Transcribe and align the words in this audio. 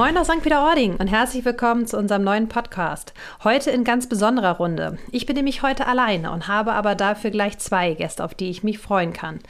Moin 0.00 0.16
aus 0.16 0.28
St. 0.28 0.42
Peter-Ording 0.42 0.96
und 0.96 1.08
herzlich 1.08 1.44
willkommen 1.44 1.86
zu 1.86 1.98
unserem 1.98 2.24
neuen 2.24 2.48
Podcast. 2.48 3.12
Heute 3.44 3.70
in 3.70 3.84
ganz 3.84 4.08
besonderer 4.08 4.56
Runde. 4.56 4.96
Ich 5.12 5.26
bin 5.26 5.36
nämlich 5.36 5.62
heute 5.62 5.86
alleine 5.86 6.30
und 6.30 6.48
habe 6.48 6.72
aber 6.72 6.94
dafür 6.94 7.30
gleich 7.30 7.58
zwei 7.58 7.92
Gäste, 7.92 8.24
auf 8.24 8.32
die 8.32 8.48
ich 8.48 8.62
mich 8.62 8.78
freuen 8.78 9.12
kann. 9.12 9.40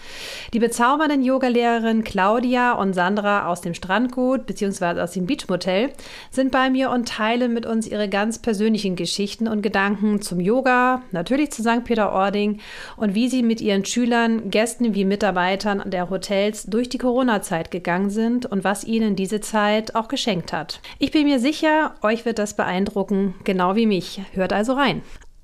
Die 0.53 0.59
bezaubernden 0.59 1.23
Yogalehrerin 1.23 2.03
Claudia 2.03 2.73
und 2.73 2.95
Sandra 2.95 3.47
aus 3.47 3.61
dem 3.61 3.75
Strandgut 3.75 4.47
bzw. 4.47 5.01
aus 5.01 5.13
dem 5.13 5.27
Beachmotel 5.27 5.93
sind 6.33 6.51
bei 6.51 6.69
mir 6.69 6.91
und 6.91 7.07
teilen 7.07 7.55
mit 7.55 7.65
uns 7.65 7.87
ihre 7.87 8.09
ganz 8.09 8.41
persönlichen 8.41 8.97
Geschichten 8.97 9.47
und 9.47 9.63
Gedanken 9.63 10.21
zum 10.21 10.41
Yoga, 10.41 11.03
natürlich 11.13 11.53
zu 11.53 11.63
St. 11.63 11.85
Peter-Ording 11.85 12.59
und 12.97 13.15
wie 13.15 13.29
sie 13.29 13.45
mit 13.45 13.61
ihren 13.61 13.85
Schülern, 13.85 14.51
Gästen 14.51 14.97
wie 14.97 15.05
Mitarbeitern 15.05 15.89
der 15.89 16.11
Hotels 16.11 16.65
durch 16.65 16.89
die 16.89 16.99
Corona-Zeit 16.99 17.71
gegangen 17.71 18.11
sind 18.11 18.47
und 18.47 18.65
was 18.65 18.83
ihnen 18.83 19.15
diese 19.15 19.41
Zeit 19.41 19.95
auch 19.95 20.09
geschenkt 20.09 20.40
geschenkt 20.41 20.53
hat. 20.53 20.81
Ich 20.99 21.11
bin 21.11 21.25
mir 21.25 21.39
sicher, 21.39 21.95
euch 22.03 22.25
wird 22.25 22.39
das 22.39 22.55
beeindrucken, 22.55 23.35
genau 23.45 23.77
wie 23.77 23.87
mich. 23.87 24.21
Hört 24.33 24.53
also 24.53 24.75
rein. 24.75 25.03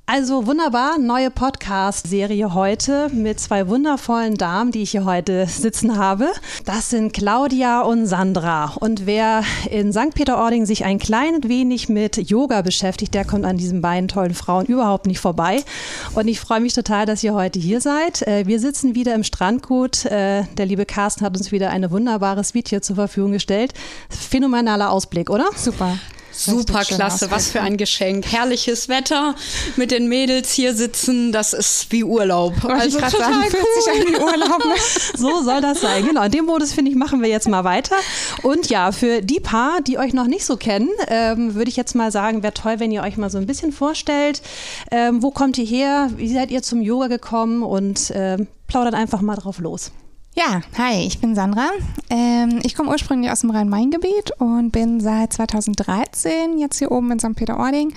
Also 0.09 0.46
wunderbar, 0.46 0.98
neue 0.98 1.33
Podcast-Serie 1.33 2.55
heute 2.55 3.09
mit 3.12 3.41
zwei 3.41 3.66
wundervollen 3.66 4.37
Damen, 4.37 4.70
die 4.70 4.82
ich 4.82 4.92
hier 4.92 5.05
heute 5.05 5.46
sitzen 5.48 5.98
habe. 5.98 6.29
Das 6.65 6.91
sind 6.91 7.12
Claudia 7.12 7.80
und 7.80 8.06
Sandra. 8.06 8.77
Und 8.79 9.06
wer 9.06 9.42
in 9.69 9.92
St. 9.92 10.15
Peter-Ording 10.15 10.65
sich 10.65 10.84
ein 10.84 11.01
klein 11.01 11.42
wenig 11.42 11.88
mit 11.88 12.19
Yoga 12.30 12.62
beschäftigt, 12.62 13.15
der 13.15 13.24
kommt 13.24 13.45
an 13.45 13.56
diesen 13.56 13.80
beiden 13.80 14.06
tollen 14.06 14.34
Frauen 14.34 14.66
überhaupt 14.66 15.06
nicht 15.06 15.19
vorbei. 15.19 15.65
Und 16.15 16.29
ich 16.29 16.38
freue 16.38 16.60
mich 16.60 16.73
total, 16.73 17.04
dass 17.04 17.24
ihr 17.24 17.34
heute 17.34 17.59
hier 17.59 17.80
seid. 17.80 18.23
Äh, 18.29 18.46
wir 18.46 18.60
sitzen 18.60 18.95
wieder 18.95 19.12
im 19.12 19.24
Strandgut. 19.24 20.04
Äh, 20.04 20.45
der 20.57 20.66
liebe 20.66 20.87
Carsten 20.87 21.24
hat 21.24 21.37
uns 21.37 21.51
wieder 21.51 21.71
ein 21.71 21.90
wunderbares 21.90 22.54
Video 22.54 22.79
zur 22.79 22.95
Verfügung 22.95 23.32
gestellt. 23.32 23.74
Phänomenaler 24.09 24.93
Ausblick, 24.93 25.30
oder? 25.30 25.46
Super. 25.57 25.99
Super 26.37 26.84
klasse, 26.84 27.30
was 27.30 27.51
für 27.51 27.60
ein 27.60 27.76
Geschenk. 27.76 28.30
Herrliches 28.30 28.88
Wetter 28.88 29.34
mit 29.76 29.90
den 29.90 30.09
Mädels 30.09 30.52
hier 30.52 30.74
sitzen, 30.74 31.32
das 31.32 31.52
ist 31.52 31.90
wie 31.90 32.04
Urlaub. 32.04 32.62
Wollte 32.62 32.76
also 32.76 32.98
total 32.98 33.20
sagen, 33.20 33.54
cool. 33.54 34.06
Sich 34.06 34.20
Urlaub. 34.20 34.65
Ne? 34.65 34.74
so 35.16 35.43
soll 35.43 35.60
das 35.60 35.80
sein. 35.80 36.06
Genau, 36.06 36.24
in 36.24 36.30
dem 36.30 36.45
Modus 36.45 36.73
finde 36.73 36.90
ich, 36.90 36.96
machen 36.96 37.23
wir 37.23 37.28
jetzt 37.28 37.48
mal 37.48 37.65
weiter. 37.65 37.96
Und 38.43 38.68
ja, 38.68 38.93
für 38.93 39.23
die 39.23 39.40
paar, 39.40 39.80
die 39.80 39.98
euch 39.98 40.12
noch 40.12 40.26
nicht 40.26 40.45
so 40.45 40.56
kennen, 40.56 40.90
ähm, 41.09 41.54
würde 41.54 41.70
ich 41.70 41.76
jetzt 41.76 41.95
mal 41.95 42.12
sagen, 42.12 42.43
wäre 42.43 42.54
toll, 42.54 42.78
wenn 42.78 42.93
ihr 42.93 43.02
euch 43.02 43.16
mal 43.16 43.30
so 43.30 43.38
ein 43.38 43.46
bisschen 43.46 43.73
vorstellt. 43.73 44.43
Ähm, 44.90 45.23
wo 45.23 45.30
kommt 45.30 45.56
ihr 45.59 45.66
her? 45.66 46.10
Wie 46.16 46.32
seid 46.32 46.50
ihr 46.50 46.62
zum 46.62 46.82
Yoga 46.82 47.09
gekommen? 47.09 47.62
Und 47.62 48.12
ähm, 48.15 48.46
plaudert 48.66 48.95
einfach 48.95 49.21
mal 49.21 49.37
drauf 49.37 49.59
los. 49.59 49.90
Ja, 50.38 50.60
hi, 50.76 51.06
ich 51.06 51.18
bin 51.18 51.34
Sandra. 51.34 51.70
Ähm, 52.10 52.60
ich 52.62 52.74
komme 52.74 52.90
ursprünglich 52.90 53.32
aus 53.32 53.40
dem 53.40 53.48
Rhein-Main-Gebiet 53.48 54.32
und 54.38 54.70
bin 54.70 55.01
seit 55.01 55.32
2013 55.32 56.59
jetzt 56.59 56.78
hier 56.78 56.93
oben 56.93 57.10
in 57.10 57.18
St. 57.18 57.34
Peter-Ording. 57.34 57.95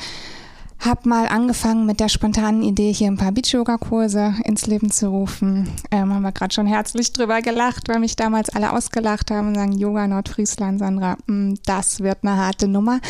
Hab 0.79 1.05
mal 1.05 1.27
angefangen 1.27 1.85
mit 1.85 1.99
der 1.99 2.07
spontanen 2.07 2.63
Idee, 2.63 2.93
hier 2.93 3.07
ein 3.07 3.17
paar 3.17 3.33
Beach-Yoga-Kurse 3.33 4.35
ins 4.45 4.67
Leben 4.67 4.89
zu 4.89 5.09
rufen. 5.09 5.69
Ähm, 5.91 6.13
haben 6.13 6.21
wir 6.21 6.31
gerade 6.31 6.53
schon 6.53 6.65
herzlich 6.65 7.11
drüber 7.11 7.41
gelacht, 7.41 7.89
weil 7.89 7.99
mich 7.99 8.15
damals 8.15 8.47
alle 8.47 8.71
ausgelacht 8.71 9.31
haben 9.31 9.49
und 9.49 9.55
sagen, 9.55 9.73
Yoga 9.73 10.07
Nordfriesland, 10.07 10.79
Sandra, 10.79 11.17
mh, 11.27 11.33
mm, 11.33 11.57
das 11.65 11.99
wird 11.99 12.19
eine 12.21 12.37
harte 12.37 12.69
Nummer. 12.69 13.01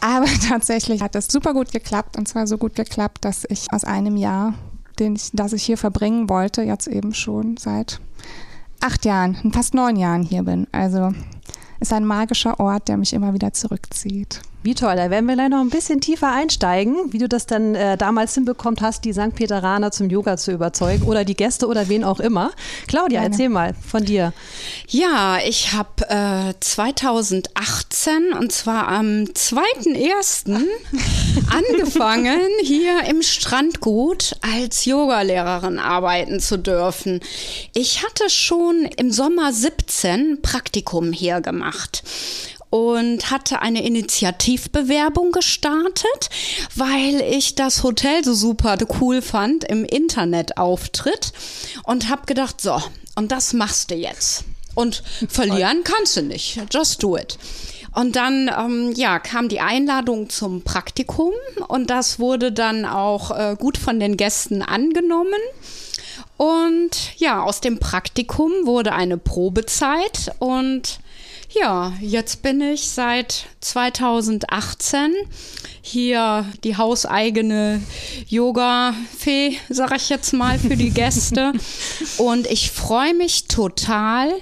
Aber 0.00 0.26
tatsächlich 0.48 1.00
hat 1.00 1.14
das 1.14 1.28
super 1.28 1.54
gut 1.54 1.70
geklappt 1.70 2.18
und 2.18 2.26
zwar 2.26 2.48
so 2.48 2.58
gut 2.58 2.74
geklappt, 2.74 3.18
dass 3.24 3.46
ich 3.48 3.72
aus 3.72 3.84
einem 3.84 4.16
Jahr, 4.16 4.54
den 4.98 5.14
ich, 5.14 5.30
das 5.32 5.52
ich 5.52 5.62
hier 5.62 5.78
verbringen 5.78 6.28
wollte, 6.28 6.62
jetzt 6.62 6.88
eben 6.88 7.14
schon 7.14 7.56
seit 7.56 8.00
acht 8.80 9.04
Jahren, 9.04 9.52
fast 9.52 9.74
neun 9.74 9.96
Jahren 9.96 10.22
hier 10.22 10.42
bin. 10.42 10.66
Also 10.72 11.12
ist 11.80 11.92
ein 11.92 12.04
magischer 12.04 12.58
Ort, 12.60 12.88
der 12.88 12.96
mich 12.96 13.12
immer 13.12 13.34
wieder 13.34 13.52
zurückzieht. 13.52 14.40
Wie 14.60 14.74
toll, 14.74 14.96
da 14.96 15.08
werden 15.08 15.26
wir 15.26 15.34
gleich 15.36 15.50
noch 15.50 15.60
ein 15.60 15.70
bisschen 15.70 16.00
tiefer 16.00 16.32
einsteigen, 16.32 17.12
wie 17.12 17.18
du 17.18 17.28
das 17.28 17.46
dann 17.46 17.76
äh, 17.76 17.96
damals 17.96 18.34
hinbekommen 18.34 18.80
hast, 18.82 19.04
die 19.04 19.12
St. 19.12 19.32
Peteraner 19.32 19.92
zum 19.92 20.10
Yoga 20.10 20.36
zu 20.36 20.50
überzeugen 20.50 21.04
oder 21.04 21.24
die 21.24 21.36
Gäste 21.36 21.68
oder 21.68 21.88
wen 21.88 22.02
auch 22.02 22.18
immer. 22.18 22.50
Claudia, 22.88 23.20
Meine. 23.20 23.32
erzähl 23.32 23.50
mal 23.50 23.74
von 23.74 24.04
dir. 24.04 24.32
Ja, 24.88 25.38
ich 25.46 25.74
habe 25.74 26.08
äh, 26.08 26.54
2018 26.58 28.32
und 28.32 28.50
zwar 28.50 28.88
am 28.88 29.26
2.1. 29.26 30.50
angefangen, 31.50 32.40
hier 32.64 33.04
im 33.08 33.22
Strandgut 33.22 34.34
als 34.40 34.84
Yogalehrerin 34.86 35.78
arbeiten 35.78 36.40
zu 36.40 36.58
dürfen. 36.58 37.20
Ich 37.74 38.02
hatte 38.04 38.28
schon 38.28 38.88
im 38.96 39.12
Sommer 39.12 39.52
17 39.52 40.42
Praktikum 40.42 41.12
hier 41.12 41.40
gemacht 41.40 42.02
und 42.70 43.30
hatte 43.30 43.62
eine 43.62 43.84
Initiativbewerbung 43.84 45.32
gestartet, 45.32 46.30
weil 46.74 47.20
ich 47.20 47.54
das 47.54 47.82
Hotel 47.82 48.24
so 48.24 48.34
super 48.34 48.76
cool 49.00 49.22
fand 49.22 49.64
im 49.64 49.84
Internetauftritt 49.84 51.32
und 51.84 52.08
habe 52.08 52.26
gedacht, 52.26 52.60
so, 52.60 52.82
und 53.14 53.32
das 53.32 53.52
machst 53.52 53.90
du 53.90 53.94
jetzt. 53.94 54.44
Und 54.74 55.02
verlieren 55.28 55.82
kannst 55.82 56.16
du 56.16 56.22
nicht. 56.22 56.60
Just 56.72 57.02
do 57.02 57.16
it. 57.16 57.36
Und 57.94 58.14
dann 58.14 58.48
ähm, 58.56 58.92
ja, 58.94 59.18
kam 59.18 59.48
die 59.48 59.60
Einladung 59.60 60.28
zum 60.30 60.62
Praktikum 60.62 61.32
und 61.66 61.90
das 61.90 62.20
wurde 62.20 62.52
dann 62.52 62.84
auch 62.84 63.36
äh, 63.36 63.56
gut 63.58 63.76
von 63.76 63.98
den 63.98 64.16
Gästen 64.16 64.62
angenommen. 64.62 65.40
Und 66.36 66.90
ja, 67.16 67.42
aus 67.42 67.60
dem 67.60 67.80
Praktikum 67.80 68.52
wurde 68.64 68.92
eine 68.92 69.18
Probezeit 69.18 70.30
und 70.38 71.00
ja, 71.50 71.92
jetzt 72.00 72.42
bin 72.42 72.60
ich 72.60 72.88
seit 72.88 73.46
2018 73.60 75.14
hier 75.80 76.44
die 76.64 76.76
hauseigene 76.76 77.80
Yoga-Fee, 78.28 79.56
sag 79.70 79.96
ich 79.96 80.10
jetzt 80.10 80.32
mal, 80.32 80.58
für 80.58 80.76
die 80.76 80.90
Gäste. 80.90 81.52
und 82.18 82.46
ich 82.46 82.70
freue 82.70 83.14
mich 83.14 83.48
total. 83.48 84.34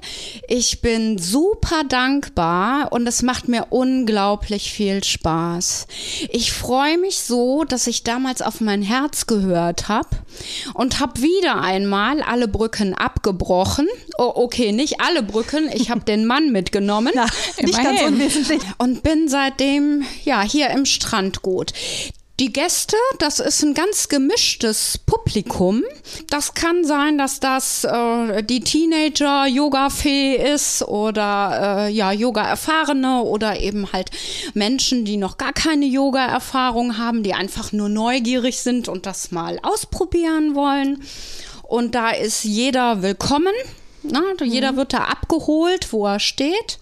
Ich 0.48 0.80
bin 0.80 1.18
super 1.18 1.84
dankbar 1.88 2.92
und 2.92 3.06
es 3.06 3.22
macht 3.22 3.48
mir 3.48 3.66
unglaublich 3.70 4.72
viel 4.72 5.04
Spaß. 5.04 5.86
Ich 6.30 6.52
freue 6.52 6.98
mich 6.98 7.20
so, 7.20 7.64
dass 7.64 7.86
ich 7.86 8.02
damals 8.02 8.42
auf 8.42 8.60
mein 8.60 8.82
Herz 8.82 9.26
gehört 9.26 9.88
habe 9.88 10.08
und 10.74 10.98
habe 10.98 11.22
wieder 11.22 11.60
einmal 11.60 12.22
alle 12.22 12.48
Brücken 12.48 12.94
abgebrochen. 12.94 13.86
Oh, 14.18 14.32
okay, 14.34 14.72
nicht 14.72 15.00
alle 15.00 15.22
Brücken. 15.22 15.70
Ich 15.72 15.90
habe 15.90 16.00
den 16.06 16.26
Mann 16.26 16.52
mitgenommen. 16.52 17.12
Na, 17.14 17.26
nicht 17.60 17.82
ganz 17.82 18.02
unwesentlich. 18.02 18.62
Und 18.78 19.02
bin 19.02 19.28
seitdem 19.28 20.04
ja 20.24 20.42
hier 20.42 20.70
im 20.70 20.86
Strandgut. 20.86 21.72
Die 22.38 22.52
Gäste, 22.52 22.98
das 23.18 23.40
ist 23.40 23.62
ein 23.62 23.72
ganz 23.72 24.10
gemischtes 24.10 24.98
Publikum. 24.98 25.82
Das 26.28 26.52
kann 26.52 26.84
sein, 26.84 27.16
dass 27.16 27.40
das 27.40 27.84
äh, 27.84 28.42
die 28.42 28.60
Teenager-Yoga-Fee 28.60 30.36
ist 30.36 30.82
oder 30.82 31.86
äh, 31.86 31.90
ja, 31.90 32.12
Yoga-Erfahrene 32.12 33.22
oder 33.22 33.58
eben 33.58 33.90
halt 33.90 34.10
Menschen, 34.52 35.06
die 35.06 35.16
noch 35.16 35.38
gar 35.38 35.54
keine 35.54 35.86
Yoga-Erfahrung 35.86 36.98
haben, 36.98 37.22
die 37.22 37.32
einfach 37.32 37.72
nur 37.72 37.88
neugierig 37.88 38.58
sind 38.58 38.88
und 38.88 39.06
das 39.06 39.30
mal 39.30 39.58
ausprobieren 39.62 40.54
wollen. 40.54 41.02
Und 41.62 41.94
da 41.94 42.10
ist 42.10 42.44
jeder 42.44 43.00
willkommen. 43.00 43.54
Na, 44.10 44.22
jeder 44.44 44.72
mhm. 44.72 44.76
wird 44.76 44.92
da 44.92 45.04
abgeholt, 45.04 45.92
wo 45.92 46.06
er 46.06 46.20
steht. 46.20 46.78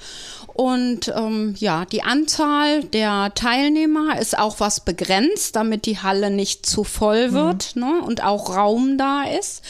Und 0.55 1.13
ähm, 1.17 1.57
ja, 1.59 1.85
die 1.85 2.03
Anzahl 2.03 2.85
der 2.85 3.33
Teilnehmer 3.35 4.21
ist 4.21 4.39
auch 4.39 4.61
was 4.61 4.81
begrenzt, 4.81 5.57
damit 5.57 5.85
die 5.85 5.99
Halle 5.99 6.31
nicht 6.31 6.65
zu 6.65 6.85
voll 6.85 7.31
mhm. 7.31 7.35
wird 7.35 7.77
mhm. 7.77 7.83
ne? 7.83 8.03
und 8.07 8.23
auch 8.23 8.57
Raum 8.57 8.97
da 8.97 9.25
ist. 9.25 9.63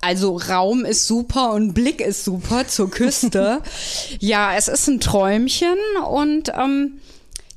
Also 0.00 0.36
Raum 0.36 0.84
ist 0.84 1.06
super 1.06 1.52
und 1.52 1.72
Blick 1.72 2.00
ist 2.00 2.24
super 2.24 2.66
zur 2.68 2.90
Küste. 2.90 3.60
ja, 4.20 4.54
es 4.54 4.68
ist 4.68 4.88
ein 4.88 5.00
Träumchen 5.00 5.76
und 6.08 6.52
ähm, 6.56 7.00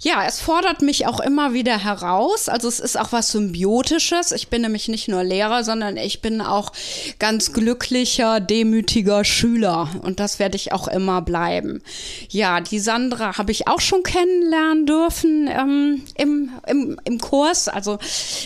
ja, 0.04 0.26
es 0.26 0.42
fordert 0.42 0.82
mich 0.82 1.06
auch 1.06 1.20
immer 1.20 1.54
wieder 1.54 1.78
heraus. 1.78 2.50
Also 2.50 2.68
es 2.68 2.80
ist 2.80 3.00
auch 3.00 3.12
was 3.12 3.32
Symbiotisches. 3.32 4.32
Ich 4.32 4.48
bin 4.48 4.64
nämlich 4.64 4.88
nicht 4.88 5.08
nur 5.08 5.24
Lehrer, 5.24 5.64
sondern 5.64 5.96
ich 5.96 6.24
bin 6.24 6.42
auch 6.42 6.72
ganz 7.20 7.54
glücklicher, 7.54 8.40
demütiger 8.40 9.24
Schüler. 9.24 9.90
Und 10.02 10.20
das 10.20 10.40
werde 10.40 10.56
ich 10.56 10.74
auch 10.74 10.88
immer 10.88 11.22
bleiben. 11.22 11.84
Ja, 12.30 12.62
die 12.62 12.80
Sandra 12.80 13.38
habe 13.38 13.52
ich 13.52 13.68
auch 13.68 13.80
schon 13.80 14.02
kennenlernen 14.02 14.88
dürfen 14.88 15.48
ähm, 15.48 16.04
im, 16.16 16.50
im, 16.66 17.00
im 17.04 17.20
Kurs. 17.20 17.68
Also, 17.68 18.00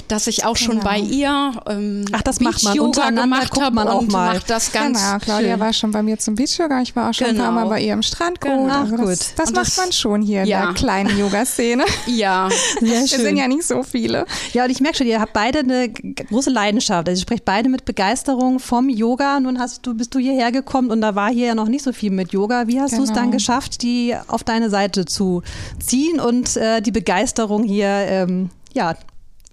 dass 0.09 0.27
ich 0.27 0.43
auch 0.43 0.57
schon 0.57 0.79
genau. 0.79 0.89
bei 0.89 0.99
ihr 0.99 1.53
ähm, 1.69 2.03
Ach, 2.11 2.21
das 2.21 2.41
macht 2.41 2.63
man 2.63 2.77
untereinander 2.79 3.45
guckt 3.49 3.73
man 3.73 3.87
auch 3.87 4.01
mal. 4.01 4.33
Macht 4.33 4.49
das 4.49 4.73
ganz 4.73 4.99
genau, 4.99 5.19
Claudia 5.19 5.51
schön. 5.51 5.59
war 5.61 5.73
schon 5.73 5.91
bei 5.91 6.03
mir 6.03 6.19
zum 6.19 6.35
Beach 6.35 6.57
Yoga. 6.57 6.81
Ich 6.81 6.93
war 6.97 7.09
auch 7.09 7.13
schon 7.13 7.27
genau. 7.27 7.43
ein 7.43 7.45
paar 7.45 7.51
Mal 7.53 7.61
genau. 7.61 7.69
bei 7.75 7.81
ihr 7.81 7.93
im 7.93 8.03
Strandgut. 8.03 8.51
Genau. 8.51 8.73
Ach, 8.73 8.81
also 8.81 8.97
gut. 8.97 9.11
Das, 9.11 9.33
das 9.35 9.53
macht 9.53 9.77
man 9.77 9.91
schon 9.93 10.21
hier 10.21 10.43
ja. 10.43 10.59
in 10.59 10.65
der 10.65 10.73
kleinen 10.73 11.17
Yoga 11.17 11.44
Yoga-Szene. 11.45 11.85
Ja, 12.07 12.49
Sehr 12.79 12.87
schön. 13.07 13.19
Wir 13.19 13.25
sind 13.25 13.37
ja 13.37 13.47
nicht 13.47 13.63
so 13.63 13.83
viele. 13.83 14.25
Ja, 14.53 14.65
und 14.65 14.69
ich 14.71 14.81
merke 14.81 14.97
schon, 14.97 15.07
ihr 15.07 15.19
habt 15.19 15.33
beide 15.33 15.59
eine 15.59 15.89
große 15.89 16.49
Leidenschaft. 16.49 17.07
Also 17.07 17.19
ihr 17.19 17.21
sprecht 17.21 17.45
beide 17.45 17.69
mit 17.69 17.85
Begeisterung 17.85 18.59
vom 18.59 18.89
Yoga. 18.89 19.39
Nun 19.39 19.59
hast 19.59 19.85
du, 19.85 19.93
bist 19.95 20.13
du 20.15 20.19
hierher 20.19 20.51
gekommen 20.51 20.89
und 20.89 21.01
da 21.01 21.15
war 21.15 21.29
hier 21.31 21.47
ja 21.47 21.55
noch 21.55 21.67
nicht 21.67 21.83
so 21.83 21.93
viel 21.93 22.11
mit 22.11 22.31
Yoga. 22.33 22.67
Wie 22.67 22.79
hast 22.79 22.97
du 22.97 23.03
es 23.03 23.09
Genau. 23.09 23.21
dann 23.21 23.31
geschafft, 23.31 23.81
die 23.83 24.15
auf 24.27 24.43
deine 24.43 24.69
Seite 24.69 25.05
zu 25.05 25.41
ziehen 25.79 26.19
und 26.19 26.57
äh, 26.57 26.81
die 26.81 26.91
Begeisterung 26.91 27.63
hier 27.63 27.87
ähm, 27.87 28.49
ja, 28.73 28.95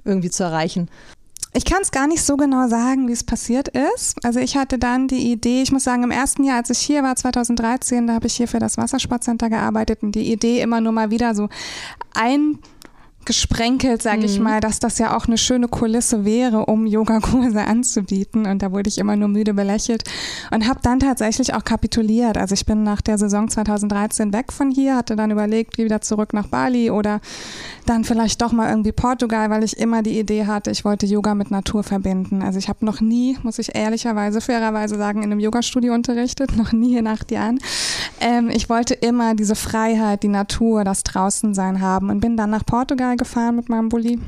irgendwie 0.04 0.30
zu 0.30 0.42
erreichen? 0.42 0.88
Ich 1.54 1.66
kann 1.66 1.82
es 1.82 1.90
gar 1.90 2.06
nicht 2.06 2.22
so 2.22 2.38
genau 2.38 2.66
sagen, 2.68 3.08
wie 3.08 3.12
es 3.12 3.24
passiert 3.24 3.68
ist. 3.68 4.24
Also 4.24 4.40
ich 4.40 4.56
hatte 4.56 4.78
dann 4.78 5.06
die 5.06 5.30
Idee, 5.30 5.60
ich 5.60 5.70
muss 5.70 5.84
sagen, 5.84 6.02
im 6.02 6.10
ersten 6.10 6.44
Jahr, 6.44 6.56
als 6.56 6.70
ich 6.70 6.78
hier 6.78 7.02
war, 7.02 7.14
2013, 7.14 8.06
da 8.06 8.14
habe 8.14 8.26
ich 8.26 8.34
hier 8.34 8.48
für 8.48 8.58
das 8.58 8.78
Wassersportcenter 8.78 9.50
gearbeitet 9.50 10.02
und 10.02 10.14
die 10.14 10.32
Idee 10.32 10.62
immer 10.62 10.80
nur 10.80 10.92
mal 10.92 11.10
wieder 11.10 11.34
so 11.34 11.50
eingesprenkelt, 13.22 14.02
sage 14.02 14.24
ich 14.24 14.40
mal, 14.40 14.60
dass 14.60 14.80
das 14.80 14.98
ja 14.98 15.16
auch 15.16 15.26
eine 15.26 15.38
schöne 15.38 15.68
Kulisse 15.68 16.24
wäre, 16.24 16.66
um 16.66 16.86
Yogakurse 16.86 17.60
anzubieten. 17.66 18.46
Und 18.46 18.62
da 18.62 18.72
wurde 18.72 18.88
ich 18.88 18.98
immer 18.98 19.16
nur 19.16 19.28
müde 19.28 19.54
belächelt 19.54 20.04
und 20.50 20.66
habe 20.68 20.80
dann 20.82 20.98
tatsächlich 20.98 21.54
auch 21.54 21.64
kapituliert. 21.64 22.36
Also 22.36 22.54
ich 22.54 22.66
bin 22.66 22.82
nach 22.82 23.00
der 23.00 23.18
Saison 23.18 23.48
2013 23.48 24.32
weg 24.32 24.52
von 24.52 24.70
hier, 24.70 24.96
hatte 24.96 25.14
dann 25.14 25.30
überlegt, 25.30 25.78
wieder 25.78 26.00
zurück 26.00 26.32
nach 26.32 26.48
Bali 26.48 26.90
oder 26.90 27.20
dann 27.86 28.04
vielleicht 28.04 28.42
doch 28.42 28.52
mal 28.52 28.70
irgendwie 28.70 28.92
Portugal, 28.92 29.50
weil 29.50 29.62
ich 29.62 29.76
immer 29.78 30.02
die 30.02 30.18
Idee 30.18 30.46
hatte, 30.46 30.70
ich 30.70 30.84
wollte 30.84 31.06
Yoga 31.06 31.34
mit 31.34 31.50
Natur 31.50 31.82
verbinden. 31.82 32.42
Also 32.42 32.58
ich 32.58 32.68
habe 32.68 32.84
noch 32.84 33.00
nie, 33.00 33.38
muss 33.42 33.58
ich 33.58 33.74
ehrlicherweise, 33.74 34.40
fairerweise 34.40 34.96
sagen, 34.96 35.22
in 35.22 35.30
einem 35.30 35.40
Yogastudio 35.40 35.94
unterrichtet, 35.94 36.56
noch 36.56 36.72
nie 36.72 36.96
in 36.96 37.06
acht 37.06 37.30
Jahren. 37.30 37.60
Ähm, 38.20 38.50
ich 38.50 38.68
wollte 38.68 38.94
immer 38.94 39.34
diese 39.34 39.54
Freiheit, 39.54 40.22
die 40.22 40.28
Natur, 40.28 40.84
das 40.84 41.02
Draußensein 41.04 41.80
haben 41.80 42.10
und 42.10 42.20
bin 42.20 42.36
dann 42.36 42.50
nach 42.50 42.66
Portugal 42.66 43.11
gefahren 43.16 43.56
mit 43.56 43.68
meinem 43.68 43.88
Bulli 43.88 44.18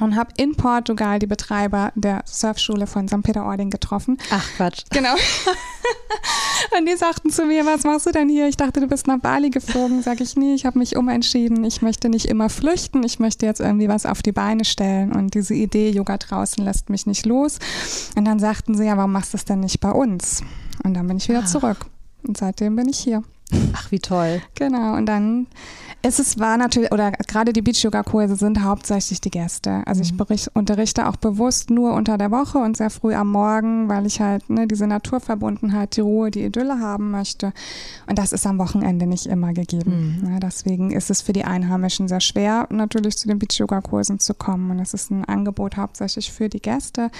und 0.00 0.16
habe 0.16 0.32
in 0.36 0.54
Portugal 0.54 1.18
die 1.18 1.26
Betreiber 1.26 1.92
der 1.94 2.22
Surfschule 2.26 2.86
von 2.86 3.06
St. 3.08 3.22
Peter-Ording 3.22 3.70
getroffen. 3.70 4.18
Ach 4.30 4.46
Quatsch. 4.56 4.84
Genau. 4.90 5.14
Und 6.76 6.86
die 6.86 6.96
sagten 6.96 7.30
zu 7.30 7.46
mir, 7.46 7.64
was 7.66 7.84
machst 7.84 8.06
du 8.06 8.12
denn 8.12 8.28
hier? 8.28 8.46
Ich 8.46 8.56
dachte, 8.56 8.80
du 8.80 8.86
bist 8.86 9.06
nach 9.06 9.18
Bali 9.18 9.50
geflogen. 9.50 10.02
Sag 10.02 10.20
ich, 10.20 10.36
nee, 10.36 10.54
ich 10.54 10.66
habe 10.66 10.78
mich 10.78 10.96
umentschieden. 10.96 11.64
Ich 11.64 11.82
möchte 11.82 12.08
nicht 12.08 12.26
immer 12.26 12.48
flüchten. 12.48 13.02
Ich 13.02 13.18
möchte 13.18 13.46
jetzt 13.46 13.60
irgendwie 13.60 13.88
was 13.88 14.06
auf 14.06 14.22
die 14.22 14.32
Beine 14.32 14.64
stellen. 14.64 15.12
Und 15.12 15.34
diese 15.34 15.54
Idee, 15.54 15.90
Yoga 15.90 16.18
draußen, 16.18 16.62
lässt 16.64 16.90
mich 16.90 17.06
nicht 17.06 17.26
los. 17.26 17.58
Und 18.16 18.24
dann 18.24 18.38
sagten 18.38 18.76
sie, 18.76 18.84
ja, 18.84 18.96
warum 18.96 19.12
machst 19.12 19.32
du 19.32 19.36
es 19.36 19.44
denn 19.44 19.60
nicht 19.60 19.80
bei 19.80 19.90
uns? 19.90 20.42
Und 20.84 20.94
dann 20.94 21.06
bin 21.06 21.16
ich 21.16 21.28
wieder 21.28 21.44
zurück. 21.46 21.78
Und 22.26 22.36
seitdem 22.36 22.76
bin 22.76 22.88
ich 22.88 22.98
hier. 22.98 23.22
Ach, 23.72 23.90
wie 23.90 23.98
toll. 23.98 24.42
Genau, 24.54 24.94
und 24.94 25.06
dann 25.06 25.46
ist 26.02 26.18
es 26.18 26.38
war 26.38 26.56
natürlich, 26.56 26.92
oder 26.92 27.12
gerade 27.12 27.52
die 27.52 27.60
Beach-Yoga-Kurse 27.60 28.36
sind 28.36 28.62
hauptsächlich 28.62 29.20
die 29.20 29.30
Gäste. 29.30 29.82
Also 29.86 30.00
ich 30.00 30.16
berich, 30.16 30.48
unterrichte 30.54 31.06
auch 31.06 31.16
bewusst 31.16 31.68
nur 31.68 31.92
unter 31.92 32.16
der 32.16 32.30
Woche 32.30 32.58
und 32.58 32.76
sehr 32.76 32.88
früh 32.88 33.14
am 33.14 33.30
Morgen, 33.30 33.88
weil 33.88 34.06
ich 34.06 34.20
halt 34.20 34.48
ne, 34.48 34.66
diese 34.66 34.86
Naturverbundenheit, 34.86 35.96
die 35.96 36.00
Ruhe, 36.00 36.30
die 36.30 36.44
Idylle 36.44 36.80
haben 36.80 37.10
möchte. 37.10 37.52
Und 38.08 38.18
das 38.18 38.32
ist 38.32 38.46
am 38.46 38.58
Wochenende 38.58 39.06
nicht 39.06 39.26
immer 39.26 39.52
gegeben. 39.52 40.26
Ja, 40.26 40.40
deswegen 40.40 40.90
ist 40.90 41.10
es 41.10 41.20
für 41.20 41.34
die 41.34 41.44
Einheimischen 41.44 42.08
sehr 42.08 42.20
schwer, 42.20 42.66
natürlich 42.70 43.18
zu 43.18 43.28
den 43.28 43.38
Beach-Yoga-Kursen 43.38 44.20
zu 44.20 44.32
kommen. 44.32 44.70
Und 44.70 44.78
es 44.78 44.94
ist 44.94 45.10
ein 45.10 45.26
Angebot 45.26 45.76
hauptsächlich 45.76 46.32
für 46.32 46.48
die 46.48 46.60
Gäste, 46.60 47.10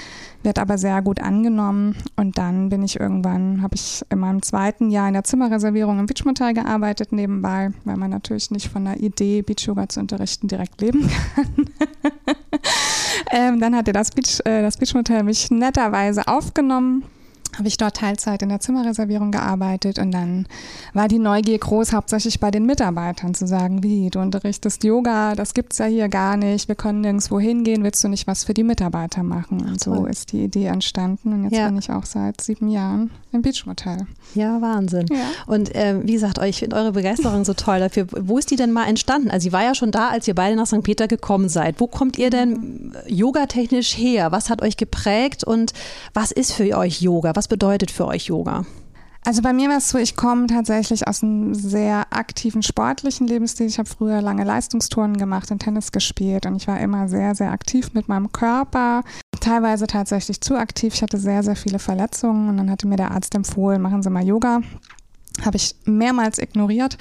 wird 0.42 0.58
aber 0.58 0.78
sehr 0.78 1.02
gut 1.02 1.20
angenommen. 1.20 1.96
Und 2.16 2.38
dann 2.38 2.70
bin 2.70 2.82
ich 2.82 2.98
irgendwann, 2.98 3.60
habe 3.60 3.74
ich 3.74 4.06
in 4.08 4.20
meinem 4.20 4.40
zweiten 4.40 4.90
Jahr 4.90 5.08
in 5.08 5.14
der 5.14 5.24
Zimmerreservierung 5.24 5.98
im 5.98 6.06
Beachmotel 6.06 6.54
gearbeitet 6.54 7.12
nebenbei, 7.12 7.72
weil 7.84 7.96
man 7.98 8.10
natürlich 8.10 8.50
nicht 8.50 8.69
von 8.70 8.84
der 8.84 9.00
Idee, 9.00 9.42
Beach 9.42 9.66
Yoga 9.66 9.88
zu 9.88 10.00
unterrichten, 10.00 10.48
direkt 10.48 10.80
leben 10.80 11.10
kann. 11.34 11.70
ähm, 13.32 13.60
dann 13.60 13.76
hatte 13.76 13.92
das, 13.92 14.10
Beach, 14.10 14.40
äh, 14.44 14.62
das 14.62 14.76
Beachmotel 14.76 15.22
mich 15.22 15.50
netterweise 15.50 16.26
aufgenommen 16.26 17.04
habe 17.58 17.68
ich 17.68 17.76
dort 17.76 17.96
Teilzeit 17.96 18.42
in 18.42 18.48
der 18.48 18.60
Zimmerreservierung 18.60 19.30
gearbeitet 19.32 19.98
und 19.98 20.12
dann 20.12 20.46
war 20.94 21.08
die 21.08 21.18
Neugier 21.18 21.58
groß, 21.58 21.92
hauptsächlich 21.92 22.40
bei 22.40 22.50
den 22.50 22.64
Mitarbeitern 22.66 23.34
zu 23.34 23.46
sagen, 23.46 23.82
wie, 23.82 24.08
du 24.10 24.20
unterrichtest 24.20 24.84
Yoga, 24.84 25.34
das 25.34 25.52
gibt's 25.54 25.78
ja 25.78 25.86
hier 25.86 26.08
gar 26.08 26.36
nicht, 26.36 26.68
wir 26.68 26.74
können 26.76 27.00
nirgendwo 27.00 27.40
hingehen, 27.40 27.82
willst 27.82 28.02
du 28.04 28.08
nicht 28.08 28.26
was 28.26 28.44
für 28.44 28.54
die 28.54 28.62
Mitarbeiter 28.64 29.22
machen? 29.22 29.60
Und 29.68 29.80
so 29.80 30.06
ist 30.06 30.32
die 30.32 30.44
Idee 30.44 30.66
entstanden 30.66 31.32
und 31.32 31.44
jetzt 31.44 31.54
Ja. 31.56 31.66
bin 31.66 31.78
ich 31.78 31.90
auch 31.90 32.04
seit 32.04 32.40
sieben 32.40 32.68
Jahren 32.68 33.10
im 33.32 33.42
Beachmotel. 33.42 34.06
Ja, 34.34 34.60
Wahnsinn. 34.60 35.06
Ja. 35.10 35.16
Und 35.46 35.70
ähm, 35.74 36.02
wie 36.06 36.12
gesagt, 36.12 36.38
ich 36.44 36.60
finde 36.60 36.76
eure 36.76 36.92
Begeisterung 36.92 37.44
so 37.44 37.54
toll 37.54 37.80
dafür. 37.80 38.06
Wo 38.10 38.38
ist 38.38 38.50
die 38.50 38.56
denn 38.56 38.72
mal 38.72 38.86
entstanden? 38.86 39.30
Also 39.30 39.44
sie 39.44 39.52
war 39.52 39.64
ja 39.64 39.74
schon 39.74 39.90
da, 39.90 40.08
als 40.08 40.26
ihr 40.28 40.34
beide 40.34 40.54
nach 40.56 40.66
St. 40.66 40.82
Peter 40.82 41.08
gekommen 41.08 41.48
seid. 41.48 41.80
Wo 41.80 41.86
kommt 41.88 42.16
ihr 42.18 42.30
denn 42.30 42.92
äh, 43.06 43.12
yogatechnisch 43.12 43.96
her? 43.98 44.30
Was 44.32 44.50
hat 44.50 44.62
euch 44.62 44.76
geprägt 44.76 45.42
und 45.44 45.72
was 46.14 46.30
ist 46.30 46.52
für 46.52 46.76
euch 46.76 47.00
Yoga? 47.02 47.32
Was 47.34 47.39
bedeutet 47.48 47.90
für 47.90 48.06
euch 48.06 48.26
Yoga? 48.26 48.64
Also 49.24 49.42
bei 49.42 49.52
mir 49.52 49.68
war 49.68 49.76
es 49.76 49.90
so, 49.90 49.98
ich 49.98 50.16
komme 50.16 50.46
tatsächlich 50.46 51.06
aus 51.06 51.22
einem 51.22 51.54
sehr 51.54 52.06
aktiven 52.10 52.62
sportlichen 52.62 53.26
Lebensstil. 53.26 53.66
Ich 53.66 53.78
habe 53.78 53.88
früher 53.88 54.22
lange 54.22 54.44
Leistungstouren 54.44 55.18
gemacht 55.18 55.50
und 55.50 55.58
Tennis 55.58 55.92
gespielt 55.92 56.46
und 56.46 56.56
ich 56.56 56.66
war 56.66 56.80
immer 56.80 57.06
sehr, 57.06 57.34
sehr 57.34 57.52
aktiv 57.52 57.92
mit 57.92 58.08
meinem 58.08 58.32
Körper. 58.32 59.02
Teilweise 59.40 59.86
tatsächlich 59.86 60.40
zu 60.40 60.56
aktiv. 60.56 60.94
Ich 60.94 61.02
hatte 61.02 61.18
sehr, 61.18 61.42
sehr 61.42 61.56
viele 61.56 61.78
Verletzungen 61.78 62.48
und 62.48 62.56
dann 62.56 62.70
hatte 62.70 62.86
mir 62.86 62.96
der 62.96 63.10
Arzt 63.10 63.34
empfohlen, 63.34 63.82
machen 63.82 64.02
Sie 64.02 64.10
mal 64.10 64.24
Yoga. 64.24 64.62
Habe 65.44 65.56
ich 65.56 65.74
mehrmals 65.84 66.38
ignoriert. 66.38 66.98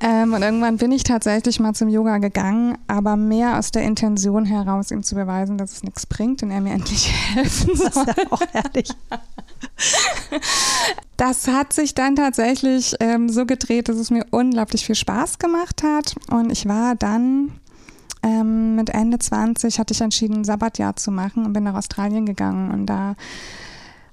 Ähm, 0.00 0.34
und 0.34 0.42
irgendwann 0.42 0.78
bin 0.78 0.90
ich 0.90 1.04
tatsächlich 1.04 1.60
mal 1.60 1.74
zum 1.74 1.88
Yoga 1.88 2.18
gegangen, 2.18 2.76
aber 2.88 3.16
mehr 3.16 3.58
aus 3.58 3.70
der 3.70 3.82
Intention 3.82 4.44
heraus, 4.44 4.90
ihm 4.90 5.04
zu 5.04 5.14
beweisen, 5.14 5.58
dass 5.58 5.72
es 5.72 5.82
nichts 5.84 6.06
bringt 6.06 6.42
und 6.42 6.50
er 6.50 6.60
mir 6.60 6.72
endlich 6.74 7.12
helfen 7.34 7.76
soll. 7.76 7.90
Das 7.90 8.08
ist 8.08 8.18
ja 8.18 8.24
auch 8.30 8.42
herrlich. 8.52 8.88
Das 11.16 11.46
hat 11.46 11.72
sich 11.72 11.94
dann 11.94 12.16
tatsächlich 12.16 12.96
ähm, 12.98 13.28
so 13.28 13.46
gedreht, 13.46 13.88
dass 13.88 13.96
es 13.96 14.10
mir 14.10 14.26
unglaublich 14.32 14.84
viel 14.84 14.96
Spaß 14.96 15.38
gemacht 15.38 15.84
hat. 15.84 16.16
Und 16.30 16.50
ich 16.50 16.66
war 16.66 16.96
dann 16.96 17.52
ähm, 18.24 18.74
mit 18.74 18.90
Ende 18.90 19.20
20, 19.20 19.78
hatte 19.78 19.94
ich 19.94 20.00
entschieden, 20.00 20.38
ein 20.38 20.44
Sabbatjahr 20.44 20.96
zu 20.96 21.12
machen 21.12 21.46
und 21.46 21.52
bin 21.52 21.62
nach 21.62 21.74
Australien 21.74 22.26
gegangen. 22.26 22.72
Und 22.72 22.86
da 22.86 23.14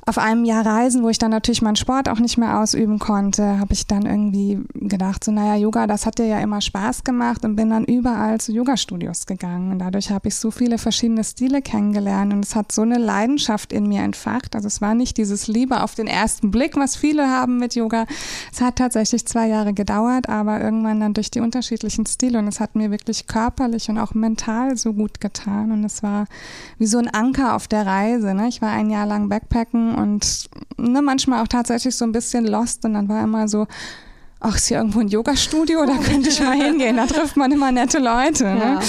auf 0.09 0.17
einem 0.17 0.43
Jahr 0.43 0.65
Reisen, 0.65 1.03
wo 1.03 1.09
ich 1.09 1.19
dann 1.19 1.29
natürlich 1.29 1.61
meinen 1.61 1.75
Sport 1.75 2.09
auch 2.09 2.17
nicht 2.17 2.39
mehr 2.39 2.59
ausüben 2.59 2.97
konnte, 2.97 3.59
habe 3.59 3.73
ich 3.73 3.85
dann 3.85 4.07
irgendwie 4.07 4.59
gedacht, 4.73 5.23
so 5.23 5.31
naja, 5.31 5.55
Yoga, 5.55 5.85
das 5.85 6.07
hat 6.07 6.17
dir 6.17 6.25
ja 6.25 6.39
immer 6.39 6.61
Spaß 6.61 7.03
gemacht 7.03 7.45
und 7.45 7.55
bin 7.55 7.69
dann 7.69 7.85
überall 7.85 8.41
zu 8.41 8.51
Yoga-Studios 8.51 9.27
gegangen. 9.27 9.71
Und 9.71 9.77
dadurch 9.79 10.09
habe 10.09 10.27
ich 10.27 10.35
so 10.35 10.49
viele 10.49 10.79
verschiedene 10.79 11.23
Stile 11.23 11.61
kennengelernt 11.61 12.33
und 12.33 12.43
es 12.43 12.55
hat 12.55 12.71
so 12.71 12.81
eine 12.81 12.97
Leidenschaft 12.97 13.71
in 13.71 13.87
mir 13.87 14.01
entfacht. 14.01 14.55
Also 14.55 14.65
es 14.65 14.81
war 14.81 14.95
nicht 14.95 15.17
dieses 15.17 15.47
Liebe 15.47 15.83
auf 15.83 15.93
den 15.93 16.07
ersten 16.07 16.49
Blick, 16.49 16.75
was 16.75 16.95
viele 16.95 17.29
haben 17.29 17.59
mit 17.59 17.75
Yoga. 17.75 18.07
Es 18.51 18.61
hat 18.61 18.77
tatsächlich 18.77 19.27
zwei 19.27 19.47
Jahre 19.47 19.73
gedauert, 19.73 20.27
aber 20.27 20.59
irgendwann 20.59 21.01
dann 21.01 21.13
durch 21.13 21.29
die 21.29 21.39
unterschiedlichen 21.39 22.07
Stile 22.07 22.39
und 22.39 22.47
es 22.47 22.59
hat 22.59 22.75
mir 22.75 22.89
wirklich 22.89 23.27
körperlich 23.27 23.89
und 23.89 23.99
auch 23.99 24.15
mental 24.15 24.75
so 24.75 24.93
gut 24.93 25.21
getan. 25.21 25.71
Und 25.71 25.83
es 25.83 26.01
war 26.01 26.25
wie 26.79 26.87
so 26.87 26.97
ein 26.97 27.07
Anker 27.07 27.55
auf 27.55 27.67
der 27.67 27.85
Reise. 27.85 28.33
Ne? 28.33 28.47
Ich 28.47 28.63
war 28.63 28.71
ein 28.71 28.89
Jahr 28.89 29.05
lang 29.05 29.29
Backpacken 29.29 29.98
und 30.01 30.49
ne, 30.77 31.01
manchmal 31.01 31.43
auch 31.43 31.47
tatsächlich 31.47 31.95
so 31.95 32.05
ein 32.05 32.11
bisschen 32.11 32.45
lost 32.45 32.85
und 32.85 32.93
dann 32.93 33.09
war 33.09 33.23
immer 33.23 33.47
so, 33.47 33.67
ach, 34.39 34.55
ist 34.55 34.67
hier 34.67 34.77
irgendwo 34.77 34.99
ein 34.99 35.07
Yoga-Studio? 35.07 35.85
Da 35.85 35.97
könnte 35.97 36.29
ich 36.29 36.39
mal 36.39 36.55
hingehen. 36.55 36.97
Da 36.97 37.05
trifft 37.05 37.35
man 37.35 37.51
immer 37.51 37.71
nette 37.71 37.99
Leute. 37.99 38.45
Ne? 38.45 38.59
Ja. 38.59 38.79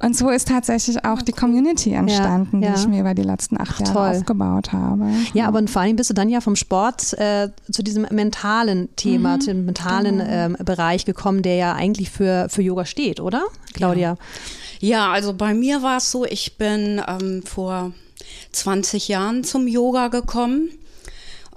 Und 0.00 0.16
so 0.16 0.30
ist 0.30 0.48
tatsächlich 0.48 1.04
auch 1.04 1.22
die 1.22 1.32
Community 1.32 1.92
entstanden, 1.92 2.62
ja. 2.62 2.72
die 2.72 2.80
ich 2.80 2.86
mir 2.86 3.00
über 3.00 3.14
die 3.14 3.22
letzten 3.22 3.60
acht 3.60 3.80
Jahre 3.80 3.92
toll. 3.92 4.10
aufgebaut 4.10 4.72
habe. 4.72 5.10
Ja, 5.34 5.48
aber 5.48 5.66
vor 5.66 5.82
allem 5.82 5.96
bist 5.96 6.10
du 6.10 6.14
dann 6.14 6.28
ja 6.28 6.40
vom 6.40 6.56
Sport 6.56 7.14
äh, 7.14 7.48
zu 7.70 7.82
diesem 7.82 8.06
mentalen 8.10 8.94
Thema, 8.96 9.40
zu 9.40 9.48
dem 9.48 9.64
mentalen 9.64 10.22
ähm, 10.24 10.56
Bereich 10.64 11.04
gekommen, 11.04 11.42
der 11.42 11.56
ja 11.56 11.74
eigentlich 11.74 12.10
für, 12.10 12.46
für 12.48 12.62
Yoga 12.62 12.84
steht, 12.84 13.20
oder, 13.20 13.42
Claudia? 13.74 14.16
Ja, 14.78 15.10
also 15.10 15.32
bei 15.32 15.54
mir 15.54 15.82
war 15.82 15.98
es 15.98 16.10
so, 16.10 16.24
ich 16.24 16.58
bin 16.58 17.00
ähm, 17.06 17.42
vor 17.44 17.92
20 18.52 19.08
Jahren 19.08 19.44
zum 19.44 19.66
Yoga 19.66 20.08
gekommen. 20.08 20.70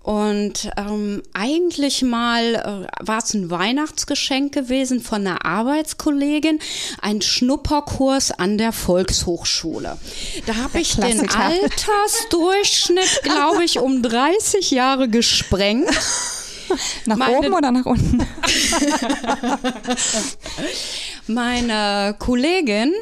Und 0.04 0.70
ähm, 0.78 1.24
eigentlich 1.34 2.04
mal 2.04 2.54
äh, 2.54 2.86
war 3.08 3.18
es 3.18 3.34
ein 3.34 3.50
Weihnachtsgeschenk 3.50 4.54
gewesen 4.54 5.02
von 5.02 5.26
einer 5.26 5.46
Arbeitskollegin, 5.46 6.60
ein 7.02 7.24
Schnupperkurs 7.24 8.30
an 8.32 8.60
der 8.60 8.72
Volkshochschule. 8.72 9.98
Da 10.46 10.56
habe 10.58 10.80
ich 10.80 10.96
den. 10.98 11.28
Altersdurchschnitt, 11.28 13.22
glaube 13.24 13.64
ich, 13.64 13.80
um 13.80 14.04
30 14.04 14.70
Jahre 14.70 15.10
gesprengt. 15.10 15.90
Nach 17.06 17.18
Meine- 17.18 17.38
oben 17.38 17.54
oder 17.54 17.72
nach 17.72 17.86
unten? 17.86 18.20
Meine 21.28 22.16
Kollegin, 22.20 22.94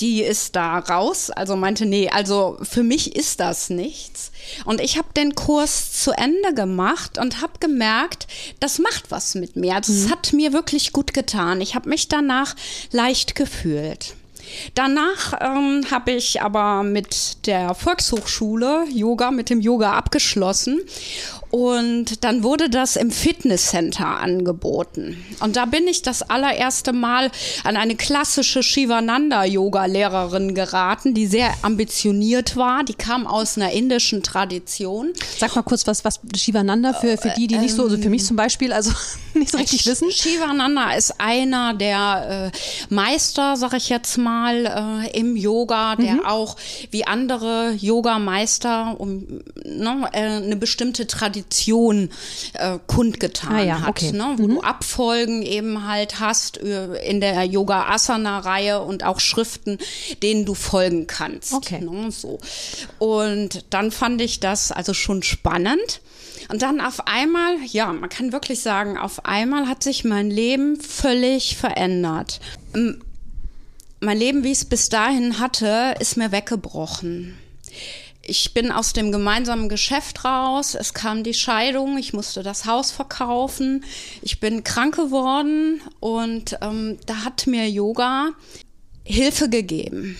die 0.00 0.22
ist 0.22 0.56
da 0.56 0.78
raus, 0.78 1.30
also 1.30 1.56
meinte, 1.56 1.86
nee, 1.86 2.08
also 2.08 2.58
für 2.62 2.82
mich 2.82 3.14
ist 3.16 3.40
das 3.40 3.70
nichts. 3.70 4.32
Und 4.64 4.80
ich 4.80 4.96
habe 4.96 5.08
den 5.16 5.34
Kurs 5.34 6.02
zu 6.02 6.12
Ende 6.12 6.54
gemacht 6.54 7.18
und 7.18 7.42
habe 7.42 7.54
gemerkt, 7.60 8.26
das 8.60 8.78
macht 8.78 9.10
was 9.10 9.34
mit 9.34 9.56
mir. 9.56 9.76
Also 9.76 9.92
es 9.92 10.10
hat 10.10 10.32
mir 10.32 10.52
wirklich 10.52 10.92
gut 10.92 11.12
getan. 11.12 11.60
Ich 11.60 11.74
habe 11.74 11.88
mich 11.88 12.08
danach 12.08 12.56
leicht 12.90 13.34
gefühlt. 13.34 14.14
Danach 14.74 15.34
ähm, 15.40 15.84
habe 15.90 16.12
ich 16.12 16.42
aber 16.42 16.82
mit 16.82 17.46
der 17.46 17.74
Volkshochschule 17.74 18.86
Yoga, 18.92 19.30
mit 19.30 19.50
dem 19.50 19.60
Yoga 19.60 19.92
abgeschlossen 19.92 20.80
und 21.50 22.22
dann 22.22 22.44
wurde 22.44 22.70
das 22.70 22.94
im 22.94 23.10
Fitnesscenter 23.10 24.06
angeboten. 24.06 25.16
Und 25.40 25.56
da 25.56 25.64
bin 25.64 25.88
ich 25.88 26.02
das 26.02 26.22
allererste 26.22 26.92
Mal 26.92 27.30
an 27.64 27.76
eine 27.76 27.96
klassische 27.96 28.62
Shivananda-Yoga-Lehrerin 28.62 30.54
geraten, 30.54 31.12
die 31.12 31.26
sehr 31.26 31.52
ambitioniert 31.62 32.56
war. 32.56 32.84
Die 32.84 32.94
kam 32.94 33.26
aus 33.26 33.56
einer 33.56 33.72
indischen 33.72 34.22
Tradition. 34.22 35.12
Sag 35.38 35.56
mal 35.56 35.62
kurz, 35.62 35.88
was, 35.88 36.04
was 36.04 36.20
Shivananda 36.36 36.92
für, 36.92 37.18
für 37.18 37.30
die, 37.30 37.48
die 37.48 37.58
nicht 37.58 37.74
so, 37.74 37.82
also 37.84 37.98
für 37.98 38.10
mich 38.10 38.24
zum 38.24 38.36
Beispiel, 38.36 38.72
also 38.72 38.92
nicht 39.34 39.50
so 39.50 39.58
richtig 39.58 39.84
wissen. 39.86 40.12
Shivananda 40.12 40.92
ist 40.92 41.14
einer 41.18 41.74
der 41.74 42.52
äh, 42.54 42.94
Meister, 42.94 43.56
sag 43.56 43.74
ich 43.74 43.88
jetzt 43.88 44.18
mal, 44.18 45.02
äh, 45.04 45.18
im 45.18 45.36
Yoga, 45.36 45.96
der 45.96 46.14
mhm. 46.14 46.26
auch 46.26 46.56
wie 46.92 47.04
andere 47.04 47.72
Yoga-Meister 47.76 48.94
um 48.98 49.42
ne, 49.64 50.08
äh, 50.12 50.18
eine 50.18 50.54
bestimmte 50.54 51.08
Tradition 51.08 51.39
Tradition 51.40 52.10
äh, 52.54 52.78
kundgetan 52.86 53.52
ah, 53.52 53.62
ja, 53.62 53.80
hat, 53.82 53.88
okay. 53.88 54.12
ne? 54.12 54.34
wo 54.36 54.44
mhm. 54.44 54.54
du 54.56 54.60
Abfolgen 54.62 55.42
eben 55.42 55.86
halt 55.86 56.20
hast 56.20 56.58
äh, 56.58 56.94
in 57.08 57.20
der 57.20 57.44
Yoga-Asana-Reihe 57.44 58.80
und 58.80 59.04
auch 59.04 59.20
Schriften, 59.20 59.78
denen 60.22 60.44
du 60.44 60.54
folgen 60.54 61.06
kannst. 61.06 61.52
Okay. 61.52 61.80
Ne? 61.80 62.10
So. 62.10 62.38
Und 62.98 63.64
dann 63.70 63.90
fand 63.90 64.20
ich 64.20 64.40
das 64.40 64.72
also 64.72 64.94
schon 64.94 65.22
spannend. 65.22 66.00
Und 66.48 66.62
dann 66.62 66.80
auf 66.80 67.06
einmal, 67.06 67.56
ja, 67.66 67.92
man 67.92 68.08
kann 68.08 68.32
wirklich 68.32 68.60
sagen, 68.60 68.98
auf 68.98 69.24
einmal 69.24 69.68
hat 69.68 69.82
sich 69.82 70.04
mein 70.04 70.30
Leben 70.30 70.80
völlig 70.80 71.56
verändert. 71.56 72.40
Mein 74.00 74.18
Leben, 74.18 74.42
wie 74.42 74.52
ich 74.52 74.58
es 74.58 74.64
bis 74.64 74.88
dahin 74.88 75.38
hatte, 75.38 75.94
ist 76.00 76.16
mir 76.16 76.32
weggebrochen 76.32 77.38
ich 78.30 78.54
bin 78.54 78.70
aus 78.70 78.92
dem 78.92 79.10
gemeinsamen 79.10 79.68
Geschäft 79.68 80.24
raus. 80.24 80.76
Es 80.76 80.94
kam 80.94 81.24
die 81.24 81.34
Scheidung. 81.34 81.98
Ich 81.98 82.12
musste 82.12 82.44
das 82.44 82.64
Haus 82.64 82.92
verkaufen. 82.92 83.84
Ich 84.22 84.38
bin 84.38 84.62
krank 84.62 84.94
geworden 84.94 85.82
und 85.98 86.56
ähm, 86.62 86.98
da 87.06 87.24
hat 87.24 87.48
mir 87.48 87.68
Yoga 87.68 88.30
Hilfe 89.04 89.48
gegeben 89.48 90.16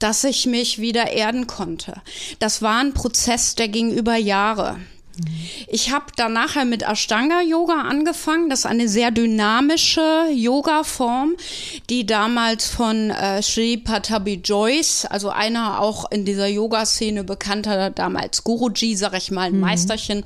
dass 0.00 0.24
ich 0.24 0.44
mich 0.44 0.80
wieder 0.80 1.12
erden 1.12 1.46
konnte. 1.46 2.02
Das 2.38 2.60
war 2.60 2.78
ein 2.78 2.92
Prozess, 2.92 3.54
der 3.54 3.68
ging 3.68 3.90
über 3.90 4.16
Jahre. 4.16 4.76
Ich 5.68 5.92
habe 5.92 6.06
dann 6.16 6.32
nachher 6.32 6.64
mit 6.64 6.82
Ashtanga 6.82 7.40
Yoga 7.40 7.82
angefangen. 7.82 8.50
Das 8.50 8.60
ist 8.60 8.66
eine 8.66 8.88
sehr 8.88 9.10
dynamische 9.10 10.26
Yoga-Form, 10.32 11.34
die 11.88 12.06
damals 12.06 12.66
von 12.66 13.10
äh, 13.10 13.42
Sri 13.42 13.76
Patabi 13.76 14.40
Joyce, 14.44 15.06
also 15.06 15.30
einer 15.30 15.80
auch 15.80 16.10
in 16.10 16.24
dieser 16.24 16.46
Yoga-Szene 16.46 17.24
bekannter, 17.24 17.90
damals 17.90 18.44
Guruji, 18.44 18.96
sag 18.96 19.14
ich 19.14 19.30
mal, 19.30 19.48
ein 19.48 19.54
mhm. 19.54 19.60
Meisterchen, 19.60 20.24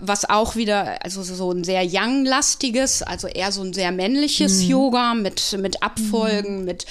was 0.00 0.28
auch 0.28 0.56
wieder, 0.56 1.02
also 1.04 1.22
so 1.22 1.52
ein 1.52 1.64
sehr 1.64 1.82
Yang-lastiges, 1.82 3.02
also 3.02 3.28
eher 3.28 3.52
so 3.52 3.62
ein 3.62 3.72
sehr 3.72 3.92
männliches 3.92 4.62
mhm. 4.62 4.70
Yoga 4.70 5.14
mit, 5.14 5.56
mit 5.60 5.82
Abfolgen, 5.82 6.60
mhm. 6.60 6.64
mit 6.64 6.86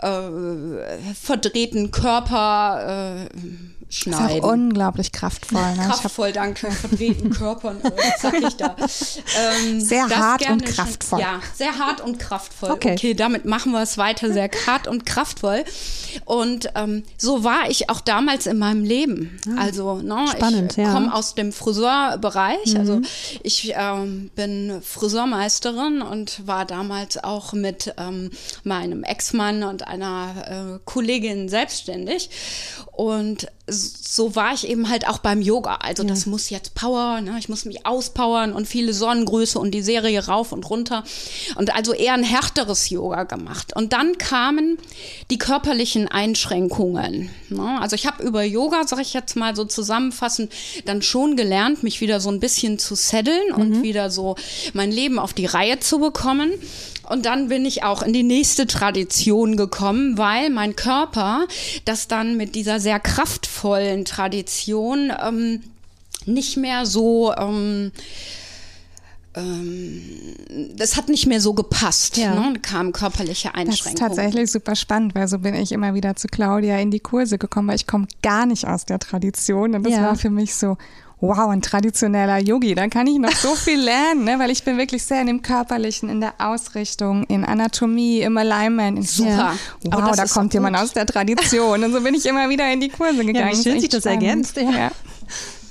äh, 0.00 1.14
verdrehten 1.14 1.90
Körper. 1.90 3.26
Äh, 3.26 3.77
schneiden. 3.88 4.38
Ist 4.38 4.44
auch 4.44 4.52
unglaublich 4.52 5.12
kraftvoll. 5.12 5.74
Ne? 5.76 5.82
Kraftvoll, 5.86 6.32
danke. 6.32 6.70
Verdrehten 6.70 7.30
Körpern, 7.30 7.80
äh, 7.82 7.90
sag 8.20 8.34
ich 8.34 8.56
da. 8.56 8.76
Ähm, 8.78 9.80
sehr 9.80 10.08
hart 10.08 10.48
und 10.48 10.64
kraftvoll. 10.64 11.20
Schon, 11.20 11.28
ja, 11.28 11.40
sehr 11.54 11.78
hart 11.78 12.00
und 12.00 12.18
kraftvoll. 12.18 12.70
Okay. 12.70 12.92
okay, 12.92 13.14
damit 13.14 13.44
machen 13.44 13.72
wir 13.72 13.82
es 13.82 13.98
weiter. 13.98 14.32
Sehr 14.32 14.50
hart 14.66 14.88
und 14.88 15.06
kraftvoll. 15.06 15.64
Und 16.24 16.70
ähm, 16.74 17.04
so 17.16 17.44
war 17.44 17.70
ich 17.70 17.90
auch 17.90 18.00
damals 18.00 18.46
in 18.46 18.58
meinem 18.58 18.84
Leben. 18.84 19.38
Ah, 19.48 19.62
also, 19.62 19.98
ne, 19.98 20.26
Spannend, 20.32 20.72
ich 20.72 20.84
ja. 20.84 20.92
komme 20.92 21.14
aus 21.14 21.34
dem 21.34 21.52
Friseurbereich. 21.52 22.76
Also, 22.76 22.96
mhm. 22.96 22.98
Also 22.98 23.02
ich 23.42 23.72
ähm, 23.76 24.30
bin 24.34 24.80
Friseurmeisterin 24.82 26.02
und 26.02 26.46
war 26.46 26.64
damals 26.64 27.22
auch 27.22 27.52
mit 27.52 27.94
ähm, 27.98 28.30
meinem 28.64 29.04
Ex-Mann 29.04 29.62
und 29.62 29.86
einer 29.86 30.76
äh, 30.76 30.78
Kollegin 30.84 31.48
selbstständig. 31.48 32.30
Und 32.92 33.48
so 33.68 34.34
war 34.34 34.54
ich 34.54 34.66
eben 34.66 34.88
halt 34.88 35.06
auch 35.06 35.18
beim 35.18 35.40
Yoga. 35.42 35.76
Also 35.76 36.02
ja. 36.02 36.08
das 36.08 36.26
muss 36.26 36.50
jetzt 36.50 36.74
Power, 36.74 37.20
ne? 37.20 37.36
ich 37.38 37.48
muss 37.48 37.64
mich 37.64 37.86
auspowern 37.86 38.52
und 38.52 38.66
viele 38.66 38.92
Sonnengröße 38.92 39.58
und 39.58 39.72
die 39.72 39.82
Serie 39.82 40.26
rauf 40.26 40.52
und 40.52 40.68
runter. 40.68 41.04
Und 41.56 41.74
also 41.74 41.92
eher 41.92 42.14
ein 42.14 42.24
härteres 42.24 42.90
Yoga 42.90 43.24
gemacht. 43.24 43.74
Und 43.76 43.92
dann 43.92 44.18
kamen 44.18 44.78
die 45.30 45.38
körperlichen 45.38 46.08
Einschränkungen. 46.08 47.30
Ne? 47.50 47.78
Also 47.80 47.94
ich 47.94 48.06
habe 48.06 48.22
über 48.22 48.42
Yoga, 48.42 48.86
sag 48.86 49.00
ich 49.00 49.12
jetzt 49.14 49.36
mal 49.36 49.54
so 49.54 49.64
zusammenfassend, 49.64 50.52
dann 50.84 51.02
schon 51.02 51.36
gelernt, 51.36 51.82
mich 51.82 52.00
wieder 52.00 52.20
so 52.20 52.30
ein 52.30 52.40
bisschen 52.40 52.78
zu 52.78 52.94
setteln 52.94 53.48
mhm. 53.48 53.54
und 53.54 53.82
wieder 53.82 54.10
so 54.10 54.36
mein 54.72 54.90
Leben 54.90 55.18
auf 55.18 55.32
die 55.32 55.46
Reihe 55.46 55.80
zu 55.80 55.98
bekommen. 55.98 56.52
Und 57.08 57.26
dann 57.26 57.48
bin 57.48 57.64
ich 57.64 57.82
auch 57.82 58.02
in 58.02 58.12
die 58.12 58.22
nächste 58.22 58.66
Tradition 58.66 59.56
gekommen, 59.56 60.18
weil 60.18 60.50
mein 60.50 60.76
Körper 60.76 61.46
das 61.84 62.08
dann 62.08 62.36
mit 62.36 62.54
dieser 62.54 62.80
sehr 62.80 63.00
kraftvollen 63.00 64.04
Tradition 64.04 65.12
ähm, 65.22 65.62
nicht 66.26 66.56
mehr 66.56 66.84
so 66.84 67.32
ähm, 67.34 67.92
ähm, 69.34 70.02
das 70.76 70.96
hat 70.96 71.08
nicht 71.08 71.26
mehr 71.26 71.40
so 71.40 71.54
gepasst. 71.54 72.16
Ja. 72.16 72.34
Ne? 72.34 72.58
Kamen 72.60 72.92
körperliche 72.92 73.54
Einschränkungen. 73.54 73.98
Das 73.98 74.10
ist 74.10 74.16
tatsächlich 74.16 74.50
super 74.50 74.74
spannend, 74.74 75.14
weil 75.14 75.28
so 75.28 75.38
bin 75.38 75.54
ich 75.54 75.72
immer 75.72 75.94
wieder 75.94 76.16
zu 76.16 76.28
Claudia 76.28 76.78
in 76.78 76.90
die 76.90 77.00
Kurse 77.00 77.38
gekommen, 77.38 77.68
weil 77.68 77.76
ich 77.76 77.86
komme 77.86 78.06
gar 78.22 78.46
nicht 78.46 78.66
aus 78.66 78.84
der 78.84 78.98
Tradition 78.98 79.74
und 79.74 79.84
das 79.84 79.92
ja. 79.92 80.02
war 80.02 80.16
für 80.16 80.30
mich 80.30 80.54
so, 80.54 80.76
wow, 81.20 81.48
ein 81.50 81.62
traditioneller 81.62 82.38
Yogi, 82.38 82.74
da 82.74 82.88
kann 82.88 83.06
ich 83.06 83.18
noch 83.18 83.32
so 83.32 83.54
viel 83.54 83.80
lernen, 83.80 84.24
ne? 84.24 84.38
weil 84.38 84.50
ich 84.50 84.62
bin 84.62 84.78
wirklich 84.78 85.02
sehr 85.02 85.20
in 85.20 85.26
dem 85.26 85.42
Körperlichen, 85.42 86.08
in 86.08 86.20
der 86.20 86.34
Ausrichtung, 86.38 87.24
in 87.24 87.44
Anatomie, 87.44 88.20
im 88.20 88.36
Alignment. 88.36 88.98
In 88.98 89.04
Super. 89.04 89.30
Ja. 89.30 89.54
Wow, 89.84 90.16
da 90.16 90.26
kommt 90.26 90.54
jemand 90.54 90.76
aus 90.76 90.92
der 90.92 91.06
Tradition. 91.06 91.82
Und 91.82 91.92
so 91.92 92.00
bin 92.00 92.14
ich 92.14 92.26
immer 92.26 92.48
wieder 92.48 92.70
in 92.72 92.80
die 92.80 92.88
Kurse 92.88 93.24
gegangen. 93.24 93.50
Ja, 93.50 93.58
wie 93.58 93.62
schön 93.62 93.80
sich 93.80 93.88
das 93.88 94.06
ergänzt. 94.06 94.56
Ja. 94.56 94.70
ja. 94.70 94.90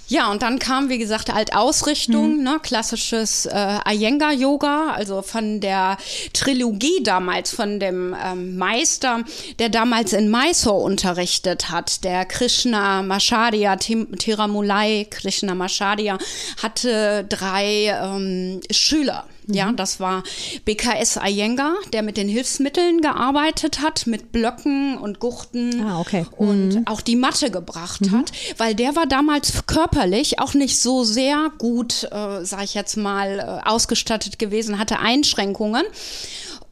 Ja, 0.08 0.32
und 0.32 0.42
dann 0.42 0.58
kam, 0.60 0.90
wie 0.90 0.98
gesagt, 0.98 1.34
halt 1.34 1.54
Ausrichtung, 1.54 2.38
mhm. 2.38 2.44
ne, 2.44 2.60
klassisches 2.62 3.46
äh, 3.46 3.80
Iyengar-Yoga, 3.86 4.92
also 4.92 5.22
von 5.22 5.60
der 5.60 5.98
Trilogie 6.32 7.04
damals, 7.04 7.54
von 7.54 7.80
dem 7.80 8.16
ähm, 8.24 8.58
Meister, 8.58 9.24
der 9.60 9.68
damals 9.68 10.14
in 10.14 10.32
Mysore 10.32 10.82
unterrichtet 10.82 11.70
hat, 11.70 12.06
der 12.06 12.26
Krishna 12.26 13.04
Mashadia, 13.04 13.76
Tiramulai 13.76 15.08
Krishna 15.10 15.56
Mashadia, 15.56 16.18
hatte 16.62 17.26
drei 17.28 17.88
ähm, 18.02 18.62
Schüler. 18.72 19.26
Ja, 19.48 19.72
mhm. 19.72 19.78
das 19.78 20.00
war 20.00 20.24
BKS 20.66 21.18
Iyengar, 21.24 21.74
der 21.94 22.04
mit 22.04 22.18
den 22.18 22.28
Hilfsmitteln 22.28 23.02
gearbeitet 23.02 23.82
hat, 23.82 24.06
mit 24.06 24.32
Blöcken 24.32 24.98
und 24.98 25.20
Gurten 25.20 25.82
ah, 25.82 26.00
okay. 26.00 26.26
und 26.36 26.76
mhm. 26.76 26.88
auch 26.88 27.00
die 27.00 27.16
Matte 27.16 27.50
gebracht 27.50 28.02
mhm. 28.02 28.12
hat, 28.12 28.32
weil 28.58 28.76
der 28.76 28.96
war 28.96 29.06
damals 29.06 29.66
körperlich 29.66 30.40
auch 30.40 30.54
nicht 30.54 30.80
so 30.80 31.04
sehr 31.04 31.52
gut, 31.58 32.04
äh, 32.12 32.44
sag 32.44 32.64
ich 32.64 32.74
jetzt 32.74 32.98
mal, 32.98 33.62
äh, 33.64 33.68
ausgestattet 33.70 34.38
gewesen, 34.38 34.80
hatte 34.80 35.00
Einschränkungen. 35.00 35.84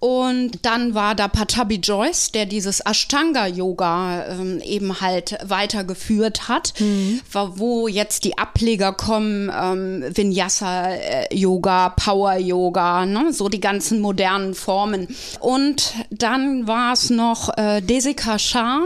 Und 0.05 0.59
dann 0.61 0.93
war 0.93 1.15
da 1.15 1.27
Patabi 1.27 1.77
Joyce, 1.77 2.31
der 2.31 2.45
dieses 2.45 2.79
Ashtanga-Yoga 2.79 4.27
ähm, 4.27 4.61
eben 4.63 5.01
halt 5.01 5.35
weitergeführt 5.43 6.47
hat, 6.47 6.73
mhm. 6.79 7.21
wo 7.31 7.87
jetzt 7.87 8.23
die 8.23 8.37
Ableger 8.37 8.93
kommen, 8.93 9.51
ähm, 9.51 10.03
Vinyasa-Yoga, 10.13 11.89
Power-Yoga, 11.89 13.07
ne? 13.07 13.33
so 13.33 13.49
die 13.49 13.59
ganzen 13.59 13.99
modernen 13.99 14.53
Formen. 14.53 15.07
Und 15.39 15.95
dann 16.11 16.67
war 16.67 16.93
es 16.93 17.09
noch 17.09 17.57
äh, 17.57 17.81
Desika 17.81 18.37
Shah, 18.37 18.81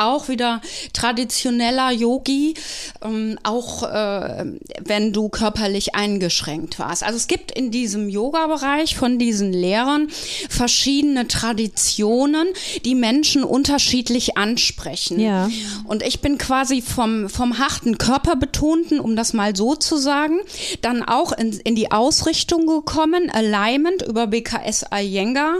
auch 0.00 0.28
wieder 0.28 0.60
traditioneller 0.92 1.90
Yogi, 1.92 2.54
ähm, 3.02 3.38
auch 3.42 3.82
äh, 3.82 4.44
wenn 4.80 5.12
du 5.12 5.28
körperlich 5.28 5.94
eingeschränkt 5.94 6.78
warst. 6.78 7.02
Also 7.02 7.16
es 7.16 7.26
gibt 7.26 7.50
in 7.52 7.70
diesem 7.70 8.08
Yoga-Bereich 8.08 8.96
von 8.96 9.18
diesen 9.18 9.52
Lehrern 9.52 10.08
verschiedene 10.48 11.28
Traditionen, 11.28 12.48
die 12.84 12.94
Menschen 12.94 13.44
unterschiedlich 13.44 14.36
ansprechen. 14.36 15.20
Ja. 15.20 15.48
Und 15.84 16.02
ich 16.02 16.20
bin 16.20 16.38
quasi 16.38 16.82
vom, 16.82 17.28
vom 17.28 17.58
harten 17.58 17.98
Körperbetonten, 17.98 19.00
um 19.00 19.16
das 19.16 19.32
mal 19.32 19.54
so 19.54 19.74
zu 19.74 19.96
sagen, 19.96 20.40
dann 20.82 21.02
auch 21.02 21.32
in, 21.32 21.52
in 21.64 21.74
die 21.74 21.90
Ausrichtung 21.90 22.66
gekommen, 22.66 23.30
Alignment 23.30 24.02
über 24.02 24.26
BKS 24.26 24.86
Iyengar 24.92 25.58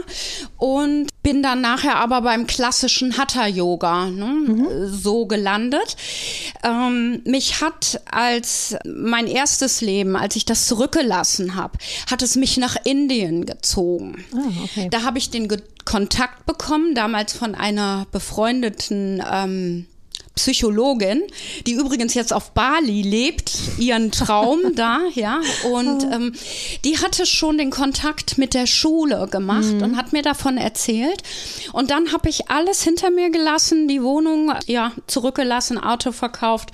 und 0.57 1.07
bin 1.23 1.43
dann 1.43 1.61
nachher 1.61 1.97
aber 1.97 2.21
beim 2.21 2.47
klassischen 2.47 3.17
Hatha-Yoga 3.17 4.07
ne, 4.09 4.30
mhm. 4.31 4.87
so 4.87 5.25
gelandet. 5.25 5.95
Ähm, 6.63 7.21
mich 7.25 7.61
hat 7.61 8.01
als 8.09 8.75
mein 8.85 9.27
erstes 9.27 9.81
Leben, 9.81 10.15
als 10.15 10.35
ich 10.35 10.45
das 10.45 10.67
zurückgelassen 10.67 11.55
habe, 11.55 11.77
hat 12.09 12.21
es 12.21 12.35
mich 12.35 12.57
nach 12.57 12.75
Indien 12.83 13.45
gezogen. 13.45 14.23
Ah, 14.33 14.63
okay. 14.63 14.87
Da 14.89 15.03
habe 15.03 15.17
ich 15.17 15.29
den 15.29 15.47
Ge 15.47 15.61
Kontakt 15.83 16.45
bekommen, 16.45 16.93
damals 16.93 17.33
von 17.33 17.55
einer 17.55 18.05
befreundeten 18.11 19.21
ähm, 19.27 19.87
Psychologin, 20.35 21.23
die 21.67 21.73
übrigens 21.73 22.13
jetzt 22.13 22.33
auf 22.33 22.51
Bali 22.51 23.01
lebt, 23.01 23.53
ihren 23.77 24.11
Traum 24.11 24.59
da, 24.75 25.01
ja. 25.13 25.41
Und 25.71 26.03
oh. 26.05 26.11
ähm, 26.11 26.33
die 26.85 26.97
hatte 26.97 27.25
schon 27.25 27.57
den 27.57 27.69
Kontakt 27.69 28.37
mit 28.37 28.53
der 28.53 28.65
Schule 28.65 29.27
gemacht 29.29 29.73
mhm. 29.73 29.81
und 29.81 29.97
hat 29.97 30.13
mir 30.13 30.21
davon 30.21 30.57
erzählt. 30.57 31.23
Und 31.73 31.91
dann 31.91 32.13
habe 32.13 32.29
ich 32.29 32.49
alles 32.49 32.81
hinter 32.83 33.11
mir 33.11 33.29
gelassen, 33.29 33.87
die 33.87 34.01
Wohnung 34.01 34.53
ja 34.67 34.93
zurückgelassen, 35.07 35.77
Auto 35.77 36.11
verkauft 36.11 36.71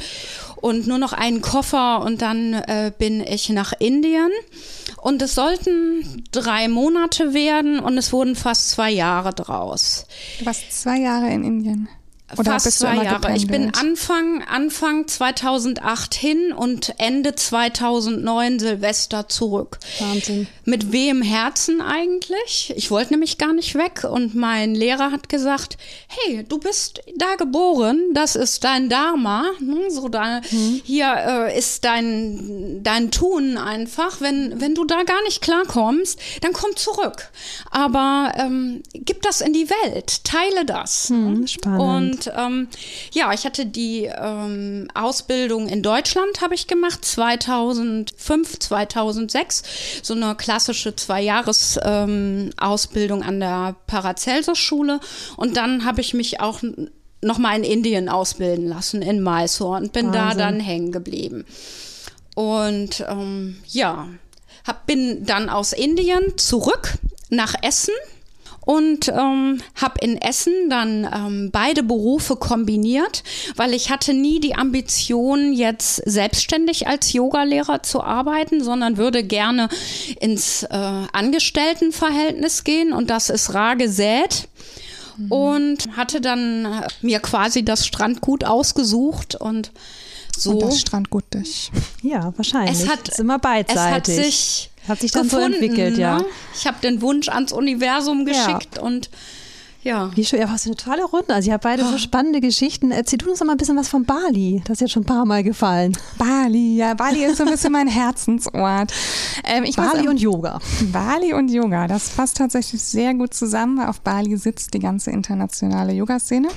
und 0.61 0.87
nur 0.87 0.97
noch 0.97 1.13
einen 1.13 1.41
Koffer 1.41 2.01
und 2.01 2.21
dann 2.21 2.53
äh, 2.53 2.91
bin 2.97 3.21
ich 3.21 3.49
nach 3.49 3.73
Indien. 3.79 4.31
Und 5.01 5.21
es 5.21 5.35
sollten 5.35 6.23
drei 6.31 6.67
Monate 6.67 7.33
werden 7.33 7.79
und 7.79 7.97
es 7.97 8.11
wurden 8.11 8.35
fast 8.35 8.71
zwei 8.71 8.91
Jahre 8.91 9.33
draus. 9.33 10.05
Du 10.39 10.45
warst 10.45 10.71
zwei 10.71 10.99
Jahre 10.99 11.29
in 11.31 11.43
Indien. 11.43 11.87
Oder 12.35 12.59
Fast 12.59 12.79
zwei 12.79 13.03
Jahre. 13.03 13.37
Ich 13.37 13.47
bin 13.47 13.73
Anfang, 13.73 14.43
Anfang 14.43 15.07
2008 15.07 16.13
hin 16.13 16.51
und 16.51 16.93
Ende 16.97 17.35
2009 17.35 18.59
Silvester 18.59 19.29
zurück. 19.29 19.79
Wahnsinn. 19.99 20.47
Mit 20.65 20.91
wem 20.91 21.21
Herzen 21.21 21.79
eigentlich? 21.79 22.73
Ich 22.75 22.91
wollte 22.91 23.13
nämlich 23.13 23.37
gar 23.37 23.53
nicht 23.53 23.75
weg 23.75 24.03
und 24.03 24.35
mein 24.35 24.75
Lehrer 24.75 25.11
hat 25.11 25.29
gesagt, 25.29 25.77
hey, 26.07 26.43
du 26.43 26.57
bist 26.57 27.01
da 27.15 27.35
geboren, 27.37 27.97
das 28.13 28.35
ist 28.35 28.65
dein 28.65 28.89
Dharma, 28.89 29.45
ne? 29.61 29.89
so 29.89 30.09
da, 30.09 30.41
mhm. 30.51 30.81
hier 30.83 31.15
äh, 31.15 31.57
ist 31.57 31.85
dein, 31.85 32.81
dein 32.83 33.09
Tun 33.09 33.57
einfach. 33.57 34.19
Wenn, 34.19 34.59
wenn 34.59 34.75
du 34.75 34.83
da 34.83 35.03
gar 35.03 35.23
nicht 35.23 35.41
klarkommst, 35.41 36.19
dann 36.41 36.51
komm 36.51 36.75
zurück. 36.75 37.31
Aber 37.71 38.33
ähm, 38.35 38.83
gib 38.91 39.21
das 39.21 39.39
in 39.39 39.53
die 39.53 39.69
Welt, 39.69 40.25
teile 40.25 40.65
das. 40.65 41.09
Mhm, 41.09 41.47
spannend. 41.47 41.81
Und 41.81 42.16
und 42.17 42.33
ähm, 42.35 42.67
ja, 43.11 43.31
ich 43.33 43.45
hatte 43.45 43.65
die 43.65 44.05
ähm, 44.05 44.87
Ausbildung 44.93 45.67
in 45.67 45.83
Deutschland 45.83 46.41
habe 46.41 46.55
ich 46.55 46.67
gemacht, 46.67 47.05
2005, 47.05 48.59
2006, 48.59 49.63
so 50.01 50.13
eine 50.13 50.35
klassische 50.35 50.93
Zwei-Jahres-Ausbildung 50.95 53.21
ähm, 53.21 53.27
an 53.27 53.39
der 53.39 53.75
Paracelsus-Schule. 53.87 54.99
Und 55.35 55.57
dann 55.57 55.83
habe 55.85 56.01
ich 56.01 56.13
mich 56.13 56.41
auch 56.41 56.61
noch 57.21 57.37
mal 57.37 57.55
in 57.55 57.63
Indien 57.63 58.09
ausbilden 58.09 58.67
lassen, 58.67 59.01
in 59.01 59.23
Mysore 59.23 59.77
und 59.77 59.93
bin 59.93 60.07
Wahnsinn. 60.07 60.21
da 60.21 60.33
dann 60.35 60.59
hängen 60.59 60.91
geblieben. 60.91 61.45
Und 62.35 63.05
ähm, 63.07 63.57
ja, 63.67 64.09
hab, 64.65 64.85
bin 64.85 65.25
dann 65.25 65.49
aus 65.49 65.73
Indien 65.73 66.37
zurück 66.37 66.99
nach 67.29 67.55
Essen 67.61 67.93
und 68.67 69.07
ähm, 69.07 69.61
habe 69.75 70.01
in 70.01 70.21
Essen 70.21 70.69
dann 70.69 71.05
ähm, 71.05 71.49
beide 71.53 71.83
Berufe 71.83 72.35
kombiniert, 72.35 73.23
weil 73.55 73.73
ich 73.73 73.89
hatte 73.89 74.13
nie 74.13 74.41
die 74.41 74.55
Ambition, 74.55 75.53
jetzt 75.53 76.01
selbstständig 76.05 76.85
als 76.85 77.13
Yogalehrer 77.13 77.81
zu 77.81 78.03
arbeiten, 78.03 78.61
sondern 78.61 78.97
würde 78.97 79.23
gerne 79.23 79.69
ins 80.19 80.63
äh, 80.63 80.67
Angestelltenverhältnis 80.75 82.65
gehen 82.65 82.91
und 82.91 83.09
das 83.09 83.29
ist 83.29 83.53
rar 83.53 83.77
gesät 83.77 84.49
mhm. 85.15 85.31
und 85.31 85.95
hatte 85.95 86.19
dann 86.19 86.65
äh, 86.65 86.87
mir 87.01 87.21
quasi 87.21 87.63
das 87.63 87.87
Strandgut 87.87 88.43
ausgesucht 88.43 89.35
und 89.35 89.71
so. 90.35 90.51
Und 90.51 90.63
das 90.63 90.81
Strandgut 90.81 91.33
dich. 91.33 91.71
Ja, 92.01 92.33
wahrscheinlich. 92.35 92.81
Es 92.81 92.89
hat, 92.89 93.07
ist 93.07 93.19
immer 93.19 93.39
beidseitig. 93.39 93.77
Es 93.79 94.19
hat 94.19 94.25
sich 94.25 94.69
hat 94.87 94.99
sich 94.99 95.11
dann 95.11 95.23
gefunden, 95.23 95.53
so 95.53 95.65
entwickelt, 95.65 95.97
ja. 95.97 96.19
Ne? 96.19 96.25
Ich 96.55 96.67
habe 96.67 96.77
den 96.81 97.01
Wunsch 97.01 97.29
ans 97.29 97.51
Universum 97.51 98.25
geschickt 98.25 98.77
ja. 98.77 98.81
und 98.81 99.09
ja. 99.87 100.11
Wie 100.15 100.25
schön, 100.25 100.41
ja, 100.41 100.51
was 100.51 100.63
für 100.63 100.69
eine 100.69 100.75
tolle 100.75 101.05
Runde. 101.05 101.33
Also, 101.33 101.47
ihr 101.47 101.53
habt 101.53 101.63
beide 101.63 101.83
oh. 101.83 101.91
so 101.91 101.97
spannende 101.97 102.41
Geschichten. 102.41 102.91
Erzähl 102.91 103.19
du 103.19 103.29
uns 103.29 103.39
noch 103.39 103.47
mal 103.47 103.53
ein 103.53 103.57
bisschen 103.57 103.77
was 103.77 103.87
von 103.87 104.03
Bali. 104.03 104.61
Das 104.65 104.75
ist 104.75 104.81
jetzt 104.81 104.91
schon 104.91 105.03
ein 105.03 105.05
paar 105.05 105.25
Mal 105.25 105.43
gefallen. 105.43 105.97
Bali, 106.17 106.75
ja, 106.75 106.93
Bali 106.93 107.23
ist 107.23 107.37
so 107.37 107.45
ein 107.45 107.51
bisschen 107.51 107.71
mein 107.71 107.87
Herzensort. 107.87 108.91
Ähm, 109.45 109.65
Bali 109.75 110.01
muss, 110.01 110.09
und 110.09 110.19
Yoga. 110.19 110.59
Bali 110.91 111.33
und 111.33 111.49
Yoga, 111.49 111.87
das 111.87 112.09
passt 112.09 112.35
tatsächlich 112.37 112.81
sehr 112.81 113.13
gut 113.13 113.33
zusammen, 113.33 113.77
weil 113.77 113.87
auf 113.87 114.01
Bali 114.01 114.35
sitzt 114.35 114.73
die 114.73 114.79
ganze 114.79 115.11
internationale 115.11 115.93
Yoga-Szene. 115.93 116.49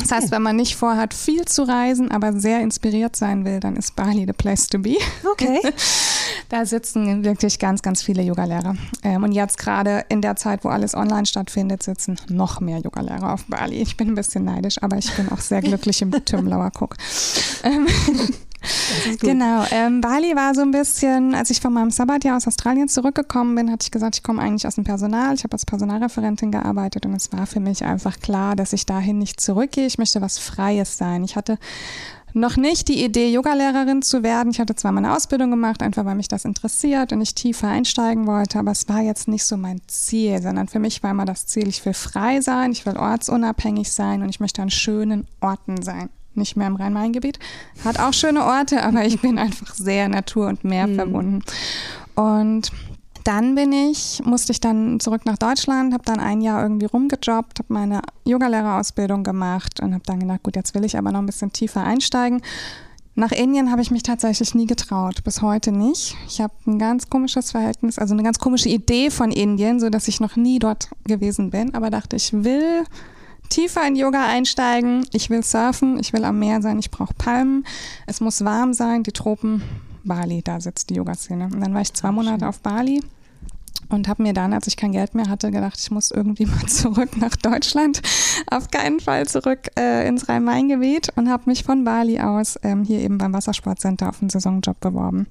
Das 0.00 0.10
heißt, 0.10 0.30
wenn 0.30 0.42
man 0.42 0.56
nicht 0.56 0.76
vorhat, 0.76 1.14
viel 1.14 1.44
zu 1.44 1.62
reisen, 1.62 2.10
aber 2.10 2.32
sehr 2.32 2.60
inspiriert 2.60 3.16
sein 3.16 3.44
will, 3.44 3.60
dann 3.60 3.76
ist 3.76 3.94
Bali 3.96 4.24
the 4.26 4.32
place 4.32 4.68
to 4.68 4.78
be. 4.78 4.96
Okay. 5.32 5.60
da 6.48 6.66
sitzen 6.66 7.24
wirklich 7.24 7.58
ganz, 7.58 7.82
ganz 7.82 8.02
viele 8.02 8.22
Yogalehrer. 8.22 8.76
Ähm, 9.02 9.22
und 9.22 9.32
jetzt 9.32 9.58
gerade 9.58 10.04
in 10.08 10.20
der 10.20 10.36
Zeit, 10.36 10.64
wo 10.64 10.68
alles 10.68 10.94
online 10.94 11.26
stattfindet, 11.26 11.82
sitzen 11.82 12.16
noch 12.28 12.60
mehr 12.60 12.78
Yogalehrer 12.78 13.32
auf 13.32 13.44
Bali. 13.46 13.76
Ich 13.76 13.96
bin 13.96 14.08
ein 14.08 14.14
bisschen 14.14 14.44
neidisch, 14.44 14.82
aber 14.82 14.98
ich 14.98 15.12
bin 15.14 15.30
auch 15.30 15.40
sehr 15.40 15.60
glücklich 15.60 16.02
im 16.02 16.10
Tümlauer 16.24 16.70
Cook. 16.78 16.96
Genau. 19.20 19.64
Ähm, 19.70 20.00
Bali 20.00 20.34
war 20.34 20.54
so 20.54 20.62
ein 20.62 20.70
bisschen, 20.70 21.34
als 21.34 21.50
ich 21.50 21.60
von 21.60 21.72
meinem 21.72 21.90
Sabbatjahr 21.90 22.36
aus 22.36 22.46
Australien 22.46 22.88
zurückgekommen 22.88 23.54
bin, 23.54 23.70
hatte 23.70 23.84
ich 23.84 23.90
gesagt, 23.90 24.16
ich 24.16 24.22
komme 24.22 24.42
eigentlich 24.42 24.66
aus 24.66 24.74
dem 24.74 24.84
Personal. 24.84 25.34
Ich 25.34 25.44
habe 25.44 25.52
als 25.52 25.66
Personalreferentin 25.66 26.50
gearbeitet 26.50 27.06
und 27.06 27.14
es 27.14 27.32
war 27.32 27.46
für 27.46 27.60
mich 27.60 27.84
einfach 27.84 28.18
klar, 28.20 28.56
dass 28.56 28.72
ich 28.72 28.86
dahin 28.86 29.18
nicht 29.18 29.40
zurückgehe. 29.40 29.86
Ich 29.86 29.98
möchte 29.98 30.20
was 30.20 30.38
Freies 30.38 30.98
sein. 30.98 31.24
Ich 31.24 31.36
hatte 31.36 31.58
noch 32.34 32.56
nicht 32.56 32.88
die 32.88 33.04
Idee, 33.04 33.30
Yogalehrerin 33.30 34.02
zu 34.02 34.22
werden. 34.22 34.50
Ich 34.50 34.58
hatte 34.58 34.74
zwar 34.74 34.92
meine 34.92 35.14
Ausbildung 35.14 35.50
gemacht, 35.50 35.82
einfach 35.82 36.04
weil 36.04 36.16
mich 36.16 36.28
das 36.28 36.44
interessiert 36.44 37.12
und 37.12 37.20
ich 37.20 37.34
tiefer 37.34 37.68
einsteigen 37.68 38.26
wollte, 38.26 38.58
aber 38.58 38.72
es 38.72 38.88
war 38.88 39.00
jetzt 39.00 39.28
nicht 39.28 39.44
so 39.44 39.56
mein 39.56 39.80
Ziel, 39.86 40.42
sondern 40.42 40.66
für 40.66 40.80
mich 40.80 41.02
war 41.02 41.12
immer 41.12 41.24
das 41.24 41.46
Ziel, 41.46 41.68
ich 41.68 41.84
will 41.86 41.94
frei 41.94 42.40
sein, 42.40 42.72
ich 42.72 42.84
will 42.86 42.96
ortsunabhängig 42.96 43.92
sein 43.92 44.22
und 44.22 44.28
ich 44.28 44.40
möchte 44.40 44.62
an 44.62 44.70
schönen 44.70 45.28
Orten 45.40 45.82
sein 45.82 46.10
nicht 46.36 46.56
mehr 46.56 46.66
im 46.66 46.76
Rhein-Main-Gebiet. 46.76 47.38
Hat 47.84 47.98
auch 47.98 48.12
schöne 48.12 48.44
Orte, 48.44 48.82
aber 48.82 49.04
ich 49.04 49.20
bin 49.20 49.38
einfach 49.38 49.74
sehr 49.74 50.08
Natur 50.08 50.48
und 50.48 50.64
Meer 50.64 50.86
mhm. 50.86 50.94
verbunden. 50.96 51.42
Und 52.14 52.70
dann 53.24 53.54
bin 53.54 53.72
ich, 53.72 54.22
musste 54.24 54.52
ich 54.52 54.60
dann 54.60 55.00
zurück 55.00 55.24
nach 55.24 55.38
Deutschland, 55.38 55.94
habe 55.94 56.04
dann 56.04 56.20
ein 56.20 56.42
Jahr 56.42 56.62
irgendwie 56.62 56.86
rumgejobbt, 56.86 57.58
habe 57.58 57.72
meine 57.72 58.02
Yogalehrerausbildung 58.26 59.24
gemacht 59.24 59.80
und 59.80 59.94
habe 59.94 60.04
dann 60.04 60.20
gedacht, 60.20 60.42
gut, 60.42 60.56
jetzt 60.56 60.74
will 60.74 60.84
ich 60.84 60.98
aber 60.98 61.10
noch 61.10 61.20
ein 61.20 61.26
bisschen 61.26 61.50
tiefer 61.50 61.82
einsteigen. 61.82 62.42
Nach 63.16 63.32
Indien 63.32 63.70
habe 63.70 63.80
ich 63.80 63.90
mich 63.90 64.02
tatsächlich 64.02 64.54
nie 64.54 64.66
getraut, 64.66 65.22
bis 65.24 65.40
heute 65.40 65.72
nicht. 65.72 66.16
Ich 66.26 66.40
habe 66.40 66.52
ein 66.66 66.78
ganz 66.78 67.08
komisches 67.08 67.52
Verhältnis, 67.52 67.98
also 67.98 68.12
eine 68.12 68.24
ganz 68.24 68.40
komische 68.40 68.68
Idee 68.68 69.10
von 69.10 69.30
Indien, 69.30 69.80
so 69.80 69.88
dass 69.88 70.08
ich 70.08 70.20
noch 70.20 70.36
nie 70.36 70.58
dort 70.58 70.90
gewesen 71.04 71.50
bin, 71.50 71.74
aber 71.74 71.90
dachte, 71.90 72.16
ich 72.16 72.32
will 72.32 72.84
tiefer 73.48 73.86
in 73.86 73.96
Yoga 73.96 74.26
einsteigen. 74.26 75.06
Ich 75.12 75.30
will 75.30 75.42
surfen, 75.42 75.98
ich 75.98 76.12
will 76.12 76.24
am 76.24 76.38
Meer 76.38 76.62
sein, 76.62 76.78
ich 76.78 76.90
brauche 76.90 77.14
Palmen. 77.14 77.64
Es 78.06 78.20
muss 78.20 78.44
warm 78.44 78.74
sein, 78.74 79.02
die 79.02 79.12
Tropen. 79.12 79.62
Bali, 80.04 80.42
da 80.42 80.60
sitzt 80.60 80.90
die 80.90 80.94
Yoga-Szene. 80.94 81.44
Und 81.46 81.60
dann 81.60 81.72
war 81.72 81.80
ich 81.80 81.94
zwei 81.94 82.12
Monate 82.12 82.46
auf 82.46 82.60
Bali 82.60 83.00
und 83.88 84.08
habe 84.08 84.22
mir 84.22 84.32
dann, 84.32 84.52
als 84.52 84.66
ich 84.66 84.76
kein 84.76 84.92
Geld 84.92 85.14
mehr 85.14 85.28
hatte, 85.28 85.50
gedacht, 85.50 85.78
ich 85.78 85.90
muss 85.90 86.10
irgendwie 86.10 86.46
mal 86.46 86.66
zurück 86.66 87.16
nach 87.16 87.36
Deutschland, 87.36 88.02
auf 88.50 88.70
keinen 88.70 89.00
Fall 89.00 89.26
zurück 89.26 89.70
äh, 89.78 90.06
ins 90.06 90.28
Rhein-Main-Gebiet 90.28 91.12
und 91.16 91.30
habe 91.30 91.44
mich 91.46 91.64
von 91.64 91.84
Bali 91.84 92.20
aus 92.20 92.58
ähm, 92.62 92.84
hier 92.84 93.00
eben 93.00 93.18
beim 93.18 93.32
Wassersportcenter 93.32 94.08
auf 94.08 94.20
einen 94.20 94.30
Saisonjob 94.30 94.80
beworben 94.80 95.26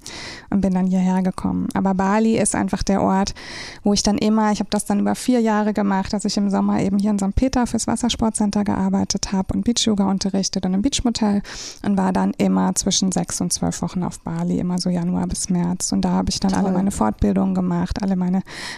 und 0.50 0.60
bin 0.60 0.74
dann 0.74 0.86
hierher 0.86 1.22
gekommen. 1.22 1.68
Aber 1.74 1.94
Bali 1.94 2.38
ist 2.38 2.54
einfach 2.54 2.82
der 2.82 3.02
Ort, 3.02 3.34
wo 3.82 3.92
ich 3.92 4.02
dann 4.02 4.18
immer, 4.18 4.52
ich 4.52 4.60
habe 4.60 4.70
das 4.70 4.84
dann 4.84 5.00
über 5.00 5.14
vier 5.14 5.40
Jahre 5.40 5.72
gemacht, 5.72 6.12
dass 6.12 6.24
ich 6.24 6.36
im 6.36 6.50
Sommer 6.50 6.80
eben 6.80 6.98
hier 6.98 7.10
in 7.10 7.18
St. 7.18 7.34
Peter 7.34 7.66
fürs 7.66 7.86
Wassersportcenter 7.86 8.64
gearbeitet 8.64 9.32
habe 9.32 9.54
und 9.54 9.64
Beach-Yoga 9.64 10.08
unterrichtet 10.10 10.64
und 10.66 10.74
im 10.74 10.82
Beachmotel 10.82 11.42
und 11.84 11.96
war 11.96 12.12
dann 12.12 12.32
immer 12.38 12.74
zwischen 12.74 13.12
sechs 13.12 13.40
und 13.40 13.52
zwölf 13.52 13.82
Wochen 13.82 14.02
auf 14.02 14.20
Bali, 14.20 14.58
immer 14.58 14.78
so 14.78 14.90
Januar 14.90 15.26
bis 15.26 15.50
März. 15.50 15.92
Und 15.92 16.02
da 16.02 16.10
habe 16.10 16.30
ich 16.30 16.40
dann 16.40 16.52
Toll. 16.52 16.64
alle 16.64 16.72
meine 16.72 16.90
Fortbildungen 16.90 17.54
gemacht, 17.54 18.02
alle 18.02 18.16
meine 18.16 18.33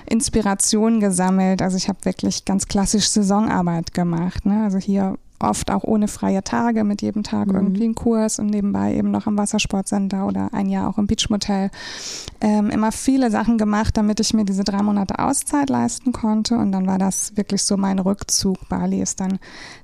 Inspiration 0.09 1.01
gesammelt. 1.01 1.63
Also 1.63 1.77
ich 1.77 1.89
habe 1.89 2.05
wirklich 2.05 2.45
ganz 2.45 2.67
klassisch 2.67 3.09
Saisonarbeit 3.09 3.95
gemacht. 3.95 4.47
Ne? 4.47 4.65
Also 4.65 4.79
hier 4.79 5.17
oft 5.39 5.71
auch 5.71 5.85
ohne 5.85 6.09
freie 6.09 6.43
Tage, 6.43 6.85
mit 6.85 7.03
jedem 7.03 7.23
Tag 7.23 7.49
mhm. 7.49 7.55
irgendwie 7.55 7.85
einen 7.85 7.95
Kurs 7.95 8.39
und 8.39 8.47
nebenbei 8.47 8.95
eben 8.95 9.11
noch 9.11 9.27
am 9.27 9.39
Wassersportcenter 9.39 10.27
oder 10.27 10.49
ein 10.53 10.69
Jahr 10.69 10.89
auch 10.89 10.99
im 10.99 11.07
Beachmotel. 11.07 11.71
Ähm, 12.41 12.71
immer 12.71 12.93
viele 12.93 13.31
Sachen 13.31 13.59
gemacht, 13.59 13.97
damit 13.97 14.21
ich 14.21 14.35
mir 14.35 14.45
diese 14.45 14.65
drei 14.65 14.83
Monate 14.83 15.19
Auszeit 15.19 15.71
leisten 15.71 16.13
konnte. 16.13 16.57
Und 16.57 16.73
dann 16.73 16.87
war 16.87 16.99
das 16.99 17.37
wirklich 17.37 17.63
so 17.63 17.77
mein 17.77 17.99
Rückzug. 17.99 18.69
Bali 18.69 19.01
ist 19.01 19.21
dann 19.21 19.39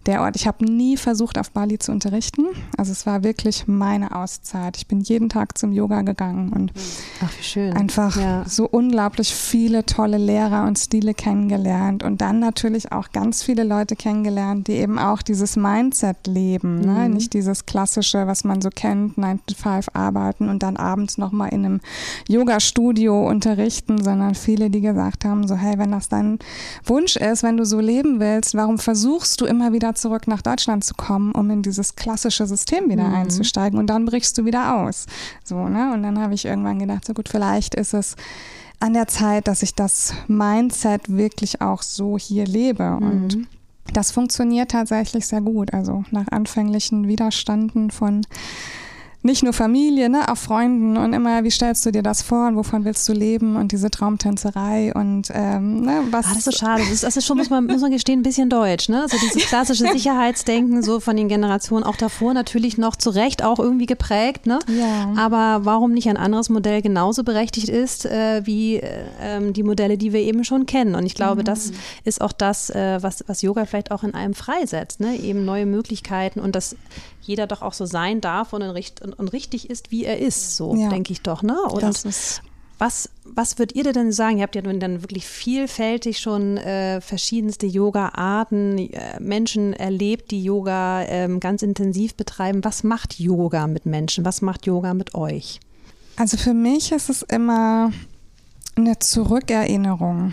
der 0.07 0.23
Ort. 0.23 0.37
Ich 0.37 0.47
habe 0.47 0.65
nie 0.65 0.97
versucht, 0.97 1.39
auf 1.39 1.51
Bali 1.51 1.79
zu 1.79 1.93
unterrichten. 1.93 2.47
Also 2.77 2.93
es 2.93 3.07
war 3.07 3.25
wirklich 3.25 3.67
meine 3.67 4.15
Auszeit. 4.15 4.77
Ich 4.77 4.87
bin 4.87 5.01
jeden 5.01 5.29
Tag 5.29 5.57
zum 5.57 5.73
Yoga 5.73 6.03
gegangen 6.03 6.53
und 6.53 6.73
Ach, 7.21 7.77
einfach 7.77 8.17
ja. 8.17 8.45
so 8.47 8.69
unglaublich 8.69 9.35
viele 9.35 9.87
tolle 9.87 10.19
Lehrer 10.19 10.65
und 10.65 10.79
Stile 10.79 11.15
kennengelernt 11.15 12.03
und 12.03 12.21
dann 12.21 12.39
natürlich 12.39 12.93
auch 12.93 13.13
ganz 13.13 13.43
viele 13.43 13.65
Leute 13.65 13.97
kennengelernt, 13.97 14.69
die 14.69 14.73
eben 14.73 14.99
auch 14.99 15.23
diese 15.23 15.42
dieses 15.43 15.57
Mindset 15.57 16.27
leben, 16.27 16.81
ne? 16.81 16.87
mhm. 16.87 16.95
ne? 16.95 17.09
nicht 17.09 17.33
dieses 17.33 17.67
klassische, 17.67 18.27
was 18.27 18.45
man 18.45 18.63
so 18.63 18.71
kennt, 18.71 19.19
9 19.19 19.41
to 19.47 19.55
5 19.55 19.89
arbeiten 19.93 20.49
und 20.49 20.63
dann 20.63 20.77
abends 20.77 21.19
nochmal 21.19 21.49
in 21.49 21.65
einem 21.65 21.81
Yoga-Studio 22.29 23.29
unterrichten, 23.29 24.03
sondern 24.03 24.37
viele, 24.37 24.71
die 24.71 24.81
gesagt 24.81 25.25
haben, 25.25 25.47
so 25.49 25.57
hey, 25.57 25.79
wenn 25.79 25.91
das 25.91 26.09
dein 26.09 26.39
Wunsch 26.85 27.17
ist, 27.17 27.43
wenn 27.43 27.57
du 27.57 27.67
so 27.67 27.81
leben 27.81 28.21
willst, 28.21 28.55
warum 28.55 28.79
versuchst 28.79 29.41
du 29.41 29.47
immer 29.47 29.73
wieder 29.73 29.95
zurück 29.95 30.29
nach 30.29 30.43
Deutschland 30.43 30.85
zu 30.85 30.95
kommen, 30.95 31.33
um 31.33 31.51
in 31.51 31.63
dieses 31.63 31.97
klassische 31.97 32.47
System 32.47 32.89
wieder 32.89 33.09
mhm. 33.09 33.15
einzusteigen 33.15 33.79
und 33.79 33.89
dann 33.89 34.05
brichst 34.05 34.39
du 34.39 34.45
wieder 34.45 34.77
aus. 34.77 35.07
So, 35.43 35.69
ne? 35.69 35.93
Und 35.93 36.05
dann 36.05 36.21
habe 36.21 36.35
ich 36.35 36.45
irgendwann 36.45 36.79
gedacht, 36.79 37.05
so 37.05 37.15
gut, 37.15 37.29
vielleicht 37.29 37.75
ist 37.75 37.95
es 37.95 38.15
an 38.79 38.95
der 38.95 39.09
Zeit, 39.09 39.49
dass 39.49 39.63
ich 39.63 39.75
das 39.75 40.15
Mindset 40.29 41.09
wirklich 41.09 41.61
auch 41.61 41.83
so 41.83 42.17
hier 42.17 42.47
lebe 42.47 42.85
mhm. 42.85 43.03
und 43.03 43.49
das 43.93 44.11
funktioniert 44.11 44.71
tatsächlich 44.71 45.27
sehr 45.27 45.41
gut. 45.41 45.73
Also 45.75 46.05
nach 46.11 46.29
anfänglichen 46.31 47.09
Widerstanden 47.09 47.91
von 47.91 48.23
nicht 49.23 49.43
nur 49.45 49.53
Familie, 49.53 50.09
ne, 50.09 50.29
auch 50.29 50.37
Freunden 50.37 50.97
und 50.97 51.13
immer, 51.13 51.45
wie 51.45 51.51
stellst 51.51 51.87
du 51.87 51.93
dir 51.93 52.03
das 52.03 52.23
vor 52.23 52.49
und 52.49 52.57
wovon 52.57 52.85
willst 52.85 53.09
du 53.09 53.13
leben 53.13 53.57
und 53.57 53.71
diese 53.71 53.91
Traumtänzerei 53.91 54.93
und 54.95 55.31
ähm, 55.33 55.83
ne, 55.83 56.03
was. 56.11 56.27
Ah, 56.27 56.29
das 56.31 56.39
ist 56.39 56.45
so 56.45 56.53
schade. 56.53 56.83
Das 56.83 56.91
ist, 56.91 57.05
das 57.05 57.17
ist 57.17 57.27
schon, 57.27 57.37
muss 57.37 57.49
man, 57.49 57.67
muss 57.67 57.81
man 57.81 57.93
gestehen, 57.93 58.21
ein 58.21 58.23
bisschen 58.25 58.51
deutsch, 58.51 58.89
ne? 58.89 59.07
So 59.09 59.17
dieses 59.19 59.47
klassische 59.47 59.87
Sicherheitsdenken, 59.93 60.83
so 60.83 60.99
von 60.99 61.17
den 61.17 61.29
Generationen 61.29 61.85
auch 61.85 61.97
davor 61.97 62.35
natürlich 62.35 62.79
noch 62.79 62.97
zu 62.97 63.11
Recht 63.11 63.45
auch 63.45 63.61
irgendwie 63.61 63.87
geprägt, 63.87 64.47
ne? 64.47 64.59
Ja. 64.67 65.13
Aber 65.17 65.65
warum 65.65 65.93
nicht 65.93 66.09
ein 66.09 66.17
anderes 66.17 66.49
Modell 66.49 66.83
genauso 66.83 67.23
berechtigt 67.23 67.69
ist, 67.69 68.07
äh, 68.07 68.43
wie 68.45 68.77
äh, 68.77 69.53
die 69.53 69.63
Modelle, 69.63 69.99
die 69.99 70.13
wir 70.13 70.21
eben 70.21 70.43
schon 70.43 70.67
kennen? 70.67 70.97
Und 70.97 71.07
ich 71.07 71.15
glaube, 71.15 71.43
mhm. 71.43 71.45
das 71.45 71.73
ist 72.05 72.21
auch 72.21 72.33
das, 72.33 72.71
äh, 72.71 73.01
was, 73.01 73.25
was 73.29 73.43
Yoga 73.43 73.67
vielleicht 73.67 73.93
auch 73.93 74.03
in 74.03 74.15
einem 74.15 74.35
freisetzt, 74.35 74.99
ne? 74.99 75.17
Eben 75.17 75.45
neue 75.45 75.67
Möglichkeiten 75.67 76.41
und 76.41 76.57
das 76.57 76.77
jeder 77.23 77.47
doch 77.47 77.63
auch 77.63 77.73
so 77.73 77.87
sein 77.87 78.21
darf 78.21 78.53
und, 78.53 78.63
und, 78.63 79.19
und 79.19 79.29
richtig 79.33 79.71
ist, 79.71 79.91
wie 79.91 80.05
er 80.05 80.19
ist, 80.19 80.57
so 80.57 80.75
ja. 80.75 80.89
denke 80.89 81.13
ich 81.13 81.23
doch, 81.23 81.43
ne? 81.43 81.57
Und 81.63 81.83
was, 82.83 83.09
was 83.25 83.61
würdet 83.61 83.77
ihr 83.77 83.85
denn 83.93 84.11
sagen? 84.11 84.39
Ihr 84.39 84.43
habt 84.43 84.57
ja 84.57 84.63
nun 84.63 84.81
dann 84.81 85.03
wirklich 85.03 85.25
vielfältig 85.25 86.19
schon 86.19 86.57
äh, 86.57 87.01
verschiedenste 87.01 87.65
Yoga-Arten, 87.67 88.77
äh, 88.77 89.21
Menschen 89.21 89.73
erlebt, 89.73 90.33
die 90.33 90.43
Yoga 90.43 91.03
ähm, 91.05 91.39
ganz 91.39 91.63
intensiv 91.63 92.17
betreiben. 92.17 92.65
Was 92.65 92.83
macht 92.83 93.21
Yoga 93.21 93.69
mit 93.69 93.87
Menschen? 93.87 94.25
Was 94.25 94.43
macht 94.43 94.67
Yoga 94.67 94.95
mit 94.95 95.15
euch? 95.15 95.61
Also 96.17 96.37
für 96.37 96.55
mich 96.55 96.91
ist 96.91 97.09
es 97.09 97.23
immer 97.23 97.93
eine 98.75 98.99
Zurückerinnerung. 98.99 100.33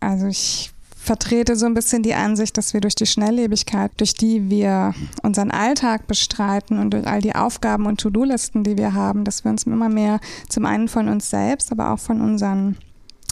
Also 0.00 0.26
ich 0.26 0.72
vertrete 1.02 1.56
so 1.56 1.64
ein 1.64 1.72
bisschen 1.72 2.02
die 2.02 2.14
Ansicht, 2.14 2.58
dass 2.58 2.74
wir 2.74 2.82
durch 2.82 2.94
die 2.94 3.06
Schnelllebigkeit, 3.06 3.90
durch 3.96 4.12
die 4.12 4.50
wir 4.50 4.94
unseren 5.22 5.50
Alltag 5.50 6.06
bestreiten 6.06 6.78
und 6.78 6.90
durch 6.90 7.06
all 7.06 7.22
die 7.22 7.34
Aufgaben 7.34 7.86
und 7.86 7.98
To-Do-Listen, 8.00 8.64
die 8.64 8.76
wir 8.76 8.92
haben, 8.92 9.24
dass 9.24 9.42
wir 9.42 9.50
uns 9.50 9.64
immer 9.64 9.88
mehr 9.88 10.20
zum 10.48 10.66
einen 10.66 10.88
von 10.88 11.08
uns 11.08 11.30
selbst, 11.30 11.72
aber 11.72 11.92
auch 11.92 11.98
von 11.98 12.20
unseren, 12.20 12.76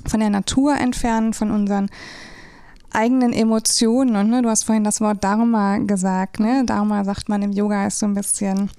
von 0.07 0.21
der 0.21 0.31
Natur 0.31 0.77
entfernen, 0.77 1.35
von 1.35 1.51
unseren 1.51 1.91
eigenen 2.93 3.33
Emotionen. 3.33 4.17
Und 4.17 4.31
ne, 4.31 4.43
du 4.43 4.49
hast 4.49 4.65
vorhin 4.65 4.85
das 4.85 5.01
Wort 5.01 5.23
Dharma 5.23 5.79
gesagt. 5.79 6.41
Ne? 6.41 6.65
Dharma 6.65 7.05
sagt 7.05 7.29
man 7.29 7.43
im 7.43 7.53
Yoga 7.53 7.87
ist 7.87 7.99
so 7.99 8.07
ein 8.07 8.15
bisschen 8.15 8.71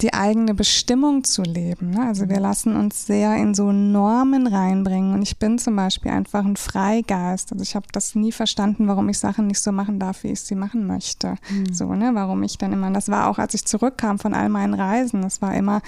die 0.00 0.14
eigene 0.14 0.54
Bestimmung 0.54 1.24
zu 1.24 1.42
leben. 1.42 1.90
Ne? 1.90 2.06
Also 2.06 2.28
wir 2.28 2.40
lassen 2.40 2.76
uns 2.76 3.06
sehr 3.06 3.36
in 3.36 3.54
so 3.54 3.72
Normen 3.72 4.46
reinbringen. 4.46 5.14
Und 5.14 5.22
ich 5.22 5.38
bin 5.38 5.58
zum 5.58 5.76
Beispiel 5.76 6.12
einfach 6.12 6.44
ein 6.44 6.56
Freigeist. 6.56 7.52
Also 7.52 7.62
ich 7.62 7.74
habe 7.74 7.86
das 7.92 8.14
nie 8.14 8.32
verstanden, 8.32 8.88
warum 8.88 9.08
ich 9.08 9.18
Sachen 9.18 9.46
nicht 9.46 9.60
so 9.60 9.72
machen 9.72 9.98
darf, 9.98 10.22
wie 10.24 10.32
ich 10.32 10.40
sie 10.40 10.54
machen 10.54 10.86
möchte. 10.86 11.34
Mhm. 11.50 11.72
So, 11.72 11.94
ne? 11.94 12.10
Warum 12.14 12.42
ich 12.42 12.58
dann 12.58 12.72
immer, 12.72 12.90
das 12.90 13.08
war 13.08 13.28
auch, 13.28 13.38
als 13.38 13.54
ich 13.54 13.64
zurückkam 13.64 14.18
von 14.18 14.34
all 14.34 14.48
meinen 14.48 14.74
Reisen, 14.74 15.22
das 15.22 15.42
war 15.42 15.54
immer 15.54 15.82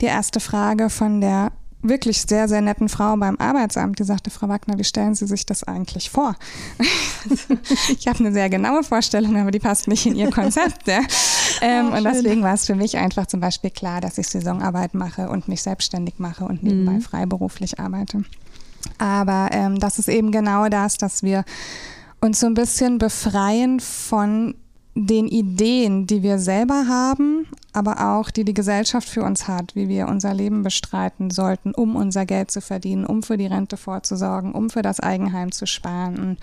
die 0.00 0.06
erste 0.06 0.40
Frage 0.40 0.90
von 0.90 1.20
der 1.20 1.52
wirklich 1.82 2.22
sehr, 2.22 2.48
sehr 2.48 2.60
netten 2.60 2.88
Frau 2.88 3.16
beim 3.16 3.36
Arbeitsamt, 3.38 3.98
die 3.98 4.04
sagte, 4.04 4.30
Frau 4.30 4.48
Wagner, 4.48 4.78
wie 4.78 4.84
stellen 4.84 5.14
Sie 5.14 5.26
sich 5.26 5.46
das 5.46 5.64
eigentlich 5.64 6.10
vor? 6.10 6.36
ich 7.88 8.06
habe 8.06 8.18
eine 8.18 8.32
sehr 8.32 8.50
genaue 8.50 8.82
Vorstellung, 8.82 9.36
aber 9.36 9.50
die 9.50 9.58
passt 9.58 9.88
nicht 9.88 10.06
in 10.06 10.14
Ihr 10.14 10.30
Konzept. 10.30 10.86
Ja. 10.86 11.00
Ähm, 11.62 11.90
oh, 11.92 11.96
und 11.96 12.04
deswegen 12.04 12.42
war 12.42 12.54
es 12.54 12.64
für 12.64 12.74
mich 12.74 12.96
einfach 12.96 13.26
zum 13.26 13.40
Beispiel 13.40 13.68
klar, 13.68 14.00
dass 14.00 14.16
ich 14.16 14.28
Saisonarbeit 14.28 14.94
mache 14.94 15.28
und 15.28 15.46
mich 15.46 15.60
selbstständig 15.60 16.14
mache 16.18 16.44
und 16.44 16.62
nebenbei 16.62 16.92
mhm. 16.92 17.00
freiberuflich 17.02 17.78
arbeite. 17.78 18.24
Aber 18.96 19.50
ähm, 19.52 19.78
das 19.78 19.98
ist 19.98 20.08
eben 20.08 20.30
genau 20.32 20.70
das, 20.70 20.96
dass 20.96 21.22
wir 21.22 21.44
uns 22.20 22.40
so 22.40 22.46
ein 22.46 22.54
bisschen 22.54 22.96
befreien 22.96 23.80
von 23.80 24.54
den 24.94 25.28
Ideen, 25.28 26.06
die 26.06 26.22
wir 26.22 26.38
selber 26.38 26.86
haben, 26.88 27.46
aber 27.72 28.14
auch 28.14 28.30
die 28.30 28.44
die 28.44 28.54
Gesellschaft 28.54 29.08
für 29.08 29.22
uns 29.22 29.48
hat, 29.48 29.74
wie 29.74 29.88
wir 29.88 30.08
unser 30.08 30.34
Leben 30.34 30.62
bestreiten 30.62 31.30
sollten, 31.30 31.72
um 31.74 31.96
unser 31.96 32.26
Geld 32.26 32.50
zu 32.50 32.60
verdienen, 32.60 33.06
um 33.06 33.22
für 33.22 33.36
die 33.36 33.46
Rente 33.46 33.76
vorzusorgen, 33.76 34.52
um 34.52 34.70
für 34.70 34.82
das 34.82 35.00
Eigenheim 35.00 35.52
zu 35.52 35.66
sparen. 35.66 36.18
Und, 36.18 36.38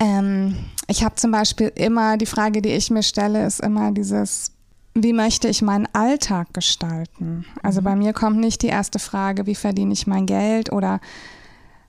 ähm, 0.00 0.56
ich 0.88 1.04
habe 1.04 1.14
zum 1.16 1.30
Beispiel 1.30 1.72
immer 1.74 2.16
die 2.16 2.26
Frage, 2.26 2.62
die 2.62 2.70
ich 2.70 2.90
mir 2.90 3.02
stelle, 3.02 3.46
ist 3.46 3.60
immer 3.60 3.92
dieses, 3.92 4.52
wie 4.94 5.12
möchte 5.12 5.48
ich 5.48 5.62
meinen 5.62 5.88
Alltag 5.92 6.52
gestalten? 6.52 7.44
Also 7.62 7.80
mhm. 7.80 7.84
bei 7.84 7.96
mir 7.96 8.12
kommt 8.12 8.38
nicht 8.38 8.62
die 8.62 8.68
erste 8.68 8.98
Frage, 8.98 9.46
wie 9.46 9.54
verdiene 9.54 9.92
ich 9.92 10.06
mein 10.06 10.26
Geld 10.26 10.72
oder 10.72 11.00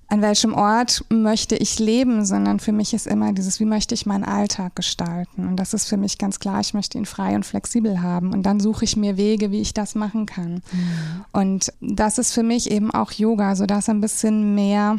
an 0.07 0.21
welchem 0.21 0.53
Ort 0.53 1.03
möchte 1.09 1.55
ich 1.55 1.79
leben, 1.79 2.25
sondern 2.25 2.59
für 2.59 2.71
mich 2.71 2.93
ist 2.93 3.07
immer 3.07 3.33
dieses, 3.33 3.59
wie 3.59 3.65
möchte 3.65 3.95
ich 3.95 4.05
meinen 4.05 4.23
Alltag 4.23 4.75
gestalten. 4.75 5.47
Und 5.47 5.55
das 5.55 5.73
ist 5.73 5.87
für 5.87 5.97
mich 5.97 6.17
ganz 6.17 6.39
klar, 6.39 6.59
ich 6.59 6.73
möchte 6.75 6.97
ihn 6.97 7.05
frei 7.05 7.35
und 7.35 7.45
flexibel 7.45 8.01
haben. 8.01 8.31
Und 8.31 8.43
dann 8.43 8.59
suche 8.59 8.85
ich 8.85 8.97
mir 8.97 9.17
Wege, 9.17 9.49
wie 9.49 9.61
ich 9.61 9.73
das 9.73 9.95
machen 9.95 10.27
kann. 10.27 10.61
Mhm. 10.71 11.25
Und 11.31 11.73
das 11.81 12.19
ist 12.19 12.33
für 12.33 12.43
mich 12.43 12.69
eben 12.69 12.91
auch 12.91 13.11
Yoga, 13.11 13.55
so 13.55 13.65
das 13.65 13.89
ein 13.89 13.99
bisschen 13.99 14.53
mehr 14.53 14.97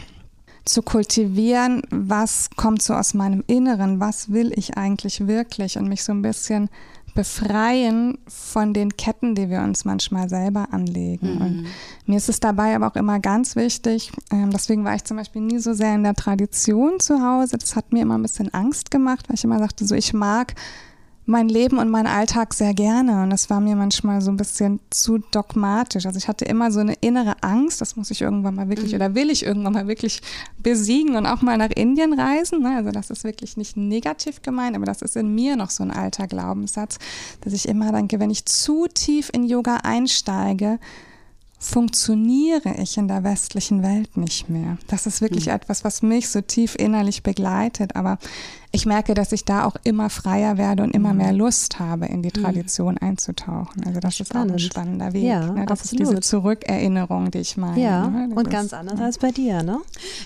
zu 0.64 0.82
kultivieren, 0.82 1.82
was 1.90 2.50
kommt 2.56 2.82
so 2.82 2.94
aus 2.94 3.14
meinem 3.14 3.44
Inneren, 3.46 4.00
was 4.00 4.32
will 4.32 4.52
ich 4.56 4.76
eigentlich 4.76 5.28
wirklich 5.28 5.78
und 5.78 5.88
mich 5.88 6.02
so 6.02 6.12
ein 6.12 6.22
bisschen 6.22 6.68
befreien 7.16 8.18
von 8.28 8.72
den 8.72 8.96
Ketten, 8.96 9.34
die 9.34 9.50
wir 9.50 9.62
uns 9.62 9.84
manchmal 9.84 10.28
selber 10.28 10.68
anlegen. 10.70 11.34
Mhm. 11.34 11.40
Und 11.40 11.66
mir 12.06 12.18
ist 12.18 12.28
es 12.28 12.38
dabei 12.38 12.76
aber 12.76 12.86
auch 12.86 12.94
immer 12.94 13.18
ganz 13.18 13.56
wichtig, 13.56 14.12
ähm, 14.30 14.50
deswegen 14.50 14.84
war 14.84 14.94
ich 14.94 15.02
zum 15.02 15.16
Beispiel 15.16 15.42
nie 15.42 15.58
so 15.58 15.72
sehr 15.72 15.96
in 15.96 16.04
der 16.04 16.14
Tradition 16.14 17.00
zu 17.00 17.20
Hause. 17.20 17.58
Das 17.58 17.74
hat 17.74 17.92
mir 17.92 18.02
immer 18.02 18.16
ein 18.16 18.22
bisschen 18.22 18.54
Angst 18.54 18.92
gemacht, 18.92 19.28
weil 19.28 19.34
ich 19.34 19.42
immer 19.42 19.58
sagte, 19.58 19.84
so 19.84 19.96
ich 19.96 20.12
mag 20.12 20.54
mein 21.26 21.48
Leben 21.48 21.78
und 21.78 21.90
meinen 21.90 22.06
Alltag 22.06 22.54
sehr 22.54 22.72
gerne 22.72 23.24
und 23.24 23.30
das 23.30 23.50
war 23.50 23.60
mir 23.60 23.74
manchmal 23.74 24.20
so 24.20 24.30
ein 24.30 24.36
bisschen 24.36 24.78
zu 24.90 25.18
dogmatisch. 25.18 26.06
Also 26.06 26.18
ich 26.18 26.28
hatte 26.28 26.44
immer 26.44 26.70
so 26.70 26.78
eine 26.78 26.94
innere 27.00 27.42
Angst, 27.42 27.80
das 27.80 27.96
muss 27.96 28.12
ich 28.12 28.22
irgendwann 28.22 28.54
mal 28.54 28.68
wirklich 28.68 28.92
mhm. 28.92 28.96
oder 28.96 29.14
will 29.16 29.30
ich 29.30 29.44
irgendwann 29.44 29.72
mal 29.72 29.88
wirklich 29.88 30.22
besiegen 30.58 31.16
und 31.16 31.26
auch 31.26 31.42
mal 31.42 31.58
nach 31.58 31.70
Indien 31.70 32.18
reisen. 32.18 32.62
Ne? 32.62 32.76
Also 32.76 32.92
das 32.92 33.10
ist 33.10 33.24
wirklich 33.24 33.56
nicht 33.56 33.76
negativ 33.76 34.42
gemeint, 34.42 34.76
aber 34.76 34.86
das 34.86 35.02
ist 35.02 35.16
in 35.16 35.34
mir 35.34 35.56
noch 35.56 35.70
so 35.70 35.82
ein 35.82 35.90
alter 35.90 36.28
Glaubenssatz, 36.28 36.98
dass 37.40 37.52
ich 37.52 37.68
immer 37.68 37.90
denke, 37.90 38.20
wenn 38.20 38.30
ich 38.30 38.46
zu 38.46 38.86
tief 38.86 39.30
in 39.32 39.44
Yoga 39.44 39.78
einsteige, 39.82 40.78
funktioniere 41.58 42.74
ich 42.78 42.98
in 42.98 43.08
der 43.08 43.24
westlichen 43.24 43.82
Welt 43.82 44.16
nicht 44.16 44.50
mehr. 44.50 44.76
Das 44.88 45.06
ist 45.06 45.22
wirklich 45.22 45.46
mhm. 45.46 45.52
etwas, 45.52 45.84
was 45.84 46.02
mich 46.02 46.28
so 46.28 46.42
tief 46.42 46.74
innerlich 46.74 47.22
begleitet. 47.22 47.96
Aber 47.96 48.18
ich 48.72 48.84
merke, 48.84 49.14
dass 49.14 49.32
ich 49.32 49.44
da 49.44 49.64
auch 49.64 49.76
immer 49.82 50.10
freier 50.10 50.58
werde 50.58 50.82
und 50.82 50.94
immer 50.94 51.12
mhm. 51.12 51.18
mehr 51.18 51.32
Lust 51.32 51.78
habe, 51.78 52.06
in 52.06 52.22
die 52.22 52.28
mhm. 52.28 52.42
Tradition 52.42 52.94
mhm. 53.00 53.08
einzutauchen. 53.08 53.84
Also 53.86 54.00
das 54.00 54.16
Spannend. 54.16 54.30
ist 54.30 54.36
auch 54.36 54.54
ein 54.54 54.58
spannender 54.58 55.12
Weg. 55.14 55.24
Ja, 55.24 55.52
ne? 55.52 55.64
Das 55.66 55.80
absolut. 55.80 56.02
ist 56.02 56.10
diese 56.10 56.20
Zurückerinnerung, 56.20 57.30
die 57.30 57.38
ich 57.38 57.56
meine. 57.56 57.80
Ja, 57.80 58.06
ne? 58.06 58.34
und 58.34 58.50
ganz 58.50 58.74
anders 58.74 59.00
als 59.00 59.18
bei 59.18 59.30
dir, 59.30 59.62
ne? 59.62 59.78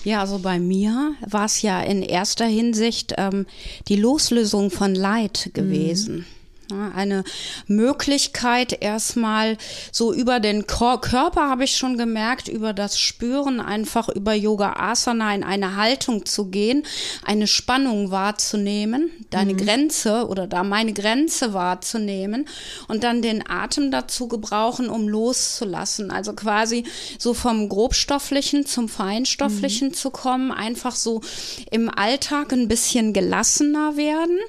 Ja, 0.03 0.19
also 0.19 0.39
bei 0.39 0.59
mir 0.59 1.13
war 1.25 1.45
es 1.45 1.61
ja 1.61 1.81
in 1.81 2.01
erster 2.01 2.45
Hinsicht 2.45 3.15
ähm, 3.17 3.45
die 3.87 3.95
Loslösung 3.95 4.69
von 4.69 4.95
Leid 4.95 5.51
gewesen. 5.53 6.17
Mhm. 6.17 6.25
Ja, 6.71 6.91
eine 6.95 7.25
Möglichkeit 7.67 8.81
erstmal 8.81 9.57
so 9.91 10.13
über 10.13 10.39
den 10.39 10.67
Körper 10.67 11.49
habe 11.49 11.65
ich 11.65 11.75
schon 11.75 11.97
gemerkt, 11.97 12.47
über 12.47 12.71
das 12.71 12.97
Spüren 12.97 13.59
einfach 13.59 14.07
über 14.07 14.33
Yoga 14.33 14.73
Asana 14.77 15.35
in 15.35 15.43
eine 15.43 15.75
Haltung 15.75 16.25
zu 16.25 16.45
gehen, 16.45 16.83
eine 17.25 17.47
Spannung 17.47 18.11
wahrzunehmen, 18.11 19.11
deine 19.31 19.53
mhm. 19.53 19.57
Grenze 19.57 20.27
oder 20.27 20.47
da 20.47 20.63
meine 20.63 20.93
Grenze 20.93 21.53
wahrzunehmen 21.53 22.47
und 22.87 23.03
dann 23.03 23.21
den 23.21 23.43
Atem 23.49 23.91
dazu 23.91 24.29
gebrauchen, 24.29 24.89
um 24.89 25.09
loszulassen. 25.09 26.09
Also 26.09 26.33
quasi 26.33 26.85
so 27.19 27.33
vom 27.33 27.67
grobstofflichen 27.67 28.65
zum 28.65 28.87
feinstofflichen 28.87 29.89
mhm. 29.89 29.93
zu 29.93 30.09
kommen, 30.09 30.51
einfach 30.51 30.95
so 30.95 31.21
im 31.69 31.89
Alltag 31.89 32.53
ein 32.53 32.69
bisschen 32.69 33.11
gelassener 33.11 33.97
werden. 33.97 34.39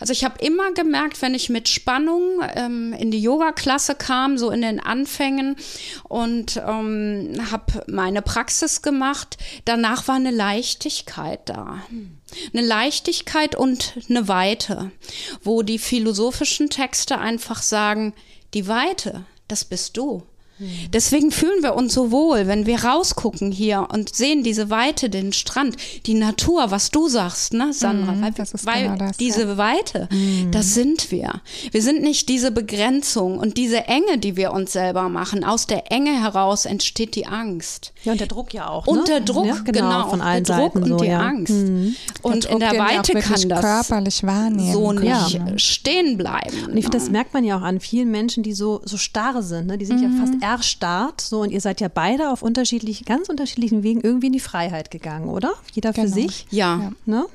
Also 0.00 0.14
ich 0.14 0.24
habe 0.24 0.42
immer 0.42 0.72
gemerkt, 0.72 1.20
wenn 1.20 1.34
ich 1.34 1.50
mit 1.50 1.65
Spannung 1.66 2.40
ähm, 2.54 2.92
in 2.92 3.10
die 3.10 3.20
Yoga-Klasse 3.20 3.94
kam, 3.94 4.38
so 4.38 4.50
in 4.50 4.62
den 4.62 4.80
Anfängen 4.80 5.56
und 6.04 6.56
ähm, 6.56 7.34
habe 7.50 7.84
meine 7.86 8.22
Praxis 8.22 8.82
gemacht. 8.82 9.36
Danach 9.64 10.08
war 10.08 10.16
eine 10.16 10.30
Leichtigkeit 10.30 11.40
da. 11.46 11.82
Eine 12.52 12.66
Leichtigkeit 12.66 13.54
und 13.54 13.94
eine 14.08 14.28
Weite, 14.28 14.90
wo 15.42 15.62
die 15.62 15.78
philosophischen 15.78 16.70
Texte 16.70 17.18
einfach 17.18 17.62
sagen, 17.62 18.14
die 18.54 18.68
Weite, 18.68 19.24
das 19.48 19.64
bist 19.64 19.96
du. 19.96 20.22
Deswegen 20.92 21.30
fühlen 21.30 21.62
wir 21.62 21.74
uns 21.74 21.92
so 21.92 22.10
wohl, 22.10 22.46
wenn 22.46 22.66
wir 22.66 22.84
rausgucken 22.84 23.52
hier 23.52 23.88
und 23.92 24.14
sehen 24.14 24.42
diese 24.42 24.70
Weite, 24.70 25.10
den 25.10 25.32
Strand, 25.32 25.76
die 26.06 26.14
Natur, 26.14 26.70
was 26.70 26.90
du 26.90 27.08
sagst, 27.08 27.52
ne, 27.52 27.72
Sandra? 27.72 28.12
Mhm, 28.12 28.22
weil, 28.22 28.34
weil 28.64 28.82
genau 28.84 28.96
das, 28.96 29.16
diese 29.18 29.42
ja. 29.42 29.56
Weite, 29.58 30.08
mhm. 30.10 30.50
das 30.52 30.74
sind 30.74 31.10
wir. 31.10 31.42
Wir 31.70 31.82
sind 31.82 32.02
nicht 32.02 32.28
diese 32.28 32.50
Begrenzung 32.50 33.38
und 33.38 33.56
diese 33.58 33.84
Enge, 33.84 34.18
die 34.18 34.36
wir 34.36 34.52
uns 34.52 34.72
selber 34.72 35.08
machen. 35.08 35.44
Aus 35.44 35.66
der 35.66 35.92
Enge 35.92 36.20
heraus 36.20 36.64
entsteht 36.64 37.16
die 37.16 37.26
Angst. 37.26 37.92
Ja, 38.04 38.12
und 38.12 38.20
der 38.20 38.26
Druck 38.26 38.54
ja 38.54 38.68
auch. 38.68 38.86
Ne? 38.86 38.92
Und 38.92 39.08
der 39.08 39.20
Druck, 39.20 39.46
ja, 39.46 39.56
genau, 39.64 39.72
genau, 39.72 40.08
von 40.08 40.20
allen 40.20 40.44
der 40.44 40.56
Druck 40.56 40.74
Seiten 40.74 40.82
und 40.84 40.98
so, 40.98 41.04
die 41.04 41.10
ja. 41.10 41.20
Angst. 41.20 41.52
Mhm. 41.52 41.96
Und 42.22 42.44
der 42.44 42.50
in 42.52 42.58
der 42.60 42.78
Weite 42.78 43.12
kann 43.14 43.48
das 43.48 43.60
körperlich 43.60 44.22
wahrnehmen 44.24 44.72
so 44.72 44.92
nicht 44.92 45.32
ja. 45.32 45.58
stehen 45.58 46.16
bleiben. 46.16 46.64
Und 46.66 46.76
ich 46.76 46.84
finde, 46.84 46.98
das 46.98 47.10
merkt 47.10 47.34
man 47.34 47.44
ja 47.44 47.58
auch 47.58 47.62
an 47.62 47.80
vielen 47.80 48.10
Menschen, 48.10 48.42
die 48.42 48.52
so, 48.52 48.80
so 48.84 48.96
starr 48.96 49.42
sind. 49.42 49.66
Ne? 49.66 49.78
Die 49.78 49.84
sind 49.84 50.00
ja 50.00 50.08
mhm. 50.08 50.20
fast 50.20 50.34
erstarrt. 50.46 51.20
So, 51.20 51.40
und 51.40 51.50
ihr 51.50 51.60
seid 51.60 51.80
ja 51.80 51.88
beide 51.88 52.30
auf 52.30 52.42
unterschiedlich, 52.42 53.04
ganz 53.04 53.28
unterschiedlichen 53.28 53.82
Wegen 53.82 54.00
irgendwie 54.00 54.28
in 54.28 54.32
die 54.32 54.40
Freiheit 54.40 54.90
gegangen, 54.90 55.28
oder? 55.28 55.52
Jeder 55.72 55.92
genau. 55.92 56.06
für 56.06 56.12
sich. 56.12 56.46
Ja. 56.50 56.92
Ne? 57.04 57.26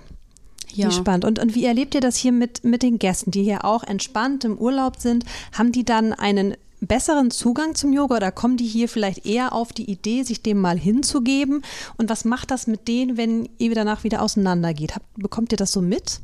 Ja. 0.74 0.88
Wie 0.88 0.94
spannend. 0.94 1.26
Und, 1.26 1.40
und 1.40 1.54
wie 1.54 1.66
erlebt 1.66 1.94
ihr 1.96 2.02
das 2.02 2.16
hier 2.16 2.32
mit, 2.32 2.64
mit 2.64 2.84
den 2.84 2.98
Gästen, 2.98 3.32
die 3.32 3.44
hier 3.44 3.66
auch 3.66 3.84
entspannt 3.84 4.46
im 4.46 4.58
Urlaub 4.58 4.98
sind? 5.00 5.26
Haben 5.52 5.74
die 5.74 5.84
dann 5.84 6.14
einen 6.14 6.56
besseren 6.80 7.30
Zugang 7.30 7.76
zum 7.76 7.92
Yoga 7.92 8.16
oder 8.16 8.32
kommen 8.32 8.56
die 8.56 8.66
hier 8.66 8.88
vielleicht 8.88 9.26
eher 9.26 9.54
auf 9.54 9.74
die 9.74 9.92
Idee, 9.92 10.24
sich 10.24 10.42
dem 10.42 10.60
mal 10.60 10.80
hinzugeben? 10.80 11.64
Und 11.98 12.10
was 12.10 12.24
macht 12.24 12.52
das 12.52 12.68
mit 12.68 12.88
denen, 12.88 13.18
wenn 13.18 13.50
ihr 13.58 13.76
danach 13.76 14.06
wieder 14.06 14.22
auseinandergeht? 14.22 14.96
Habt, 14.96 15.06
bekommt 15.18 15.52
ihr 15.52 15.58
das 15.58 15.74
so 15.74 15.82
mit? 15.82 16.22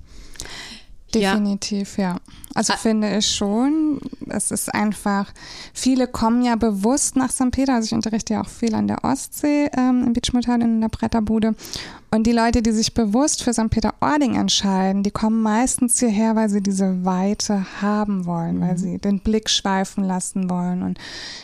Definitiv, 1.14 1.98
ja. 1.98 2.14
ja. 2.14 2.18
Also 2.54 2.74
ah. 2.74 2.78
finde 2.78 3.18
ich 3.18 3.28
schon. 3.28 4.00
Es 4.30 4.52
ist 4.52 4.74
einfach, 4.74 5.32
viele 5.74 6.08
kommen 6.08 6.44
ja 6.44 6.56
bewusst 6.56 7.16
nach 7.16 7.32
St. 7.32 7.52
Peter. 7.52 7.76
Also 7.76 7.86
ich 7.88 7.94
unterrichte 7.94 8.34
ja 8.34 8.42
auch 8.42 8.50
viel 8.50 8.76
an 8.76 8.88
der 8.88 9.04
Ostsee 9.04 9.70
ähm, 9.78 10.04
im 10.08 10.14
Beachmotel 10.14 10.62
in 10.62 10.82
der 10.82 10.90
Bretterbude. 10.90 11.56
Und 12.10 12.26
die 12.26 12.32
Leute, 12.32 12.62
die 12.62 12.72
sich 12.72 12.94
bewusst 12.94 13.44
für 13.44 13.54
St. 13.54 13.70
Peter-Ording 13.70 14.36
entscheiden, 14.36 15.04
die 15.04 15.12
kommen 15.12 15.42
meistens 15.42 16.00
hierher, 16.00 16.36
weil 16.38 16.50
sie 16.50 16.62
diese 16.62 17.04
Weite 17.04 17.66
haben 17.82 18.26
wollen, 18.26 18.62
weil 18.62 18.74
mhm. 18.74 18.78
sie 18.78 18.98
den 18.98 19.20
Blick 19.20 19.50
schweifen 19.50 20.06
lassen 20.06 20.50
wollen. 20.50 20.84
Und 20.84 21.00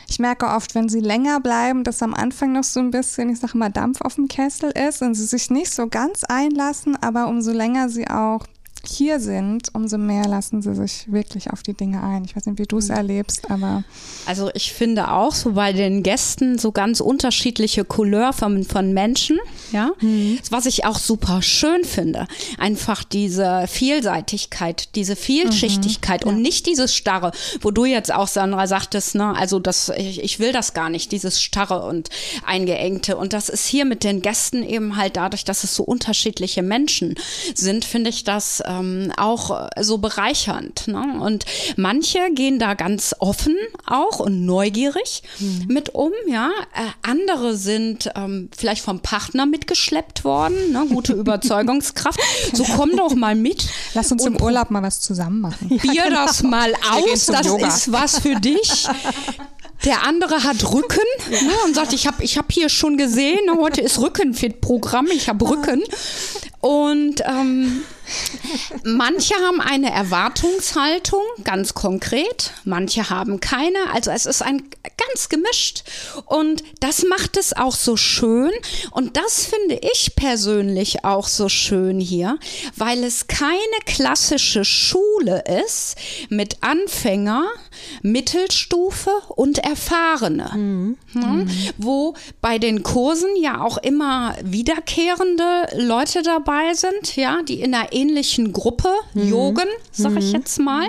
ich 0.08 0.20
merke 0.20 0.48
oft, 0.48 0.74
wenn 0.74 0.88
sie 0.88 1.02
länger 1.02 1.42
bleiben, 1.42 1.84
dass 1.84 2.02
am 2.02 2.14
Anfang 2.14 2.54
noch 2.54 2.64
so 2.64 2.80
ein 2.80 2.92
bisschen, 2.92 3.30
ich 3.30 3.40
sage 3.40 3.58
mal, 3.58 3.70
Dampf 3.70 4.02
auf 4.02 4.16
dem 4.16 4.30
Kessel 4.30 4.72
ist 4.72 5.02
und 5.02 5.16
sie 5.16 5.26
sich 5.26 5.50
nicht 5.50 5.72
so 5.72 5.88
ganz 5.88 6.24
einlassen, 6.24 6.96
aber 6.96 7.28
umso 7.28 7.52
länger 7.52 7.90
sie 7.90 8.08
auch 8.08 8.46
hier 8.86 9.20
sind, 9.20 9.70
umso 9.74 9.98
mehr 9.98 10.28
lassen 10.28 10.62
sie 10.62 10.76
sich 10.76 11.12
wirklich 11.12 11.52
auf 11.52 11.64
die 11.64 11.74
Dinge 11.74 12.04
ein. 12.04 12.26
Ich 12.26 12.36
weiß 12.36 12.46
nicht, 12.48 12.60
wie 12.60 12.66
du 12.66 12.78
es 12.78 12.90
mhm. 12.90 12.96
erlebst, 12.96 13.50
aber. 13.50 13.84
Also 14.26 14.50
ich 14.54 14.74
finde 14.74 15.12
auch 15.12 15.34
so 15.34 15.54
bei 15.54 15.72
den 15.72 16.04
Gästen 16.04 16.58
so 16.58 16.72
ganz 16.72 17.00
unterschiedliche 17.00 17.86
Couleur 17.86 18.34
von, 18.34 18.64
von 18.64 18.94
Menschen, 18.94 19.40
ja. 19.72 19.92
Mhm. 20.02 20.40
Was 20.50 20.66
ich 20.66 20.86
auch 20.86 21.00
super 21.00 21.42
schön 21.42 21.86
finde. 21.86 22.28
Einfach 22.58 23.04
diese 23.04 23.66
Vielseitigkeit, 23.68 24.96
diese 24.96 25.16
Vielschichtigkeit 25.16 26.26
mhm. 26.26 26.32
und 26.32 26.38
ja. 26.38 26.42
nicht 26.44 26.66
dieses 26.66 26.94
Starre, 26.94 27.32
wo 27.62 27.72
du 27.72 27.86
jetzt 27.86 28.14
auch, 28.14 28.28
Sandra, 28.28 28.68
sagtest, 28.68 29.16
ne, 29.16 29.36
also 29.36 29.60
das, 29.60 29.90
ich, 29.98 30.22
ich 30.22 30.40
will 30.40 30.52
das 30.52 30.74
gar 30.74 30.90
nicht, 30.90 31.12
dieses 31.12 31.42
Starre 31.42 31.84
und 31.86 32.10
Eingeengte. 32.46 33.16
Und 33.16 33.34
das 33.34 33.50
ist 33.50 33.66
hier 33.66 33.86
mit 33.86 34.04
den 34.04 34.22
Gästen 34.22 34.62
eben 34.64 34.98
halt 34.98 35.16
dadurch, 35.16 35.46
dass 35.46 35.64
es 35.64 35.76
so 35.76 35.84
unterschiedliche 35.84 36.64
Menschen 36.64 37.16
sind, 37.56 37.86
finde 37.86 38.10
ich 38.10 38.24
das 38.24 38.62
ähm, 38.80 39.12
auch 39.18 39.70
so 39.80 39.98
bereichernd. 39.98 40.88
Ne? 40.88 41.20
Und 41.22 41.46
manche 41.76 42.20
gehen 42.34 42.60
da 42.60 42.74
ganz 42.74 43.16
offen 43.20 43.56
auch 43.86 44.20
und 44.20 44.46
neugierig 44.46 45.24
mhm. 45.40 45.66
mit 45.68 45.90
um. 45.94 46.12
Ja, 46.28 46.50
äh, 46.74 47.10
andere 47.10 47.56
sind 47.56 48.10
ähm, 48.16 48.50
vielleicht 48.56 48.84
vom 48.84 49.00
Partner 49.00 49.46
mitgeschleppt 49.46 50.24
worden. 50.24 50.72
Ne? 50.72 50.86
Gute 50.90 51.14
Überzeugungskraft. 51.24 52.20
So 52.54 52.64
komm 52.76 52.96
doch 52.96 53.16
mal 53.16 53.36
mit. 53.36 53.68
Lass 53.94 54.12
uns 54.12 54.26
im 54.26 54.42
Urlaub 54.42 54.72
mal 54.72 54.84
was 54.84 55.02
zusammen 55.02 55.42
machen. 55.42 55.70
Bier 55.70 55.80
genau. 56.08 56.26
das 56.26 56.44
mal 56.44 56.74
aus. 56.92 57.26
Das 57.26 57.48
Yoga. 57.48 57.68
ist 57.68 57.92
was 57.92 58.20
für 58.20 58.36
dich. 58.36 58.88
Der 59.86 60.04
andere 60.04 60.44
hat 60.44 60.72
Rücken 60.72 61.04
ne, 61.30 61.52
und 61.66 61.76
sagt, 61.76 61.92
ich 61.92 62.08
habe 62.08 62.24
ich 62.24 62.38
hab 62.38 62.52
hier 62.52 62.70
schon 62.70 62.96
gesehen, 62.96 63.42
heute 63.58 63.82
ist 63.82 64.00
Rückenfit-Programm, 64.00 65.08
ich 65.08 65.28
habe 65.28 65.50
Rücken. 65.50 65.84
Und 66.62 67.22
ähm, 67.26 67.82
manche 68.84 69.36
haben 69.36 69.62
eine 69.62 69.92
Erwartungshaltung, 69.92 71.24
ganz 71.44 71.74
konkret, 71.74 72.54
manche 72.64 73.10
haben 73.10 73.40
keine. 73.40 73.78
Also 73.94 74.12
es 74.12 74.26
ist 74.26 74.42
ein 74.42 74.64
ganz 74.98 75.30
gemischt. 75.30 75.84
Und 76.26 76.64
das 76.80 77.04
macht 77.04 77.38
es 77.38 77.54
auch 77.54 77.76
so 77.76 77.98
schön. 77.98 78.52
Und 78.92 79.18
das 79.18 79.46
finde 79.46 79.80
ich 79.82 80.16
persönlich 80.16 81.06
auch 81.06 81.28
so 81.28 81.50
schön 81.50 82.00
hier, 82.00 82.38
weil 82.76 83.04
es 83.04 83.28
keine 83.28 83.58
klassische 83.86 84.66
Schule 84.66 85.44
ist 85.66 85.96
mit 86.30 86.58
Anfänger, 86.62 87.46
Mittelstufe 88.02 89.12
und 89.30 89.60
Erfahrene. 89.60 90.52
Mhm. 90.56 90.98
Mhm. 91.14 91.50
Wo 91.78 92.16
bei 92.42 92.60
den 92.60 92.84
Kursen 92.84 93.36
ja 93.36 93.62
auch 93.62 93.78
immer 93.78 94.36
wiederkehrende 94.44 95.68
Leute 95.78 96.22
dabei 96.22 96.74
sind, 96.74 97.16
ja, 97.16 97.42
die 97.44 97.62
in 97.62 97.74
einer 97.74 97.92
ähnlichen 98.04 98.54
Gruppe 98.54 98.90
mhm. 99.14 99.30
Yogen, 99.30 99.70
sag 99.92 100.16
ich 100.18 100.28
mhm. 100.28 100.34
jetzt 100.34 100.60
mal. 100.60 100.88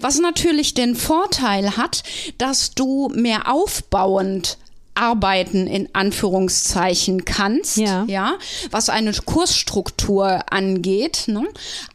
Was 0.00 0.18
natürlich 0.18 0.74
den 0.74 0.94
Vorteil 0.94 1.76
hat, 1.76 2.02
dass 2.38 2.72
du 2.72 3.10
mehr 3.14 3.52
aufbauend 3.52 4.58
arbeiten 4.94 5.66
in 5.66 5.88
Anführungszeichen 5.94 7.24
kannst, 7.24 7.78
ja, 7.78 8.04
ja 8.08 8.34
was 8.70 8.90
eine 8.90 9.12
Kursstruktur 9.12 10.52
angeht. 10.52 11.24
Ne? 11.28 11.48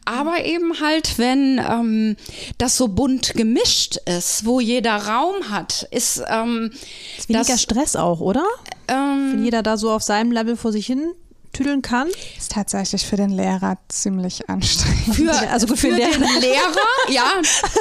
Aber 0.04 0.44
eben 0.44 0.80
halt, 0.80 1.16
wenn 1.16 1.58
ähm, 1.58 2.16
das 2.58 2.76
so 2.76 2.88
bunt 2.88 3.34
gemischt 3.34 3.98
ist, 4.04 4.44
wo 4.44 4.58
jeder 4.58 4.96
Raum 4.96 5.48
hat, 5.48 5.86
ist, 5.92 6.22
ähm, 6.28 6.72
ist 7.16 7.28
weniger 7.28 7.52
das, 7.52 7.62
Stress 7.62 7.94
auch, 7.94 8.20
oder? 8.20 8.44
Ähm, 8.88 9.32
wenn 9.32 9.44
jeder 9.44 9.62
da 9.62 9.76
so 9.76 9.92
auf 9.92 10.02
seinem 10.02 10.32
Level 10.32 10.56
vor 10.56 10.72
sich 10.72 10.86
hin 10.86 11.12
tüdeln 11.58 11.82
kann. 11.82 12.08
Ist 12.36 12.52
tatsächlich 12.52 13.04
für 13.04 13.16
den 13.16 13.30
Lehrer 13.30 13.78
ziemlich 13.88 14.48
anstrengend. 14.48 15.16
Für, 15.16 15.50
also 15.50 15.66
für, 15.66 15.76
für 15.76 15.88
den 15.88 15.98
Lehrer, 16.40 17.08
ja, 17.08 17.24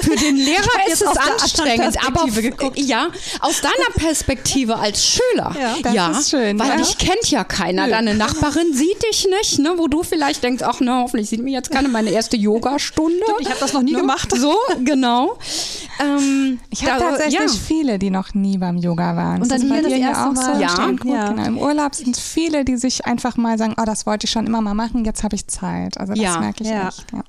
für 0.01 0.15
den 0.15 0.35
Lehrer 0.35 0.87
ist 0.87 1.01
es 1.01 1.17
anstrengend. 1.17 1.97
Aber 2.05 2.25
geguckt. 2.31 2.79
ja, 2.79 3.07
aus 3.41 3.61
deiner 3.61 3.91
Perspektive 3.95 4.77
als 4.77 5.05
Schüler, 5.05 5.55
ja, 5.59 5.75
das 5.83 5.93
ja 5.93 6.11
ist 6.11 6.29
schön, 6.31 6.57
weil 6.59 6.69
ja. 6.69 6.77
dich 6.77 6.97
kennt 6.97 7.29
ja 7.29 7.43
keiner. 7.43 7.85
Nö. 7.85 7.91
Deine 7.91 8.15
Nachbarin 8.15 8.73
sieht 8.73 9.03
dich 9.03 9.27
nicht, 9.39 9.59
ne, 9.59 9.73
wo 9.77 9.87
du 9.87 10.03
vielleicht 10.03 10.43
denkst, 10.43 10.63
ach 10.65 10.79
ne, 10.79 10.93
hoffentlich 10.95 11.29
sieht 11.29 11.43
mich 11.43 11.53
jetzt 11.53 11.71
keine 11.71 11.87
meine 11.87 12.09
erste 12.09 12.37
Yogastunde. 12.37 13.23
Ich 13.39 13.49
habe 13.49 13.59
das 13.59 13.73
noch 13.73 13.83
nie 13.83 13.93
ne? 13.93 13.99
gemacht. 13.99 14.33
So, 14.35 14.55
genau. 14.83 15.37
Ähm, 15.99 16.59
ich 16.69 16.87
habe 16.87 17.01
tatsächlich 17.01 17.39
ja. 17.39 17.47
viele, 17.47 17.99
die 17.99 18.09
noch 18.09 18.33
nie 18.33 18.57
beim 18.57 18.77
Yoga 18.77 19.15
waren. 19.15 19.41
Und 19.41 19.51
dann 19.51 19.61
hier 19.61 19.81
das 19.81 19.91
erste 19.91 20.31
Mal. 20.31 20.55
So 20.55 20.61
ja. 20.61 21.13
ja. 21.13 21.29
Genau. 21.29 21.45
Im 21.45 21.57
Urlaub 21.57 21.95
sind 21.95 22.17
viele, 22.17 22.65
die 22.65 22.77
sich 22.77 23.05
einfach 23.05 23.37
mal 23.37 23.57
sagen, 23.57 23.66
oh, 23.77 23.83
das 23.85 24.05
wollte 24.05 24.25
ich 24.25 24.31
schon 24.31 24.45
immer 24.45 24.61
mal 24.61 24.73
machen, 24.73 25.05
jetzt 25.05 25.23
habe 25.23 25.35
ich 25.35 25.47
Zeit. 25.47 25.97
Also 25.97 26.13
das 26.13 26.21
ja. 26.21 26.39
merke 26.39 26.63
ich 26.63 26.69
ja. 26.69 26.87
echt. 26.87 27.05
Ja. 27.11 27.23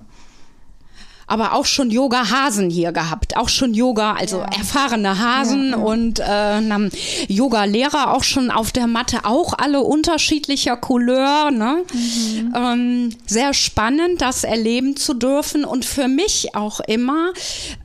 aber 1.27 1.53
auch 1.53 1.67
schon 1.67 1.91
Yoga-Hasen 1.91 2.71
hier 2.71 2.93
gehabt. 2.93 3.37
Auch 3.37 3.49
schon 3.49 3.75
Yoga, 3.75 4.15
also 4.15 4.39
ja. 4.39 4.47
erfahrene 4.47 5.19
Hasen 5.19 5.75
und 5.75 6.21
äh, 6.21 6.89
Yoga-Lehrer 7.29 8.15
auch 8.15 8.25
schon 8.25 8.51
auf 8.51 8.73
der 8.73 8.87
Matte, 8.87 9.25
auch 9.25 9.53
alle 9.57 9.81
unterschiedlicher 9.81 10.77
Couleur. 10.77 11.51
Ne? 11.51 11.85
Mhm. 11.93 12.55
Ähm, 12.57 13.11
sehr 13.27 13.53
spannend, 13.55 14.23
das 14.23 14.45
erleben 14.45 14.97
zu 14.97 15.15
dürfen 15.15 15.65
und 15.65 15.85
für 15.85 16.09
mich 16.09 16.55
auch 16.55 16.81
immer 16.81 17.33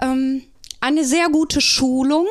ähm, 0.02 0.44
eine 0.80 1.06
sehr 1.06 1.30
gute 1.30 1.62
Schulung 1.62 2.28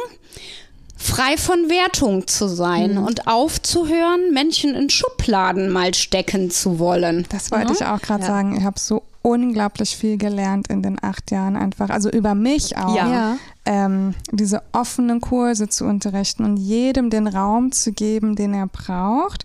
frei 1.03 1.37
von 1.37 1.69
Wertung 1.69 2.27
zu 2.27 2.47
sein 2.47 2.95
mhm. 2.95 3.05
und 3.05 3.27
aufzuhören, 3.27 4.33
Menschen 4.33 4.75
in 4.75 4.89
Schubladen 4.89 5.71
mal 5.71 5.95
stecken 5.95 6.51
zu 6.51 6.79
wollen. 6.79 7.27
Das 7.29 7.51
wollte 7.51 7.73
ja? 7.73 7.73
ich 7.73 7.85
auch 7.87 8.01
gerade 8.01 8.23
ja. 8.23 8.29
sagen. 8.29 8.57
Ich 8.57 8.65
habe 8.65 8.79
so 8.79 9.03
unglaublich 9.23 9.97
viel 9.97 10.17
gelernt 10.17 10.69
in 10.69 10.83
den 10.83 11.03
acht 11.03 11.31
Jahren 11.31 11.57
einfach, 11.57 11.91
also 11.91 12.11
über 12.11 12.35
mich 12.35 12.77
auch. 12.77 12.97
Ja. 12.97 13.37
Ähm, 13.65 14.15
diese 14.33 14.63
offenen 14.73 15.21
Kurse 15.21 15.69
zu 15.69 15.85
unterrichten 15.85 16.45
und 16.45 16.57
jedem 16.57 17.11
den 17.11 17.29
Raum 17.29 17.71
zu 17.71 17.93
geben, 17.93 18.35
den 18.35 18.55
er 18.55 18.67
braucht 18.67 19.45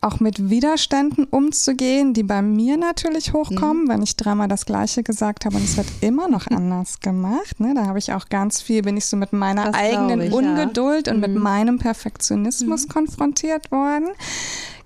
auch 0.00 0.18
mit 0.18 0.48
Widerständen 0.48 1.24
umzugehen, 1.24 2.14
die 2.14 2.22
bei 2.22 2.40
mir 2.40 2.76
natürlich 2.78 3.32
hochkommen, 3.32 3.84
mhm. 3.84 3.88
wenn 3.88 4.02
ich 4.02 4.16
dreimal 4.16 4.48
das 4.48 4.64
Gleiche 4.64 5.02
gesagt 5.02 5.44
habe 5.44 5.56
und 5.56 5.64
es 5.64 5.76
wird 5.76 5.88
immer 6.00 6.28
noch 6.28 6.46
anders 6.50 7.00
gemacht. 7.00 7.60
Ne? 7.60 7.74
Da 7.74 7.86
habe 7.86 7.98
ich 7.98 8.12
auch 8.12 8.28
ganz 8.28 8.62
viel, 8.62 8.82
bin 8.82 8.96
ich 8.96 9.06
so 9.06 9.16
mit 9.16 9.32
meiner 9.32 9.66
das 9.66 9.74
eigenen 9.74 10.22
ich, 10.22 10.32
Ungeduld 10.32 11.06
ja. 11.06 11.12
und 11.12 11.20
mhm. 11.20 11.32
mit 11.32 11.42
meinem 11.42 11.78
Perfektionismus 11.78 12.86
mhm. 12.86 12.92
konfrontiert 12.92 13.70
worden. 13.70 14.08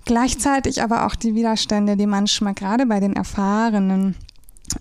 Gleichzeitig 0.05 0.83
aber 0.83 1.07
auch 1.07 1.15
die 1.15 1.35
Widerstände, 1.35 1.97
die 1.97 2.07
manchmal 2.07 2.55
gerade 2.55 2.85
bei 2.85 3.01
den 3.01 3.15
erfahrenen 3.15 4.17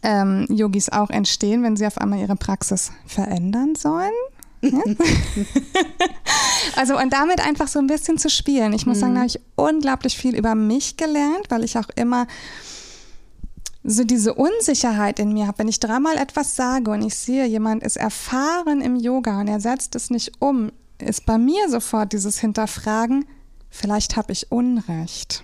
ähm, 0.02 0.46
Yogis 0.50 0.89
auch 0.89 1.10
entstehen, 1.10 1.63
wenn 1.63 1.78
sie 1.78 1.86
auf 1.86 1.98
einmal 1.98 2.19
ihre 2.19 2.36
Praxis 2.36 2.91
verändern 3.06 3.76
sollen. 3.76 4.12
also 6.76 6.97
und 6.97 7.12
damit 7.12 7.45
einfach 7.45 7.67
so 7.67 7.80
ein 7.80 7.88
bisschen 7.88 8.17
zu 8.17 8.30
spielen. 8.30 8.73
Ich 8.73 8.86
muss 8.86 8.97
mhm. 8.97 9.02
sagen, 9.02 9.13
da 9.15 9.19
habe 9.21 9.28
ich 9.28 9.39
unglaublich 9.56 10.17
viel 10.17 10.36
über 10.36 10.56
mich 10.56 10.97
gelernt, 10.97 11.45
weil 11.49 11.63
ich 11.63 11.78
auch 11.78 11.89
immer 11.95 12.28
so 13.84 14.04
diese 14.04 14.34
Unsicherheit 14.34 15.19
in 15.19 15.34
mir 15.34 15.47
habe, 15.47 15.60
wenn 15.60 15.67
ich 15.67 15.80
dreimal 15.80 16.17
etwas 16.17 16.56
sage 16.56 16.89
und 16.91 17.02
ich 17.02 17.15
sehe, 17.15 17.45
jemand 17.45 17.84
ist 17.84 17.97
erfahren 17.97 18.82
im 18.82 18.95
Yoga 18.95 19.41
und 19.41 19.47
er 19.47 19.60
setzt 19.60 19.95
es 19.95 20.10
nicht 20.10 20.32
um, 20.39 20.71
ist 20.99 21.26
bei 21.26 21.38
mir 21.38 21.69
sofort 21.69 22.13
dieses 22.13 22.39
Hinterfragen, 22.39 23.26
vielleicht 23.69 24.15
habe 24.15 24.32
ich 24.32 24.52
Unrecht. 24.52 25.43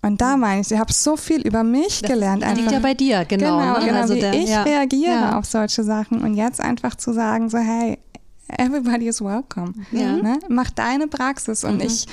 Und 0.00 0.20
da 0.20 0.36
meine 0.36 0.60
ich, 0.60 0.70
ich 0.70 0.78
habe 0.78 0.92
so 0.92 1.16
viel 1.16 1.40
über 1.42 1.64
mich 1.64 2.02
das 2.02 2.10
gelernt. 2.10 2.42
Das 2.42 2.56
liegt 2.56 2.70
ja 2.70 2.78
bei 2.78 2.94
dir, 2.94 3.24
genau. 3.24 3.58
Genau, 3.58 3.78
ne? 3.78 3.86
genau 3.86 4.00
also 4.00 4.14
wie 4.14 4.20
der, 4.20 4.32
ich 4.32 4.48
ja. 4.48 4.62
reagiere 4.62 5.10
ja. 5.10 5.38
auf 5.38 5.44
solche 5.44 5.82
Sachen. 5.82 6.22
Und 6.22 6.34
jetzt 6.34 6.60
einfach 6.60 6.94
zu 6.94 7.12
sagen, 7.12 7.50
so 7.50 7.58
hey, 7.58 7.98
everybody 8.56 9.08
is 9.08 9.20
welcome. 9.20 9.74
Ja. 9.92 10.16
Ne? 10.16 10.38
Mach 10.48 10.70
deine 10.70 11.06
Praxis 11.06 11.64
und 11.64 11.76
mhm. 11.76 11.82
ich 11.82 12.06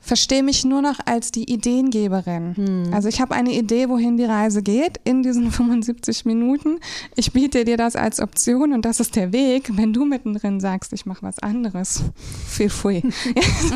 verstehe 0.00 0.42
mich 0.42 0.64
nur 0.64 0.82
noch 0.82 0.98
als 1.04 1.30
die 1.30 1.52
Ideengeberin. 1.52 2.54
Mhm. 2.56 2.94
Also 2.94 3.08
ich 3.08 3.20
habe 3.20 3.34
eine 3.34 3.52
Idee, 3.52 3.88
wohin 3.88 4.16
die 4.16 4.24
Reise 4.24 4.62
geht 4.62 4.98
in 5.04 5.22
diesen 5.22 5.50
75 5.52 6.24
Minuten. 6.24 6.80
Ich 7.16 7.32
biete 7.32 7.64
dir 7.64 7.76
das 7.76 7.96
als 7.96 8.20
Option 8.20 8.72
und 8.72 8.84
das 8.84 9.00
ist 9.00 9.16
der 9.16 9.32
Weg. 9.32 9.70
Wenn 9.76 9.92
du 9.92 10.04
mittendrin 10.04 10.60
sagst, 10.60 10.92
ich 10.92 11.06
mache 11.06 11.22
was 11.22 11.38
anderes, 11.40 12.02
feel 12.46 12.70
free. 12.70 13.02
so. 13.68 13.74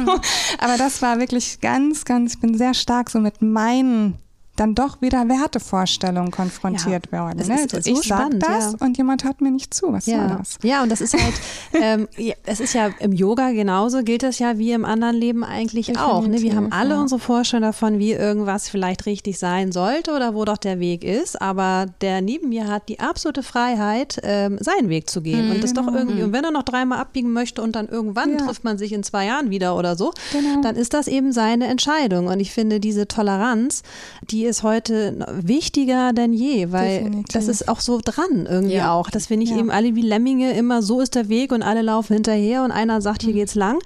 Aber 0.58 0.78
das 0.78 1.02
war 1.02 1.20
wirklich 1.20 1.60
ganz, 1.60 2.04
ganz, 2.04 2.34
ich 2.34 2.40
bin 2.40 2.56
sehr 2.56 2.74
stark 2.74 3.10
so 3.10 3.20
mit 3.20 3.42
meinen 3.42 4.14
dann 4.56 4.74
doch 4.74 5.00
wieder 5.02 5.28
Wertevorstellungen 5.28 6.30
konfrontiert 6.30 7.06
ja, 7.06 7.12
werden. 7.12 7.46
Ne? 7.46 7.66
also 7.72 7.90
ich 7.90 8.02
sage 8.02 8.38
das 8.38 8.72
ja. 8.72 8.86
und 8.86 8.96
jemand 8.96 9.24
hört 9.24 9.40
mir 9.40 9.50
nicht 9.50 9.74
zu. 9.74 9.92
Was 9.92 10.06
ja. 10.06 10.28
soll 10.28 10.38
das? 10.38 10.58
Ja, 10.62 10.82
und 10.82 10.92
das 10.92 11.00
ist 11.00 11.14
halt, 11.14 11.34
ähm, 11.72 12.08
es 12.46 12.60
ist 12.60 12.72
ja 12.72 12.90
im 13.00 13.12
Yoga 13.12 13.50
genauso, 13.50 14.02
gilt 14.02 14.22
das 14.22 14.38
ja 14.38 14.56
wie 14.58 14.72
im 14.72 14.84
anderen 14.84 15.16
Leben 15.16 15.42
eigentlich 15.42 15.86
Definitiv, 15.86 16.08
auch. 16.08 16.26
Ne? 16.26 16.40
Wir 16.40 16.54
haben 16.54 16.70
alle 16.70 16.94
ja. 16.94 17.00
unsere 17.00 17.18
Vorstellungen 17.20 17.70
davon, 17.70 17.98
wie 17.98 18.12
irgendwas 18.12 18.68
vielleicht 18.68 19.06
richtig 19.06 19.38
sein 19.38 19.72
sollte 19.72 20.12
oder 20.12 20.34
wo 20.34 20.44
doch 20.44 20.58
der 20.58 20.78
Weg 20.78 21.02
ist. 21.02 21.40
Aber 21.42 21.86
der 22.00 22.20
neben 22.20 22.50
mir 22.50 22.68
hat 22.68 22.88
die 22.88 23.00
absolute 23.00 23.42
Freiheit, 23.42 24.20
ähm, 24.22 24.58
seinen 24.60 24.88
Weg 24.88 25.10
zu 25.10 25.20
gehen. 25.20 25.46
Mhm. 25.46 25.52
Und 25.52 25.64
das 25.64 25.72
doch 25.72 25.92
irgendwie, 25.92 26.22
und 26.22 26.32
wenn 26.32 26.44
er 26.44 26.52
noch 26.52 26.62
dreimal 26.62 26.98
abbiegen 26.98 27.32
möchte 27.32 27.60
und 27.60 27.74
dann 27.74 27.88
irgendwann 27.88 28.38
trifft 28.38 28.62
man 28.62 28.78
sich 28.78 28.92
in 28.92 29.02
zwei 29.02 29.26
Jahren 29.26 29.50
wieder 29.50 29.76
oder 29.76 29.96
so, 29.96 30.12
genau. 30.32 30.60
dann 30.62 30.76
ist 30.76 30.94
das 30.94 31.08
eben 31.08 31.32
seine 31.32 31.66
Entscheidung. 31.66 32.28
Und 32.28 32.38
ich 32.38 32.52
finde 32.52 32.78
diese 32.78 33.08
Toleranz, 33.08 33.82
die 34.30 34.43
ist 34.46 34.62
heute 34.62 35.26
wichtiger 35.42 36.12
denn 36.12 36.32
je, 36.32 36.72
weil 36.72 36.98
Definitiv. 36.98 37.32
das 37.32 37.48
ist 37.48 37.68
auch 37.68 37.80
so 37.80 38.00
dran 38.02 38.46
irgendwie 38.48 38.74
ja. 38.74 38.92
auch, 38.92 39.10
dass 39.10 39.30
wir 39.30 39.36
nicht 39.36 39.52
ja. 39.52 39.58
eben 39.58 39.70
alle 39.70 39.94
wie 39.94 40.02
Lemminge 40.02 40.52
immer 40.52 40.82
so 40.82 41.00
ist 41.00 41.14
der 41.14 41.28
Weg 41.28 41.52
und 41.52 41.62
alle 41.62 41.82
laufen 41.82 42.14
hinterher 42.14 42.64
und 42.64 42.72
einer 42.72 43.00
sagt, 43.00 43.22
hier 43.22 43.32
mhm. 43.32 43.38
geht's 43.38 43.54
lang. 43.54 43.78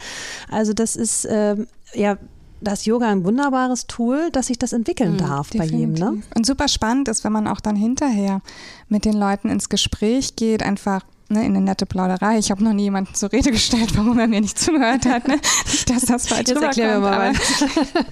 Also 0.50 0.72
das 0.72 0.96
ist 0.96 1.26
ähm, 1.30 1.66
ja 1.94 2.18
das 2.60 2.86
Yoga 2.86 3.08
ein 3.08 3.24
wunderbares 3.24 3.86
Tool, 3.86 4.30
dass 4.32 4.48
sich 4.48 4.58
das 4.58 4.72
entwickeln 4.72 5.12
mhm, 5.12 5.18
darf 5.18 5.50
definitiv. 5.50 5.72
bei 5.72 5.78
jedem. 5.78 5.94
Ne? 5.94 6.22
Und 6.34 6.46
super 6.46 6.68
spannend 6.68 7.08
ist, 7.08 7.24
wenn 7.24 7.32
man 7.32 7.46
auch 7.46 7.60
dann 7.60 7.76
hinterher 7.76 8.40
mit 8.88 9.04
den 9.04 9.14
Leuten 9.14 9.48
ins 9.48 9.68
Gespräch 9.68 10.36
geht, 10.36 10.62
einfach 10.62 11.04
ne, 11.28 11.44
in 11.44 11.56
eine 11.56 11.60
nette 11.60 11.86
Plauderei. 11.86 12.38
Ich 12.38 12.50
habe 12.50 12.62
noch 12.62 12.72
nie 12.72 12.84
jemanden 12.84 13.14
zur 13.14 13.32
Rede 13.32 13.50
gestellt, 13.50 13.96
warum 13.96 14.18
er 14.18 14.26
mir 14.26 14.40
nicht 14.40 14.58
zugehört 14.58 15.06
hat. 15.06 15.28
Ne? 15.28 15.38
Nicht, 15.66 15.90
dass 15.90 16.02
das 16.02 16.28
falsch 16.28 16.48
Jetzt 16.48 16.62
erklären 16.62 17.02
wir 17.02 17.10
mal. 17.10 17.32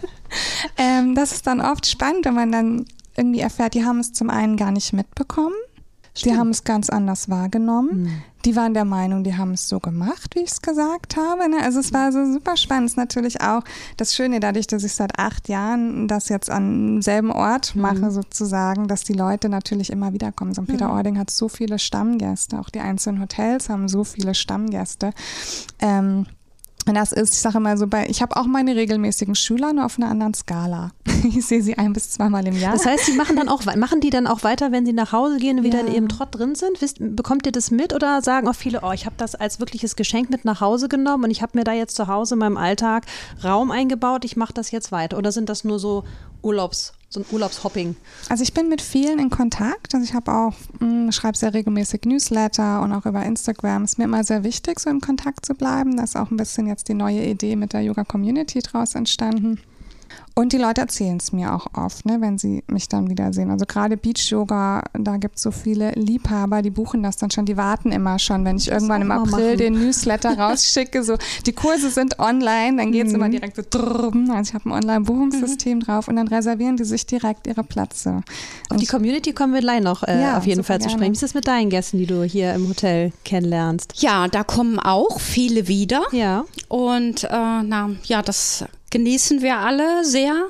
ähm, 0.79 1.14
das 1.14 1.33
ist 1.33 1.46
dann 1.46 1.61
oft 1.61 1.87
spannend, 1.87 2.24
wenn 2.24 2.35
man 2.35 2.52
dann 2.52 2.87
irgendwie 3.16 3.40
erfährt, 3.40 3.74
die 3.74 3.85
haben 3.85 4.00
es 4.00 4.12
zum 4.12 4.31
einen 4.31 4.57
gar 4.57 4.70
nicht 4.70 4.92
mitbekommen 4.92 5.55
Stimmt. 6.16 6.35
Die 6.35 6.38
haben 6.38 6.48
es 6.48 6.64
ganz 6.64 6.88
anders 6.88 7.29
wahrgenommen. 7.29 8.05
Mhm. 8.05 8.22
Die 8.46 8.57
waren 8.57 8.74
der 8.74 8.85
Meinung, 8.85 9.22
die 9.22 9.37
haben 9.37 9.52
es 9.52 9.68
so 9.68 9.81
gemacht, 9.81 10.35
wie 10.35 10.40
ich 10.40 10.50
es 10.52 10.62
gesagt 10.62 11.16
habe. 11.16 11.48
Ne? 11.50 11.59
Also 11.62 11.81
es 11.81 11.92
war 11.92 12.11
so 12.11 12.24
super 12.33 12.57
spannend. 12.57 12.87
Es 12.87 12.92
ist 12.92 12.96
natürlich 12.96 13.40
auch 13.42 13.62
das 13.98 14.14
Schöne, 14.14 14.40
dadurch, 14.40 14.66
dass 14.66 14.83
ich 14.83 14.94
seit 14.94 15.18
acht 15.18 15.48
Jahren 15.48 16.09
das 16.09 16.31
jetzt 16.31 16.48
an 16.48 17.02
selben 17.02 17.31
Ort 17.31 17.74
mhm. 17.74 17.83
mache, 17.83 18.11
sozusagen, 18.11 18.88
dass 18.88 19.05
die 19.05 19.12
Leute 19.12 19.50
natürlich 19.50 19.90
immer 19.90 20.14
wieder 20.14 20.33
kommen. 20.33 20.55
St. 20.55 20.66
Peter-Ording 20.66 21.14
mhm. 21.14 21.18
hat 21.18 21.31
so 21.31 21.48
viele 21.48 21.79
Stammgäste. 21.79 22.59
Auch 22.61 22.70
die 22.70 22.81
einzelnen 22.81 23.20
Hotels 23.20 23.68
haben 23.68 23.88
so 23.88 24.02
viele 24.05 24.35
Stammgäste. 24.35 25.11
Ähm, 25.81 26.26
das 26.94 27.12
ist, 27.12 27.35
ich 27.35 27.40
sage 27.40 27.59
mal 27.59 27.77
so, 27.77 27.87
bei, 27.87 28.07
ich 28.09 28.22
habe 28.22 28.37
auch 28.37 28.46
meine 28.46 28.77
regelmäßigen 28.77 29.35
Schüler 29.35 29.72
nur 29.72 29.85
auf 29.85 29.99
einer 29.99 30.09
anderen 30.09 30.35
Skala. 30.35 30.92
Ich 31.27 31.46
sehe 31.46 31.61
sie 31.61 31.77
ein 31.77 31.92
bis 31.92 32.11
zweimal 32.11 32.46
im 32.46 32.57
Jahr. 32.57 32.75
Das 32.75 32.87
heißt, 32.87 33.09
die 33.09 33.12
machen 33.12 33.35
dann 33.35 33.49
auch, 33.49 33.64
machen 33.77 34.01
die 34.01 34.11
dann 34.11 34.29
auch 34.29 34.44
weiter, 34.44 34.70
wenn 34.70 34.87
sie 34.87 34.92
nach 34.92 35.12
Hause 35.12 35.38
gehen 35.38 35.59
und 35.59 35.64
wieder 35.64 35.81
ja. 35.81 35.87
in 35.87 35.92
ihrem 35.92 36.09
Trott 36.09 36.29
drin 36.31 36.55
sind? 36.55 36.81
Wisst, 36.81 36.99
bekommt 37.01 37.46
ihr 37.46 37.53
das 37.53 37.72
mit 37.72 37.92
oder 37.92 38.22
sagen 38.22 38.46
auch 38.46 38.55
viele, 38.55 38.83
oh, 38.83 38.92
ich 38.92 39.07
habe 39.07 39.16
das 39.18 39.35
als 39.35 39.59
wirkliches 39.59 39.96
Geschenk 39.96 40.31
mit 40.31 40.44
nach 40.44 40.61
Hause 40.61 40.88
genommen 40.88 41.25
und 41.25 41.31
ich 41.31 41.42
habe 41.42 41.59
mir 41.59 41.64
da 41.64 41.72
jetzt 41.72 41.96
zu 41.96 42.07
Hause 42.07 42.35
in 42.35 42.40
meinem 42.40 42.57
Alltag 42.57 43.07
Raum 43.42 43.72
eingebaut, 43.72 44.25
ich 44.25 44.37
mache 44.37 44.53
das 44.53 44.70
jetzt 44.70 44.92
weiter? 44.92 45.18
Oder 45.18 45.33
sind 45.33 45.49
das 45.49 45.64
nur 45.64 45.81
so 45.81 46.05
Urlaubs- 46.42 46.92
so 47.16 47.20
ein 47.20 47.26
Urlaubshopping? 47.31 47.96
Also 48.29 48.42
ich 48.42 48.52
bin 48.52 48.68
mit 48.68 48.83
vielen 48.83 49.18
in 49.18 49.31
Kontakt. 49.31 49.94
Also 49.94 50.05
ich 50.05 50.14
habe 50.14 50.33
auch, 50.33 50.55
mh, 50.81 51.09
mm, 51.09 51.12
schreibe 51.12 51.37
sehr 51.37 51.55
regelmäßig 51.55 52.02
Newsletter 52.05 52.83
und 52.83 52.92
auch 52.92 53.07
über 53.07 53.24
Instagram. 53.24 53.85
Ist 53.85 53.98
mir 53.98 54.05
immer 54.05 54.22
sehr 54.22 54.44
wichtig, 54.44 54.79
so 54.81 54.90
im 54.90 55.00
Kontakt 55.00 55.46
zu 55.46 55.55
bleiben. 55.55 55.96
Da 55.96 56.05
ist 56.05 56.16
auch 56.16 56.31
ein 56.31 56.37
bisschen 56.37 56.66
jetzt 56.66 56.88
die 56.88 56.94
neue 56.94 57.24
Idee 57.24 57.57
mit 57.57 57.72
der 57.72 57.81
Yoga 57.81 58.05
Community 58.05 58.61
draus 58.61 58.94
entstanden. 58.94 59.61
Und 60.38 60.53
die 60.53 60.59
Leute 60.59 60.83
erzählen 60.83 61.16
es 61.16 61.33
mir 61.33 61.55
auch 61.55 61.66
oft, 61.72 62.05
ne, 62.05 62.18
wenn 62.20 62.37
sie 62.37 62.62
mich 62.66 62.90
dann 62.90 63.09
wiedersehen. 63.09 63.51
Also 63.51 63.64
gerade 63.64 63.96
Beach 63.96 64.31
Yoga, 64.31 64.83
da 64.92 65.16
gibt 65.16 65.37
es 65.37 65.42
so 65.42 65.51
viele 65.51 65.92
Liebhaber, 65.92 66.61
die 66.61 66.68
buchen 66.68 67.03
das 67.03 67.16
dann 67.16 67.31
schon, 67.31 67.46
die 67.46 67.57
warten 67.57 67.90
immer 67.90 68.18
schon, 68.18 68.44
wenn 68.44 68.59
ich 68.59 68.70
irgendwann 68.70 69.01
im 69.01 69.11
April 69.12 69.46
machen. 69.46 69.57
den 69.57 69.72
Newsletter 69.72 70.38
rausschicke. 70.38 71.03
So, 71.05 71.16
die 71.46 71.55
Kurse 71.55 71.88
sind 71.88 72.18
online, 72.18 72.77
dann 72.77 72.92
geht 72.92 73.07
es 73.07 73.14
mhm. 73.14 73.18
immer 73.18 73.29
direkt 73.31 73.57
so 73.57 73.62
drüben. 73.62 74.31
Also 74.31 74.51
ich 74.51 74.55
habe 74.55 74.68
ein 74.68 74.72
Online-Buchungssystem 74.72 75.79
mhm. 75.79 75.83
drauf 75.85 76.07
und 76.07 76.16
dann 76.16 76.29
reservieren 76.29 76.77
die 76.77 76.85
sich 76.85 77.07
direkt 77.07 77.46
ihre 77.46 77.64
Plätze. 77.64 78.20
Auf 78.68 78.77
die 78.77 78.87
Community 78.87 79.33
kommen 79.33 79.55
wir 79.55 79.62
gleich 79.62 79.81
noch 79.81 80.03
äh, 80.03 80.20
ja, 80.20 80.37
auf 80.37 80.46
jeden 80.46 80.64
Fall 80.64 80.83
zu 80.83 80.90
sprechen. 80.90 81.12
Wie 81.12 81.14
ist 81.14 81.22
das 81.22 81.33
mit 81.33 81.49
deinen 81.49 81.70
Gästen, 81.70 81.96
die 81.96 82.07
du 82.07 82.25
hier 82.25 82.53
im 82.53 82.68
Hotel 82.68 83.11
kennenlernst? 83.25 84.03
Ja, 84.03 84.29
da 84.29 84.44
kommen 84.44 84.79
auch 84.79 85.18
viele 85.18 85.66
wieder. 85.66 86.03
Ja. 86.12 86.44
Und 86.68 87.25
äh, 87.25 87.29
na, 87.31 87.92
ja, 88.05 88.20
das 88.20 88.66
genießen 88.90 89.42
wir 89.42 89.59
alle 89.59 90.05
sehr. 90.05 90.49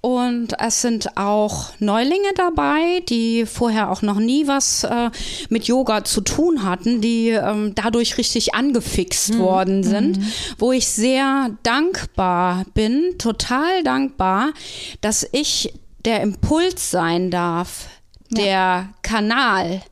Und 0.00 0.52
es 0.60 0.82
sind 0.82 1.16
auch 1.16 1.70
Neulinge 1.80 2.30
dabei, 2.36 3.00
die 3.08 3.44
vorher 3.44 3.90
auch 3.90 4.02
noch 4.02 4.20
nie 4.20 4.46
was 4.46 4.84
äh, 4.84 5.10
mit 5.48 5.64
Yoga 5.64 6.04
zu 6.04 6.20
tun 6.20 6.62
hatten, 6.62 7.00
die 7.00 7.30
ähm, 7.30 7.74
dadurch 7.74 8.16
richtig 8.16 8.54
angefixt 8.54 9.34
mhm. 9.34 9.38
worden 9.38 9.82
sind, 9.82 10.18
mhm. 10.18 10.32
wo 10.58 10.70
ich 10.70 10.86
sehr 10.86 11.50
dankbar 11.64 12.66
bin, 12.74 13.16
total 13.18 13.82
dankbar, 13.82 14.52
dass 15.00 15.26
ich 15.32 15.72
der 16.04 16.20
Impuls 16.20 16.90
sein 16.92 17.32
darf, 17.32 17.88
ja. 18.30 18.42
der 18.44 18.88
Kanal, 19.02 19.82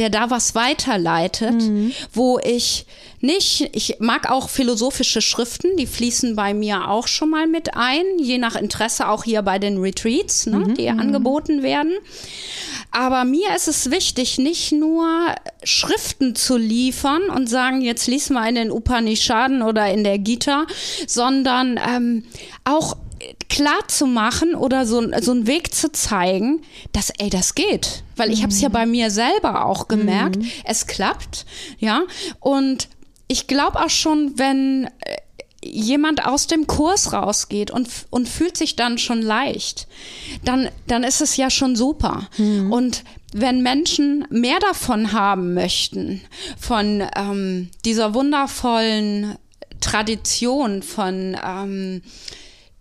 der 0.00 0.08
da 0.10 0.30
was 0.30 0.54
weiterleitet, 0.54 1.62
mhm. 1.62 1.92
wo 2.12 2.40
ich 2.42 2.86
nicht, 3.20 3.68
ich 3.72 3.96
mag 4.00 4.30
auch 4.30 4.48
philosophische 4.48 5.20
Schriften, 5.20 5.76
die 5.76 5.86
fließen 5.86 6.34
bei 6.34 6.54
mir 6.54 6.88
auch 6.88 7.06
schon 7.06 7.28
mal 7.28 7.46
mit 7.46 7.76
ein, 7.76 8.04
je 8.18 8.38
nach 8.38 8.56
Interesse 8.56 9.08
auch 9.08 9.24
hier 9.24 9.42
bei 9.42 9.58
den 9.58 9.76
Retreats, 9.76 10.46
ne, 10.46 10.60
mhm. 10.60 10.74
die 10.74 10.90
mhm. 10.90 11.00
angeboten 11.00 11.62
werden. 11.62 11.92
Aber 12.90 13.24
mir 13.24 13.54
ist 13.54 13.68
es 13.68 13.90
wichtig, 13.90 14.38
nicht 14.38 14.72
nur 14.72 15.06
Schriften 15.62 16.34
zu 16.34 16.56
liefern 16.56 17.24
und 17.28 17.48
sagen, 17.48 17.82
jetzt 17.82 18.06
lies 18.06 18.30
mal 18.30 18.48
in 18.48 18.54
den 18.54 18.70
Upanishaden 18.70 19.60
oder 19.60 19.92
in 19.92 20.02
der 20.02 20.18
Gita, 20.18 20.66
sondern 21.06 21.78
ähm, 21.86 22.24
auch 22.64 22.96
klar 23.50 23.86
zu 23.88 24.06
machen 24.06 24.54
oder 24.54 24.86
so, 24.86 25.02
so 25.20 25.32
einen 25.32 25.46
Weg 25.46 25.74
zu 25.74 25.92
zeigen, 25.92 26.62
dass, 26.92 27.10
ey, 27.18 27.28
das 27.28 27.54
geht. 27.54 28.02
Weil 28.16 28.32
ich 28.32 28.42
habe 28.42 28.52
es 28.52 28.60
ja 28.60 28.70
mhm. 28.70 28.72
bei 28.72 28.86
mir 28.86 29.10
selber 29.10 29.66
auch 29.66 29.88
gemerkt, 29.88 30.36
mhm. 30.36 30.50
es 30.64 30.86
klappt, 30.86 31.44
ja. 31.78 32.02
Und 32.38 32.88
ich 33.28 33.46
glaube 33.46 33.84
auch 33.84 33.90
schon, 33.90 34.38
wenn 34.38 34.88
äh, 35.00 35.16
jemand 35.62 36.24
aus 36.24 36.46
dem 36.46 36.66
Kurs 36.66 37.12
rausgeht 37.12 37.70
und, 37.70 37.88
und 38.08 38.28
fühlt 38.28 38.56
sich 38.56 38.76
dann 38.76 38.98
schon 38.98 39.20
leicht, 39.20 39.88
dann, 40.44 40.70
dann 40.86 41.04
ist 41.04 41.20
es 41.20 41.36
ja 41.36 41.50
schon 41.50 41.76
super. 41.76 42.28
Mhm. 42.38 42.72
Und 42.72 43.04
wenn 43.32 43.62
Menschen 43.62 44.26
mehr 44.30 44.58
davon 44.60 45.12
haben 45.12 45.54
möchten, 45.54 46.22
von 46.58 47.02
ähm, 47.16 47.70
dieser 47.84 48.14
wundervollen 48.14 49.36
Tradition, 49.80 50.82
von 50.82 51.36
ähm, 51.44 52.02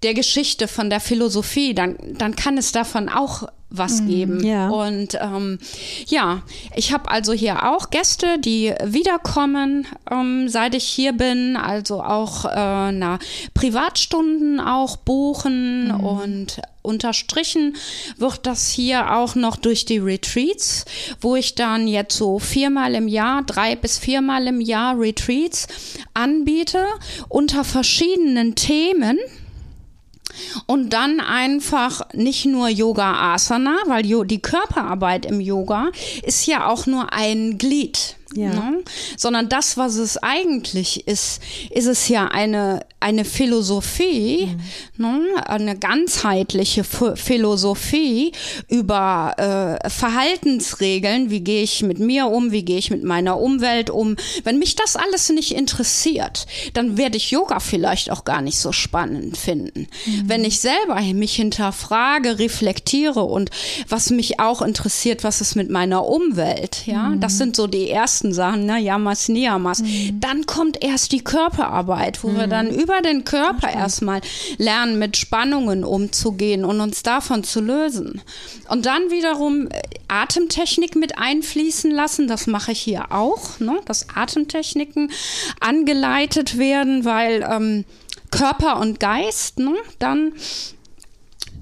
der 0.04 0.14
Geschichte, 0.14 0.68
von 0.68 0.90
der 0.90 1.00
Philosophie, 1.00 1.74
dann, 1.74 1.98
dann 2.18 2.36
kann 2.36 2.58
es 2.58 2.72
davon 2.72 3.10
auch 3.10 3.50
was 3.70 4.02
mhm, 4.02 4.08
geben. 4.08 4.44
Ja. 4.44 4.70
Und 4.70 5.18
ähm, 5.22 5.60
ja, 6.08 6.42
ich 6.76 6.92
habe 6.92 7.10
also 7.12 7.34
hier 7.34 7.70
auch 7.70 7.90
Gäste, 7.90 8.40
die 8.40 8.74
wiederkommen, 8.84 9.88
ähm, 10.10 10.50
seit 10.50 10.74
ich 10.74 10.86
hier 10.86 11.14
bin, 11.14 11.56
also 11.56 12.02
auch 12.02 12.46
äh, 12.46 12.92
na, 12.92 13.20
Privatstunden 13.54 14.60
auch 14.60 14.98
buchen 14.98 15.90
mhm. 15.90 16.00
und 16.04 16.62
unterstrichen 16.82 17.76
wird 18.18 18.48
das 18.48 18.70
hier 18.70 19.14
auch 19.16 19.36
noch 19.36 19.58
durch 19.58 19.86
die 19.86 20.00
Retreats, 20.00 20.86
wo 21.22 21.36
ich 21.36 21.54
dann 21.54 21.88
jetzt 21.88 22.18
so 22.18 22.40
viermal 22.40 22.96
im 22.96 23.08
Jahr, 23.08 23.44
drei 23.44 23.76
bis 23.76 24.00
viermal 24.00 24.48
im 24.48 24.62
Jahr 24.62 24.98
Retreats 24.98 25.68
anbiete 26.14 26.86
unter 27.28 27.64
verschiedenen 27.64 28.56
Themen 28.56 29.20
und 30.66 30.94
dann 30.94 31.20
einfach 31.20 32.02
nicht 32.14 32.46
nur 32.46 32.70
Yoga 32.70 33.34
Asana, 33.34 33.76
weil 33.88 34.04
die 34.04 34.42
Körperarbeit 34.42 35.26
im 35.26 35.40
Yoga 35.40 35.92
ist 36.24 36.46
ja 36.46 36.68
auch 36.68 36.86
nur 36.86 37.14
ein 37.14 37.58
Glied. 37.58 38.19
Ja. 38.36 38.54
Ne? 38.54 38.84
Sondern 39.18 39.50
das, 39.50 39.78
was 39.78 39.96
es 39.96 40.18
eigentlich 40.18 41.08
ist, 41.08 41.42
ist 41.72 41.88
es 41.88 42.08
ja 42.10 42.28
eine, 42.28 42.86
eine 43.00 43.26
Philosophie, 43.26 44.48
mhm. 44.98 45.04
ne? 45.04 45.48
eine 45.48 45.78
ganzheitliche 45.78 46.84
Philosophie 46.84 48.32
über 48.68 49.80
äh, 49.84 49.90
Verhaltensregeln, 49.90 51.32
wie 51.32 51.40
gehe 51.42 51.64
ich 51.64 51.82
mit 51.82 52.00
mir 52.00 52.28
um, 52.28 52.52
wie 52.52 52.64
gehe 52.64 52.78
ich 52.78 52.92
mit 52.92 53.04
meiner 53.04 53.40
Umwelt 53.40 53.90
um. 53.90 54.16
Wenn 54.44 54.60
mich 54.60 54.76
das 54.76 54.96
alles 54.96 55.30
nicht 55.30 55.52
interessiert, 55.56 56.46
dann 56.74 56.98
werde 56.98 57.18
ich 57.18 57.32
Yoga 57.32 57.60
vielleicht 57.60 58.12
auch 58.12 58.26
gar 58.26 58.42
nicht 58.42 58.60
so 58.60 58.72
spannend 58.72 59.38
finden. 59.38 59.88
Mhm. 60.06 60.24
Wenn 60.30 60.46
ich 60.46 60.60
selber 60.60 61.02
mich 61.14 61.36
hinterfrage, 61.36 62.38
reflektiere 62.38 63.24
und 63.24 63.50
was 63.88 64.12
mich 64.12 64.40
auch 64.40 64.62
interessiert, 64.62 65.24
was 65.24 65.42
ist 65.42 65.56
mit 65.56 65.70
meiner 65.70 66.06
Umwelt, 66.06 66.86
ja, 66.86 67.10
mhm. 67.10 67.22
das 67.22 67.38
sind 67.38 67.56
so 67.56 67.66
die 67.66 67.90
ersten 67.90 68.19
ersten 68.20 68.34
Sachen, 68.34 68.66
ne, 68.66 68.80
Yamas, 68.80 69.30
Niyamas. 69.30 69.82
Mhm. 69.82 70.20
Dann 70.20 70.46
kommt 70.46 70.84
erst 70.84 71.14
die 71.14 71.24
Körperarbeit, 71.24 72.22
wo 72.24 72.30
mhm. 72.30 72.38
wir 72.38 72.48
dann 72.48 72.70
über 72.70 73.02
den 73.02 73.24
Körper 73.24 73.72
erstmal 73.72 74.20
lernen, 74.58 75.00
mit 75.00 75.16
Spannungen 75.16 75.86
umzugehen 75.86 76.66
und 76.66 76.82
uns 76.82 77.02
davon 77.02 77.46
zu 77.46 77.62
lösen. 77.62 78.22
Und 78.68 78.86
dann 78.86 79.10
wiederum 79.10 79.68
äh, 79.68 79.82
Atemtechnik 80.10 80.96
mit 80.96 81.18
einfließen 81.18 81.92
lassen. 81.92 82.28
Das 82.28 82.46
mache 82.48 82.74
ich 82.74 82.82
hier 82.82 83.12
auch, 83.12 83.60
ne, 83.60 83.80
dass 83.86 84.08
Atemtechniken 84.14 85.12
angeleitet 85.62 86.58
werden, 86.58 87.06
weil 87.06 87.48
ähm, 87.50 87.86
Körper 88.32 88.80
und 88.82 89.00
Geist 89.00 89.60
ne, 89.60 89.76
dann 90.00 90.34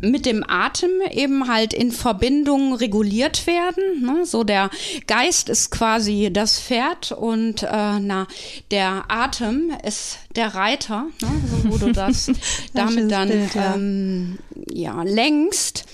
mit 0.02 0.26
dem 0.26 0.44
Atem 0.48 0.90
eben 1.12 1.48
halt 1.48 1.74
in 1.74 1.92
Verbindung 1.92 2.74
reguliert 2.74 3.48
werden. 3.48 4.02
Ne? 4.02 4.26
So 4.26 4.44
der 4.44 4.70
Geist 5.08 5.50
ist 5.50 5.72
quasi 5.72 6.30
das 6.32 6.60
Pferd 6.60 7.12
und 7.12 7.64
äh, 7.64 8.00
na 8.00 8.28
der 8.72 9.06
Atem 9.08 9.72
ist 9.86 10.20
der 10.36 10.54
Reiter, 10.56 11.08
ne? 11.22 11.30
so, 11.46 11.72
wo 11.72 11.78
du 11.78 11.92
das 11.92 12.32
damit 12.74 13.12
dann. 13.12 13.32
Ähm, 13.56 14.38
ja 14.72 15.04
lenkst. 15.04 15.86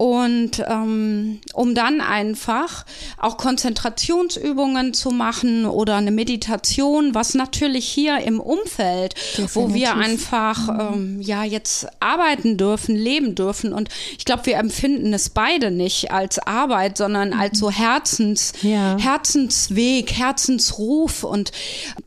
Und 0.00 0.64
ähm, 0.66 1.40
um 1.52 1.74
dann 1.74 2.00
einfach 2.00 2.86
auch 3.18 3.36
Konzentrationsübungen 3.36 4.94
zu 4.94 5.10
machen 5.10 5.66
oder 5.66 5.96
eine 5.96 6.10
Meditation, 6.10 7.14
was 7.14 7.34
natürlich 7.34 7.86
hier 7.86 8.16
im 8.20 8.40
Umfeld, 8.40 9.14
Definitiv. 9.36 9.54
wo 9.56 9.74
wir 9.74 9.96
einfach 9.96 10.68
mhm. 10.68 10.80
ähm, 10.80 11.20
ja 11.20 11.44
jetzt 11.44 11.86
arbeiten 12.00 12.56
dürfen, 12.56 12.96
leben 12.96 13.34
dürfen. 13.34 13.74
Und 13.74 13.90
ich 14.16 14.24
glaube, 14.24 14.46
wir 14.46 14.56
empfinden 14.56 15.12
es 15.12 15.28
beide 15.28 15.70
nicht 15.70 16.10
als 16.10 16.38
Arbeit, 16.38 16.96
sondern 16.96 17.34
mhm. 17.34 17.38
als 17.38 17.58
so 17.58 17.70
Herzens, 17.70 18.54
ja. 18.62 18.96
Herzensweg, 18.98 20.12
Herzensruf 20.12 21.24
und 21.24 21.52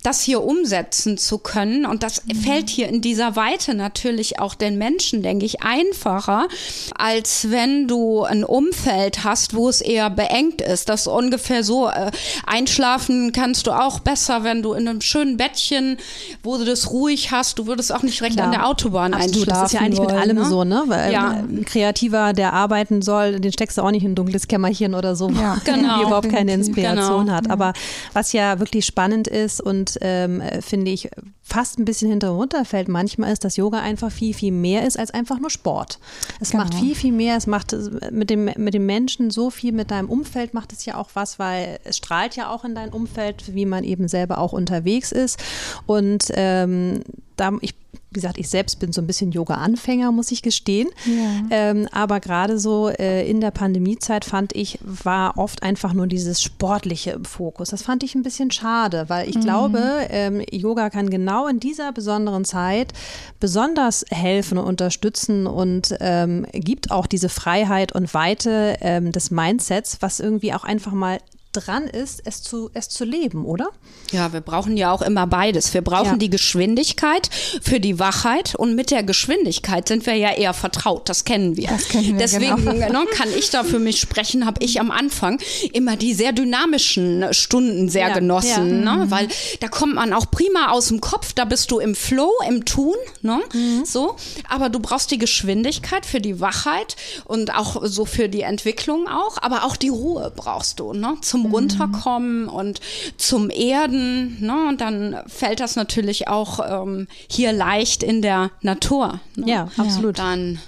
das 0.02 0.24
hier 0.24 0.42
umsetzen 0.42 1.20
zu 1.20 1.38
können. 1.38 1.86
Und 1.86 2.02
das 2.02 2.26
mhm. 2.26 2.38
fällt 2.38 2.72
hier 2.72 2.88
in 2.88 3.02
dieser 3.02 3.36
Weite 3.36 3.76
natürlich 3.76 4.40
auch 4.40 4.56
den 4.56 4.80
Menschen, 4.80 5.22
denke 5.22 5.46
ich, 5.46 5.62
einfacher, 5.62 6.48
als 6.96 7.52
wenn 7.52 7.83
du 7.88 8.24
ein 8.24 8.44
Umfeld 8.44 9.24
hast, 9.24 9.56
wo 9.56 9.70
es 9.70 9.82
eher 9.82 10.10
beengt 10.10 10.62
ist, 10.62 10.90
das 10.90 11.08
ungefähr 11.08 11.64
so 11.64 11.88
äh, 11.88 12.12
einschlafen 12.46 13.32
kannst 13.32 13.68
du 13.68 13.72
auch 13.72 14.00
besser, 14.00 14.44
wenn 14.44 14.62
du 14.62 14.74
in 14.74 14.88
einem 14.88 15.02
schönen 15.02 15.38
Bettchen, 15.38 15.98
wo 16.44 16.58
du 16.58 16.66
das 16.66 16.92
ruhig 16.92 17.32
hast, 17.32 17.60
du 17.60 17.68
würdest 17.68 17.94
auch 17.94 18.04
nicht 18.04 18.20
direkt 18.20 18.36
Klar. 18.36 18.48
an 18.48 18.52
der 18.52 18.68
Autobahn 18.68 19.14
Absolut, 19.14 19.36
einschlafen. 19.36 19.62
Das 19.62 19.72
ist 19.72 19.74
ja 19.74 19.80
eigentlich 19.82 20.00
wollen, 20.00 20.16
mit 20.16 20.18
allem 20.18 20.38
ne? 20.38 20.46
so, 20.46 20.64
ne? 20.64 20.84
Weil 20.88 21.12
ja. 21.12 21.30
ein 21.32 21.66
Kreativer, 21.66 22.34
der 22.34 22.54
arbeiten 22.54 23.02
soll, 23.02 23.40
den 23.40 23.52
steckst 23.52 23.78
du 23.78 23.82
auch 23.82 23.92
nicht 23.92 24.04
in 24.04 24.12
ein 24.12 24.16
dunkles 24.16 24.48
Kämmerchen 24.48 24.94
oder 24.94 25.16
so, 25.16 25.30
ja, 25.30 25.58
genau. 25.66 25.98
der 25.98 26.08
überhaupt 26.08 26.30
keine 26.30 26.54
Inspiration 26.54 27.26
genau. 27.26 27.38
hat. 27.38 27.50
Aber 27.50 27.74
was 28.14 28.34
ja 28.34 28.60
wirklich 28.60 28.86
spannend 28.86 29.28
ist 29.28 29.62
und 29.62 29.98
ähm, 30.02 30.42
finde 30.62 30.92
ich 30.92 31.10
fast 31.44 31.78
ein 31.78 31.86
bisschen 31.86 32.10
hinterher 32.10 32.36
runterfällt 32.36 32.88
manchmal 32.88 33.32
ist, 33.32 33.44
dass 33.44 33.58
Yoga 33.58 33.80
einfach 33.80 34.12
viel, 34.12 34.34
viel 34.34 34.54
mehr 34.54 34.88
ist 34.88 34.98
als 34.98 35.12
einfach 35.12 35.40
nur 35.40 35.50
Sport. 35.50 36.00
Es 36.40 36.52
genau. 36.52 36.64
macht 36.64 36.74
viel, 36.76 36.96
viel 36.96 37.12
mehr. 37.12 37.36
Es 37.36 37.48
macht 37.48 37.76
mit 38.12 38.30
dem, 38.30 38.46
mit 38.56 38.74
dem 38.74 38.86
Menschen 38.86 39.30
so 39.30 39.50
viel, 39.50 39.74
mit 39.74 39.92
deinem 39.92 40.10
Umfeld 40.10 40.54
macht 40.54 40.72
es 40.72 40.86
ja 40.86 40.96
auch 40.96 41.10
was, 41.14 41.40
weil 41.40 41.80
es 41.84 41.98
strahlt 41.98 42.38
ja 42.38 42.50
auch 42.50 42.64
in 42.64 42.76
dein 42.76 42.90
Umfeld, 42.90 43.54
wie 43.54 43.66
man 43.66 43.84
eben 43.84 44.08
selber 44.08 44.38
auch 44.38 44.54
unterwegs 44.54 45.12
ist. 45.12 45.38
Und 45.86 46.26
ähm, 46.34 47.04
da, 47.36 47.52
ich 47.60 47.76
wie 48.14 48.20
gesagt, 48.20 48.38
ich 48.38 48.48
selbst 48.48 48.80
bin 48.80 48.94
so 48.94 49.02
ein 49.02 49.08
bisschen 49.08 49.32
Yoga-Anfänger, 49.32 50.12
muss 50.12 50.32
ich 50.32 50.44
gestehen. 50.44 50.90
Ja. 51.06 51.48
Ähm, 51.50 51.88
aber 51.92 52.20
gerade 52.20 52.60
so 52.60 52.90
äh, 52.90 53.28
in 53.28 53.42
der 53.42 53.50
Pandemiezeit 53.50 54.24
fand 54.24 54.56
ich, 54.56 54.78
war 54.84 55.38
oft 55.38 55.64
einfach 55.64 55.94
nur 55.94 56.06
dieses 56.06 56.44
Sportliche 56.44 57.12
im 57.12 57.26
Fokus. 57.26 57.70
Das 57.70 57.82
fand 57.82 58.04
ich 58.04 58.14
ein 58.14 58.22
bisschen 58.22 58.52
schade, 58.52 59.06
weil 59.08 59.28
ich 59.28 59.36
mhm. 59.36 59.42
glaube, 59.42 59.82
ähm, 60.10 60.44
Yoga 60.52 60.92
kann 60.92 61.10
genau 61.10 61.48
in 61.48 61.60
dieser 61.60 61.92
besonderen 61.92 62.46
Zeit 62.46 62.94
besonders 63.40 64.06
helfen 64.12 64.60
und 64.60 64.66
unterstützen 64.66 65.48
und 65.48 65.96
ähm, 66.00 66.46
gibt 66.52 66.92
auch 66.92 67.08
diese 67.08 67.30
Freiheit 67.30 67.94
und 67.94 68.14
Weite 68.14 68.78
ähm, 68.82 69.12
des 69.12 69.32
Mindsets, 69.32 69.98
was 70.02 70.20
irgendwie 70.20 70.54
auch 70.54 70.64
einfach 70.64 70.92
mal 70.92 71.20
dran 71.54 71.88
ist, 71.88 72.22
es 72.26 72.42
zu, 72.42 72.70
es 72.74 72.90
zu 72.90 73.06
leben, 73.06 73.46
oder? 73.46 73.70
Ja, 74.12 74.34
wir 74.34 74.42
brauchen 74.42 74.78
ja 74.78 74.92
auch 74.92 75.02
immer 75.02 75.28
beides. 75.28 75.74
Wir 75.74 75.82
brauchen 75.82 76.14
ja. 76.14 76.18
die 76.18 76.30
Geschwindigkeit 76.30 77.30
für 77.62 77.80
die 77.80 78.00
Wachheit 78.00 78.56
und 78.56 78.76
mit 78.76 78.92
der 78.92 79.04
Geschwindigkeit 79.04 79.88
sind 79.88 80.06
wir 80.06 80.16
ja 80.16 80.34
eher 80.34 80.54
vertraut. 80.54 81.10
Das 81.10 81.24
kennen 81.24 81.58
wir. 81.58 81.68
Das 81.68 81.88
kennen 81.88 82.14
wir 82.14 82.18
Deswegen 82.18 82.66
genau. 82.66 83.04
ne, 83.04 83.06
kann 83.12 83.30
ich 83.38 83.50
da 83.50 83.64
für 83.64 83.80
mich 83.80 84.00
sprechen, 84.00 84.46
habe 84.46 84.64
ich 84.64 84.80
am 84.80 84.92
Anfang 84.92 85.40
immer 85.72 85.96
die 85.96 86.14
sehr 86.14 86.32
dynamischen 86.32 87.34
Stunden 87.34 87.90
sehr 87.90 88.10
ja. 88.10 88.14
genossen, 88.14 88.84
ja. 88.84 88.96
Ne? 88.96 89.06
Mhm. 89.06 89.12
weil 89.12 89.28
da 89.60 89.68
kommt 89.68 89.96
man 89.96 90.14
auch 90.14 90.30
prima 90.30 90.72
aus 90.72 90.88
dem 90.88 91.02
Kopf, 91.02 91.34
da 91.34 91.46
bist 91.46 91.72
du 91.72 91.80
im 91.80 91.96
Flow, 91.96 92.32
im 92.48 92.66
Tun, 92.66 92.96
ne? 93.22 93.42
Mhm. 93.54 93.86
so. 93.86 94.16
Aber 94.50 94.70
du 94.70 94.80
brauchst 94.80 95.12
die 95.12 95.18
Geschwindigkeit 95.18 96.06
für 96.06 96.20
die 96.20 96.40
Wachheit 96.40 96.96
und 97.26 97.54
auch 97.56 97.82
so 97.86 98.06
für 98.06 98.30
die 98.30 98.42
Entwicklung 98.42 99.08
auch, 99.08 99.38
aber 99.42 99.64
auch 99.64 99.76
die 99.76 99.90
Ruhe 99.90 100.32
brauchst 100.36 100.80
du, 100.80 100.94
ne? 100.94 101.16
Zum 101.22 101.43
zum 101.44 101.52
Runterkommen 101.52 102.48
und 102.48 102.80
zum 103.18 103.50
Erden. 103.50 104.38
Ne? 104.42 104.68
Und 104.70 104.82
dann 104.82 105.18
fällt 105.28 105.60
das 105.60 105.76
natürlich 105.76 106.28
auch 106.28 106.60
ähm, 106.84 107.08
hier 107.30 107.52
leicht 107.52 108.04
in 108.04 108.22
der 108.22 108.52
Natur. 108.62 109.20
Ne? 109.36 109.50
Ja, 109.50 109.68
absolut. 109.78 110.20
Dann 110.20 110.60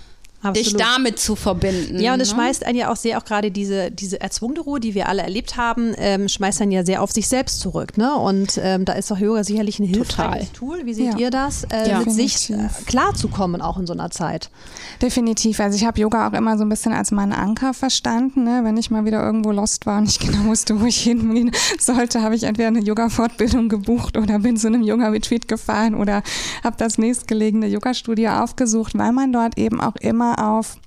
dich 0.53 0.75
damit 0.75 1.19
zu 1.19 1.35
verbinden. 1.35 1.99
Ja, 1.99 2.13
und 2.13 2.19
es 2.19 2.29
ne? 2.29 2.35
schmeißt 2.35 2.65
einen 2.65 2.77
ja 2.77 2.91
auch 2.91 2.95
sehr, 2.95 3.17
auch 3.17 3.25
gerade 3.25 3.51
diese, 3.51 3.91
diese 3.91 4.19
erzwungene 4.21 4.61
Ruhe, 4.61 4.79
die 4.79 4.93
wir 4.95 5.07
alle 5.07 5.21
erlebt 5.21 5.57
haben, 5.57 5.93
ähm, 5.97 6.27
schmeißt 6.27 6.61
einen 6.61 6.71
ja 6.71 6.85
sehr 6.85 7.01
auf 7.01 7.11
sich 7.11 7.27
selbst 7.27 7.59
zurück. 7.59 7.97
Ne? 7.97 8.15
Und 8.15 8.59
ähm, 8.61 8.85
da 8.85 8.93
ist 8.93 9.11
doch 9.11 9.17
Yoga 9.17 9.43
sicherlich 9.43 9.79
ein 9.79 9.85
hilfreiches. 9.85 10.51
Tool. 10.53 10.85
Wie 10.85 10.93
seht 10.93 11.13
ja. 11.13 11.17
ihr 11.17 11.29
das? 11.31 11.63
Äh, 11.65 11.89
ja. 11.89 11.99
Mit 11.99 12.11
sich 12.11 12.49
äh, 12.49 12.69
klarzukommen, 12.85 13.61
auch 13.61 13.77
in 13.77 13.87
so 13.87 13.93
einer 13.93 14.11
Zeit. 14.11 14.49
Definitiv. 15.01 15.59
Also 15.59 15.75
ich 15.75 15.85
habe 15.85 15.99
Yoga 15.99 16.27
auch 16.27 16.33
immer 16.33 16.57
so 16.57 16.63
ein 16.63 16.69
bisschen 16.69 16.93
als 16.93 17.11
meinen 17.11 17.33
Anker 17.33 17.73
verstanden. 17.73 18.43
Ne? 18.43 18.61
Wenn 18.63 18.77
ich 18.77 18.91
mal 18.91 19.05
wieder 19.05 19.23
irgendwo 19.23 19.51
lost 19.51 19.85
war 19.85 19.97
und 19.97 20.05
nicht 20.05 20.19
genau 20.25 20.45
wusste, 20.45 20.79
wo 20.79 20.85
ich 20.85 21.01
hingehen 21.01 21.51
sollte, 21.79 22.21
habe 22.21 22.35
ich 22.35 22.43
entweder 22.43 22.67
eine 22.67 22.79
Yoga-Fortbildung 22.79 23.69
gebucht 23.69 24.17
oder 24.17 24.39
bin 24.39 24.57
zu 24.57 24.67
einem 24.67 24.83
Yoga-Retreat 24.83 25.47
gefahren 25.47 25.95
oder 25.95 26.23
habe 26.63 26.75
das 26.77 26.97
nächstgelegene 26.97 27.67
Yoga-Studio 27.67 28.43
aufgesucht, 28.43 28.97
weil 28.97 29.11
man 29.11 29.31
dort 29.31 29.57
eben 29.57 29.81
auch 29.81 29.95
immer 29.97 30.34
auf 30.37 30.77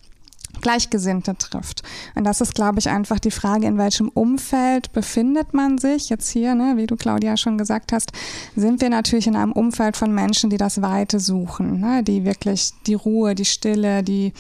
Gleichgesinnte 0.61 1.37
trifft. 1.37 1.83
Und 2.15 2.25
das 2.25 2.41
ist, 2.41 2.55
glaube 2.55 2.79
ich, 2.79 2.89
einfach 2.89 3.19
die 3.19 3.31
Frage, 3.31 3.67
in 3.67 3.79
welchem 3.79 4.09
Umfeld 4.09 4.93
befindet 4.93 5.55
man 5.55 5.79
sich. 5.79 6.09
Jetzt 6.09 6.31
hier, 6.31 6.55
ne, 6.55 6.75
wie 6.77 6.87
du 6.87 6.97
Claudia 6.97 7.37
schon 7.37 7.59
gesagt 7.59 7.93
hast, 7.93 8.13
sind 8.57 8.81
wir 8.81 8.91
natürlich 8.91 9.27
in 9.27 9.37
einem 9.37 9.53
Umfeld 9.53 9.97
von 9.97 10.13
Menschen, 10.13 10.51
die 10.51 10.57
das 10.57 10.83
Weite 10.83 11.21
suchen, 11.21 11.81
ne, 11.81 12.03
die 12.03 12.25
wirklich 12.25 12.73
die 12.87 12.95
Ruhe, 12.95 13.35
die 13.35 13.45
Stille, 13.45 14.03
die, 14.03 14.33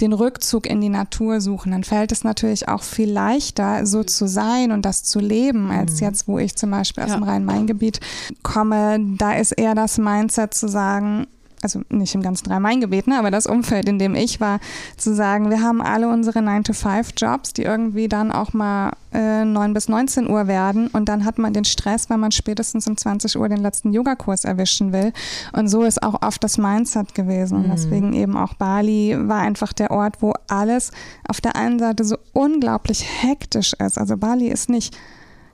den 0.00 0.12
Rückzug 0.12 0.66
in 0.66 0.80
die 0.80 0.88
Natur 0.88 1.40
suchen. 1.40 1.72
Dann 1.72 1.84
fällt 1.84 2.12
es 2.12 2.24
natürlich 2.24 2.68
auch 2.68 2.82
viel 2.82 3.10
leichter, 3.10 3.86
so 3.86 4.02
zu 4.04 4.26
sein 4.28 4.72
und 4.72 4.82
das 4.84 5.02
zu 5.04 5.18
leben, 5.18 5.70
als 5.70 6.00
mhm. 6.00 6.06
jetzt, 6.06 6.28
wo 6.28 6.38
ich 6.38 6.56
zum 6.56 6.70
Beispiel 6.70 7.04
aus 7.04 7.10
ja. 7.10 7.16
dem 7.16 7.24
Rhein-Main-Gebiet 7.24 8.00
komme. 8.42 8.98
Da 9.18 9.34
ist 9.34 9.52
eher 9.52 9.74
das 9.74 9.98
Mindset 9.98 10.54
zu 10.54 10.68
sagen, 10.68 11.26
also 11.62 11.80
nicht 11.88 12.14
im 12.14 12.22
ganzen 12.22 12.50
Rhein-Main-Gebiet, 12.50 13.06
ne, 13.06 13.18
aber 13.18 13.30
das 13.30 13.46
Umfeld, 13.46 13.88
in 13.88 13.98
dem 13.98 14.14
ich 14.14 14.40
war, 14.40 14.60
zu 14.96 15.14
sagen, 15.14 15.50
wir 15.50 15.62
haben 15.62 15.80
alle 15.80 16.08
unsere 16.08 16.40
9-to-5-Jobs, 16.40 17.52
die 17.52 17.62
irgendwie 17.62 18.08
dann 18.08 18.32
auch 18.32 18.52
mal 18.52 18.92
äh, 19.12 19.44
9 19.44 19.74
bis 19.74 19.88
19 19.88 20.28
Uhr 20.28 20.46
werden 20.46 20.88
und 20.88 21.08
dann 21.08 21.24
hat 21.24 21.38
man 21.38 21.52
den 21.52 21.64
Stress, 21.64 22.10
weil 22.10 22.18
man 22.18 22.32
spätestens 22.32 22.86
um 22.86 22.96
20 22.96 23.38
Uhr 23.38 23.48
den 23.48 23.58
letzten 23.62 23.92
Yogakurs 23.92 24.44
erwischen 24.44 24.92
will. 24.92 25.12
Und 25.52 25.68
so 25.68 25.84
ist 25.84 26.02
auch 26.02 26.22
oft 26.22 26.42
das 26.44 26.58
Mindset 26.58 27.14
gewesen. 27.14 27.56
Und 27.56 27.66
mhm. 27.68 27.72
deswegen 27.72 28.12
eben 28.12 28.36
auch 28.36 28.54
Bali 28.54 29.16
war 29.18 29.40
einfach 29.40 29.72
der 29.72 29.90
Ort, 29.90 30.22
wo 30.22 30.34
alles 30.48 30.92
auf 31.28 31.40
der 31.40 31.56
einen 31.56 31.78
Seite 31.78 32.04
so 32.04 32.16
unglaublich 32.32 33.04
hektisch 33.22 33.72
ist. 33.74 33.98
Also 33.98 34.16
Bali 34.16 34.48
ist 34.48 34.68
nicht 34.68 34.96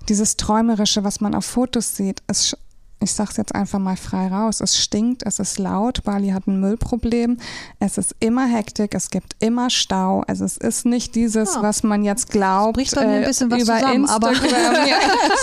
dieses 0.08 0.36
Träumerische, 0.36 1.04
was 1.04 1.20
man 1.20 1.34
auf 1.34 1.44
Fotos 1.44 1.96
sieht. 1.96 2.22
Es 2.26 2.56
ich 3.02 3.12
sage 3.12 3.30
es 3.30 3.36
jetzt 3.36 3.54
einfach 3.54 3.78
mal 3.78 3.96
frei 3.96 4.28
raus, 4.28 4.60
es 4.60 4.78
stinkt, 4.78 5.22
es 5.24 5.38
ist 5.38 5.58
laut, 5.58 6.02
Bali 6.04 6.30
hat 6.30 6.46
ein 6.46 6.60
Müllproblem, 6.60 7.38
es 7.80 7.98
ist 7.98 8.14
immer 8.20 8.46
Hektik, 8.46 8.94
es 8.94 9.10
gibt 9.10 9.36
immer 9.40 9.70
Stau, 9.70 10.22
also 10.26 10.44
es 10.44 10.56
ist 10.56 10.86
nicht 10.86 11.14
dieses, 11.14 11.54
ja. 11.54 11.62
was 11.62 11.82
man 11.82 12.04
jetzt 12.04 12.30
glaubt, 12.30 12.76
Spricht 12.76 12.94
bei 12.94 13.06
mir 13.06 13.16
ein 13.16 13.24
bisschen 13.24 13.50
was 13.50 13.62
über 13.62 13.74
zusammen, 13.74 13.94
Instagram. 14.02 14.32
Aber 14.32 14.86
ja, 14.86 14.96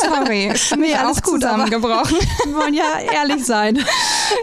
sorry, 0.03 0.53
nee, 0.79 0.93
alles 0.93 1.21
gut, 1.21 1.41
zusammengebrochen. 1.41 2.17
Wir 2.45 2.55
wollen 2.55 2.73
ja 2.73 2.99
ehrlich 3.13 3.45
sein. 3.45 3.77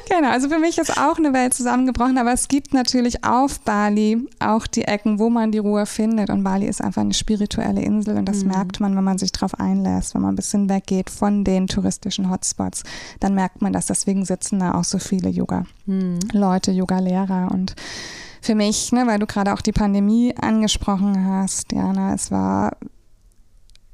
genau, 0.09 0.31
also 0.31 0.49
für 0.49 0.59
mich 0.59 0.79
ist 0.79 0.97
auch 0.99 1.19
eine 1.19 1.33
Welt 1.33 1.55
zusammengebrochen, 1.55 2.19
aber 2.19 2.33
es 2.33 2.49
gibt 2.49 2.75
natürlich 2.75 3.25
auf 3.25 3.61
Bali 3.61 4.27
auch 4.39 4.67
die 4.67 4.83
Ecken, 4.83 5.19
wo 5.19 5.31
man 5.31 5.53
die 5.53 5.59
Ruhe 5.59 5.87
findet 5.87 6.31
und 6.31 6.45
Bali 6.45 6.67
ist 6.67 6.83
einfach 6.83 7.03
eine 7.03 7.15
spirituelle 7.15 7.83
Insel 7.83 8.17
und 8.19 8.27
das 8.27 8.45
mhm. 8.45 8.51
merkt 8.51 8.81
man, 8.81 8.97
wenn 8.97 9.05
man 9.05 9.19
sich 9.19 9.33
darauf 9.33 9.59
einlässt, 9.59 10.15
wenn 10.15 10.23
man 10.23 10.33
ein 10.33 10.37
bisschen 10.37 10.69
weggeht 10.69 11.11
von 11.11 11.45
den 11.45 11.67
touristischen 11.67 12.31
Hotspots 12.31 12.83
dann 13.21 13.35
merkt 13.35 13.63
man 13.63 13.73
das. 13.73 13.87
Deswegen 13.87 14.25
sitzen 14.25 14.61
da 14.61 14.75
auch 14.75 14.85
so 14.85 14.99
viele 14.99 15.29
Yoga-Leute, 15.29 16.71
hm. 16.71 16.79
Yoga-Lehrer 16.79 17.51
und 17.53 17.75
für 18.43 18.55
mich, 18.55 18.93
ne, 18.93 19.07
weil 19.07 19.19
du 19.19 19.27
gerade 19.27 19.53
auch 19.53 19.61
die 19.61 19.73
Pandemie 19.73 20.35
angesprochen 20.37 21.27
hast, 21.27 21.73
Jana, 21.73 22.15
es 22.15 22.31
war 22.31 22.77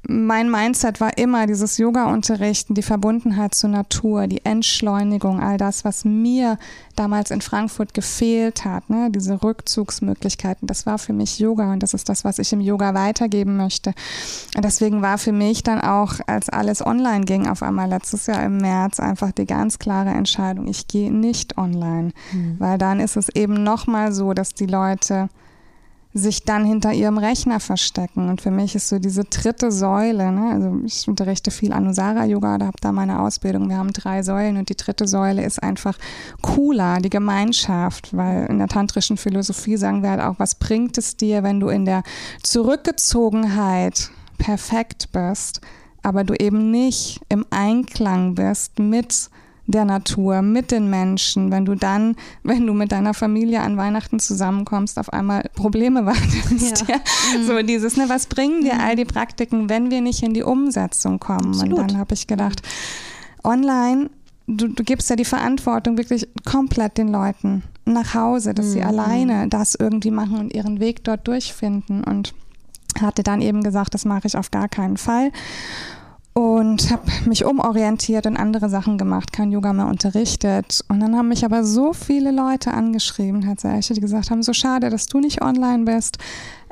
mein 0.05 0.51
Mindset 0.51 0.99
war 0.99 1.17
immer 1.17 1.47
dieses 1.47 1.77
Yoga-Unterrichten, 1.77 2.73
die 2.73 2.81
Verbundenheit 2.81 3.55
zur 3.55 3.69
Natur, 3.69 4.27
die 4.27 4.43
Entschleunigung, 4.45 5.39
all 5.39 5.57
das, 5.57 5.85
was 5.85 6.03
mir 6.03 6.57
damals 6.97 7.31
in 7.31 7.39
Frankfurt 7.39 7.93
gefehlt 7.93 8.65
hat, 8.65 8.89
ne? 8.89 9.09
diese 9.11 9.41
Rückzugsmöglichkeiten, 9.41 10.67
das 10.67 10.85
war 10.85 10.97
für 10.97 11.13
mich 11.13 11.39
Yoga 11.39 11.71
und 11.71 11.81
das 11.81 11.93
ist 11.93 12.09
das, 12.09 12.25
was 12.25 12.37
ich 12.37 12.51
im 12.51 12.59
Yoga 12.59 12.93
weitergeben 12.93 13.55
möchte. 13.55 13.93
Und 14.57 14.65
deswegen 14.65 15.01
war 15.01 15.17
für 15.17 15.31
mich 15.31 15.63
dann 15.63 15.79
auch, 15.79 16.15
als 16.27 16.49
alles 16.49 16.85
online 16.85 17.23
ging, 17.23 17.47
auf 17.47 17.63
einmal 17.63 17.87
letztes 17.87 18.27
Jahr 18.27 18.43
im 18.43 18.57
März 18.57 18.99
einfach 18.99 19.31
die 19.31 19.45
ganz 19.45 19.79
klare 19.79 20.09
Entscheidung, 20.09 20.67
ich 20.67 20.87
gehe 20.87 21.13
nicht 21.13 21.57
online, 21.57 22.11
mhm. 22.33 22.55
weil 22.59 22.77
dann 22.77 22.99
ist 22.99 23.15
es 23.15 23.29
eben 23.29 23.63
nochmal 23.63 24.11
so, 24.11 24.33
dass 24.33 24.53
die 24.53 24.65
Leute 24.65 25.29
sich 26.13 26.43
dann 26.43 26.63
hinter 26.63 26.93
ihrem 26.93 27.17
Rechner 27.17 27.59
verstecken. 27.59 28.29
Und 28.29 28.41
für 28.41 28.51
mich 28.51 28.75
ist 28.75 28.89
so 28.89 28.99
diese 28.99 29.23
dritte 29.23 29.71
Säule, 29.71 30.31
ne? 30.31 30.51
also 30.53 30.79
ich 30.85 31.07
unterrichte 31.07 31.49
viel 31.49 31.73
Anusara-Yoga, 31.73 32.59
da 32.59 32.67
habe 32.67 32.77
da 32.81 32.91
meine 32.91 33.19
Ausbildung. 33.19 33.67
Wir 33.69 33.77
haben 33.77 33.93
drei 33.93 34.21
Säulen 34.21 34.57
und 34.57 34.69
die 34.69 34.75
dritte 34.75 35.07
Säule 35.07 35.43
ist 35.43 35.61
einfach 35.63 35.97
cooler, 36.41 36.99
die 36.99 37.09
Gemeinschaft, 37.09 38.15
weil 38.15 38.45
in 38.45 38.59
der 38.59 38.67
tantrischen 38.67 39.17
Philosophie 39.17 39.77
sagen 39.77 40.03
wir 40.03 40.11
halt 40.11 40.21
auch, 40.21 40.35
was 40.37 40.55
bringt 40.55 40.97
es 40.99 41.17
dir, 41.17 41.41
wenn 41.41 41.59
du 41.59 41.69
in 41.69 41.85
der 41.85 42.03
Zurückgezogenheit 42.43 44.11
perfekt 44.37 45.11
bist, 45.11 45.61
aber 46.03 46.23
du 46.23 46.35
eben 46.35 46.69
nicht 46.69 47.21
im 47.29 47.45
Einklang 47.49 48.35
bist 48.35 48.77
mit 48.77 49.29
der 49.65 49.85
Natur, 49.85 50.41
mit 50.41 50.71
den 50.71 50.89
Menschen, 50.89 51.51
wenn 51.51 51.65
du 51.65 51.75
dann, 51.75 52.15
wenn 52.43 52.67
du 52.67 52.73
mit 52.73 52.91
deiner 52.91 53.13
Familie 53.13 53.61
an 53.61 53.77
Weihnachten 53.77 54.19
zusammenkommst, 54.19 54.99
auf 54.99 55.11
einmal 55.11 55.49
Probleme 55.55 56.05
wahrnimmst. 56.05 56.81
Ja. 56.81 56.95
ja. 56.95 57.39
Mhm. 57.39 57.45
So 57.45 57.61
dieses, 57.61 57.97
ne, 57.97 58.05
was 58.07 58.27
bringen 58.27 58.63
dir 58.63 58.75
mhm. 58.75 58.81
all 58.81 58.95
die 58.95 59.05
Praktiken, 59.05 59.69
wenn 59.69 59.89
wir 59.89 60.01
nicht 60.01 60.21
in 60.23 60.33
die 60.33 60.43
Umsetzung 60.43 61.19
kommen? 61.19 61.49
Absolut. 61.49 61.79
Und 61.79 61.91
dann 61.91 61.97
habe 61.97 62.13
ich 62.13 62.27
gedacht, 62.27 62.61
online, 63.43 64.09
du, 64.47 64.67
du 64.67 64.83
gibst 64.83 65.09
ja 65.09 65.15
die 65.15 65.25
Verantwortung 65.25 65.97
wirklich 65.97 66.27
komplett 66.45 66.97
den 66.97 67.07
Leuten 67.07 67.63
nach 67.85 68.13
Hause, 68.13 68.53
dass 68.53 68.67
mhm. 68.67 68.71
sie 68.71 68.83
alleine 68.83 69.47
das 69.47 69.75
irgendwie 69.75 70.11
machen 70.11 70.39
und 70.39 70.53
ihren 70.53 70.79
Weg 70.79 71.03
dort 71.03 71.27
durchfinden. 71.27 72.03
Und 72.03 72.33
hatte 73.01 73.23
dann 73.23 73.41
eben 73.41 73.63
gesagt, 73.63 73.93
das 73.93 74.05
mache 74.05 74.27
ich 74.27 74.37
auf 74.37 74.51
gar 74.51 74.67
keinen 74.67 74.97
Fall 74.97 75.31
und 76.33 76.89
habe 76.91 77.03
mich 77.25 77.45
umorientiert 77.45 78.25
und 78.25 78.37
andere 78.37 78.69
Sachen 78.69 78.97
gemacht, 78.97 79.31
kein 79.31 79.51
Yoga 79.51 79.71
mehr 79.71 79.87
unterrichtet. 79.87 80.83
Und 80.89 80.99
dann 80.99 81.15
haben 81.15 81.29
mich 81.29 81.45
aber 81.45 81.63
so 81.63 81.93
viele 81.93 82.31
Leute 82.31 82.73
angeschrieben, 82.73 83.41
tatsächlich, 83.41 83.95
die 83.95 84.01
gesagt 84.01 84.31
haben, 84.31 84.43
so 84.43 84.53
schade, 84.53 84.89
dass 84.89 85.05
du 85.05 85.19
nicht 85.19 85.41
online 85.41 85.85
bist. 85.85 86.17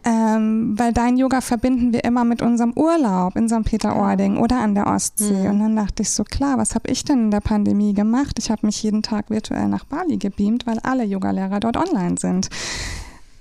Ähm, 0.04 0.74
weil 0.80 0.94
dein 0.94 1.16
Yoga 1.18 1.42
verbinden 1.42 1.94
wir 1.94 2.04
immer 2.04 2.24
mit 2.24 2.42
unserem 2.42 2.74
Urlaub 2.74 3.36
in 3.36 3.48
St. 3.48 3.64
Peter-Ording 3.64 4.38
oder 4.38 4.60
an 4.60 4.74
der 4.74 4.88
Ostsee. 4.88 5.44
Mhm. 5.44 5.50
Und 5.52 5.60
dann 5.60 5.76
dachte 5.76 6.02
ich 6.02 6.10
so, 6.10 6.24
klar, 6.24 6.58
was 6.58 6.74
habe 6.74 6.90
ich 6.90 7.04
denn 7.04 7.26
in 7.26 7.32
der 7.32 7.40
Pandemie 7.40 7.94
gemacht? 7.94 8.40
Ich 8.40 8.50
habe 8.50 8.66
mich 8.66 8.82
jeden 8.82 9.04
Tag 9.04 9.30
virtuell 9.30 9.68
nach 9.68 9.86
Bali 9.86 10.18
gebeamt, 10.18 10.66
weil 10.66 10.80
alle 10.80 11.04
Yogalehrer 11.04 11.60
dort 11.60 11.78
online 11.78 12.16
sind. 12.20 12.50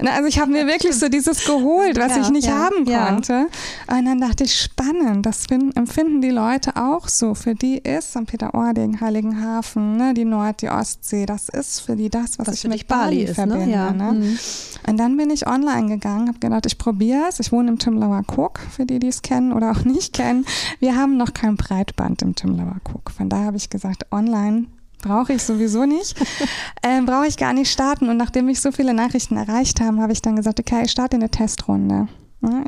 Also 0.09 0.29
ich 0.29 0.39
habe 0.39 0.51
mir 0.51 0.67
wirklich 0.67 0.95
so 0.97 1.09
dieses 1.09 1.45
geholt, 1.45 1.99
was 1.99 2.17
ja, 2.17 2.23
ich 2.23 2.31
nicht 2.31 2.47
ja, 2.47 2.55
haben 2.55 2.85
konnte. 2.85 3.33
Ja. 3.89 3.97
Und 3.97 4.05
dann 4.07 4.21
dachte 4.21 4.45
ich, 4.45 4.55
spannend, 4.55 5.27
das 5.27 5.47
empfinden 5.49 6.21
die 6.21 6.31
Leute 6.31 6.77
auch 6.77 7.09
so. 7.09 7.35
Für 7.35 7.55
die 7.55 7.79
ist 7.79 8.11
St. 8.11 8.27
Peter-Ording, 8.27 9.01
Heiligenhafen, 9.01 9.97
ne, 9.97 10.15
die 10.15 10.25
Nord-, 10.25 10.63
die 10.63 10.69
Ostsee, 10.69 11.27
das 11.27 11.49
ist 11.49 11.81
für 11.81 11.97
die 11.97 12.09
das, 12.09 12.39
was, 12.39 12.49
was 12.49 12.55
ich 12.55 12.69
mit 12.69 12.87
Bali, 12.87 13.01
Bali 13.01 13.23
ist, 13.23 13.39
ne? 13.39 13.47
verbinde. 13.47 13.67
Ne? 13.67 13.73
Ja. 13.73 13.91
Ne? 13.93 14.13
Mhm. 14.13 14.39
Und 14.87 14.97
dann 14.97 15.17
bin 15.17 15.31
ich 15.31 15.47
online 15.47 15.89
gegangen, 15.89 16.29
habe 16.29 16.39
gedacht, 16.39 16.67
ich 16.67 16.79
probiere 16.79 17.25
es. 17.29 17.41
Ich 17.41 17.53
wohne 17.53 17.71
im 17.71 17.79
Timlauer 17.79 18.23
Cook, 18.27 18.61
für 18.71 18.87
die, 18.87 18.99
die 18.99 19.09
es 19.09 19.23
kennen 19.23 19.53
oder 19.53 19.71
auch 19.71 19.85
nicht 19.85 20.15
kennen. 20.15 20.45
Wir 20.79 20.97
haben 20.97 21.17
noch 21.17 21.35
kein 21.35 21.57
Breitband 21.57 22.23
im 22.23 22.35
Timlauer 22.35 22.81
Cook. 22.85 23.11
Von 23.11 23.29
daher 23.29 23.47
habe 23.47 23.57
ich 23.57 23.71
gesagt, 23.71 24.07
online 24.11 24.67
brauche 25.03 25.33
ich 25.33 25.43
sowieso 25.43 25.85
nicht, 25.85 26.17
ähm, 26.83 27.07
brauche 27.07 27.27
ich 27.27 27.37
gar 27.37 27.53
nicht 27.53 27.71
starten. 27.71 28.09
Und 28.09 28.17
nachdem 28.17 28.47
mich 28.47 28.61
so 28.61 28.73
viele 28.73 28.95
Nachrichten 28.95 29.37
erreicht 29.37 29.81
haben, 29.81 30.01
habe 30.01 30.13
ich 30.13 30.23
dann 30.23 30.37
gesagt, 30.37 30.61
okay, 30.61 30.83
ich 30.85 30.91
starte 30.91 31.17
eine 31.17 31.31
Testrunde. 31.31 32.09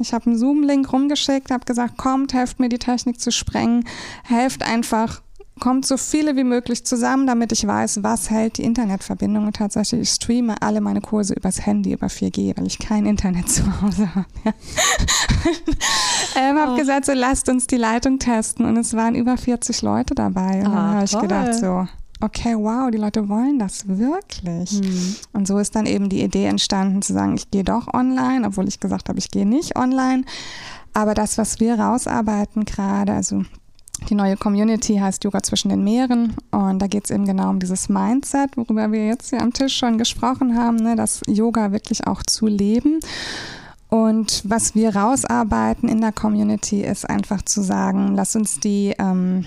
Ich 0.01 0.13
habe 0.13 0.27
einen 0.27 0.37
Zoom-Link 0.37 0.93
rumgeschickt, 0.93 1.51
habe 1.51 1.65
gesagt, 1.65 1.97
kommt, 1.97 2.35
helft 2.35 2.61
mir 2.61 2.69
die 2.69 2.79
Technik 2.79 3.19
zu 3.19 3.33
sprengen, 3.33 3.85
helft 4.23 4.63
einfach, 4.63 5.23
kommt 5.61 5.87
so 5.87 5.97
viele 5.97 6.37
wie 6.37 6.45
möglich 6.45 6.85
zusammen, 6.85 7.27
damit 7.27 7.53
ich 7.53 7.67
weiß, 7.67 8.03
was 8.03 8.29
hält 8.29 8.59
die 8.59 8.65
Internetverbindung. 8.65 9.47
Und 9.47 9.57
tatsächlich, 9.57 10.03
ich 10.03 10.11
streame 10.11 10.61
alle 10.61 10.83
meine 10.83 11.01
Kurse 11.01 11.33
übers 11.33 11.65
Handy, 11.65 11.93
über 11.93 12.09
4G, 12.09 12.57
weil 12.59 12.67
ich 12.67 12.79
kein 12.79 13.07
Internet 13.07 13.49
zu 13.51 13.63
Hause 13.81 14.15
habe. 14.15 14.27
Ja. 14.45 14.53
ähm, 16.37 16.59
habe 16.59 16.73
oh. 16.73 16.77
gesagt, 16.77 17.07
so 17.07 17.13
lasst 17.13 17.49
uns 17.49 17.67
die 17.67 17.77
Leitung 17.77 18.19
testen. 18.19 18.67
Und 18.67 18.77
es 18.77 18.95
waren 18.95 19.15
über 19.15 19.39
40 19.39 19.81
Leute 19.81 20.15
dabei. 20.15 20.61
Und 20.61 20.67
ah, 20.67 20.75
dann 20.75 20.95
habe 20.97 21.05
ich 21.05 21.19
gedacht, 21.19 21.55
so, 21.55 21.87
okay, 22.23 22.55
wow, 22.57 22.91
die 22.91 22.99
Leute 22.99 23.29
wollen 23.29 23.59
das 23.59 23.89
wirklich. 23.89 24.81
Mhm. 24.81 25.17
Und 25.33 25.47
so 25.47 25.59
ist 25.59 25.75
dann 25.75 25.87
eben 25.87 26.09
die 26.09 26.23
Idee 26.23 26.47
entstanden 26.47 27.03
zu 27.03 27.13
sagen, 27.13 27.35
ich 27.35 27.51
gehe 27.51 27.65
doch 27.65 27.93
online, 27.93 28.47
obwohl 28.47 28.69
ich 28.69 28.81
gesagt 28.81 29.09
habe, 29.09 29.19
ich 29.19 29.31
gehe 29.31 29.47
nicht 29.47 29.77
online. 29.77 30.25
Aber 30.95 31.15
das, 31.15 31.39
was 31.39 31.59
wir 31.59 31.79
rausarbeiten 31.79 32.65
gerade, 32.65 33.13
also 33.13 33.43
Die 34.11 34.15
neue 34.15 34.37
Community 34.37 34.97
heißt 34.97 35.23
Yoga 35.25 35.43
zwischen 35.43 35.69
den 35.69 35.85
Meeren 35.85 36.35
und 36.51 36.81
da 36.81 36.87
geht 36.87 37.05
es 37.05 37.11
eben 37.11 37.25
genau 37.25 37.51
um 37.51 37.61
dieses 37.61 37.89
Mindset, 37.89 38.57
worüber 38.57 38.91
wir 38.91 39.07
jetzt 39.07 39.31
hier 39.31 39.41
am 39.41 39.53
Tisch 39.53 39.77
schon 39.77 39.99
gesprochen 39.99 40.57
haben, 40.57 40.77
ne, 40.77 40.97
das 40.97 41.21
Yoga 41.29 41.73
wirklich 41.73 42.07
auch 42.07 42.23
zu 42.23 42.47
leben. 42.47 43.01
Und 43.89 44.43
was 44.47 44.75
wir 44.75 44.97
rausarbeiten 44.97 45.89
in 45.89 46.01
der 46.01 46.13
Community 46.13 46.83
ist 46.83 47.09
einfach 47.09 47.43
zu 47.43 47.61
sagen, 47.61 48.15
lass 48.15 48.35
uns 48.35 48.59
die 48.59 48.95
ähm, 48.99 49.45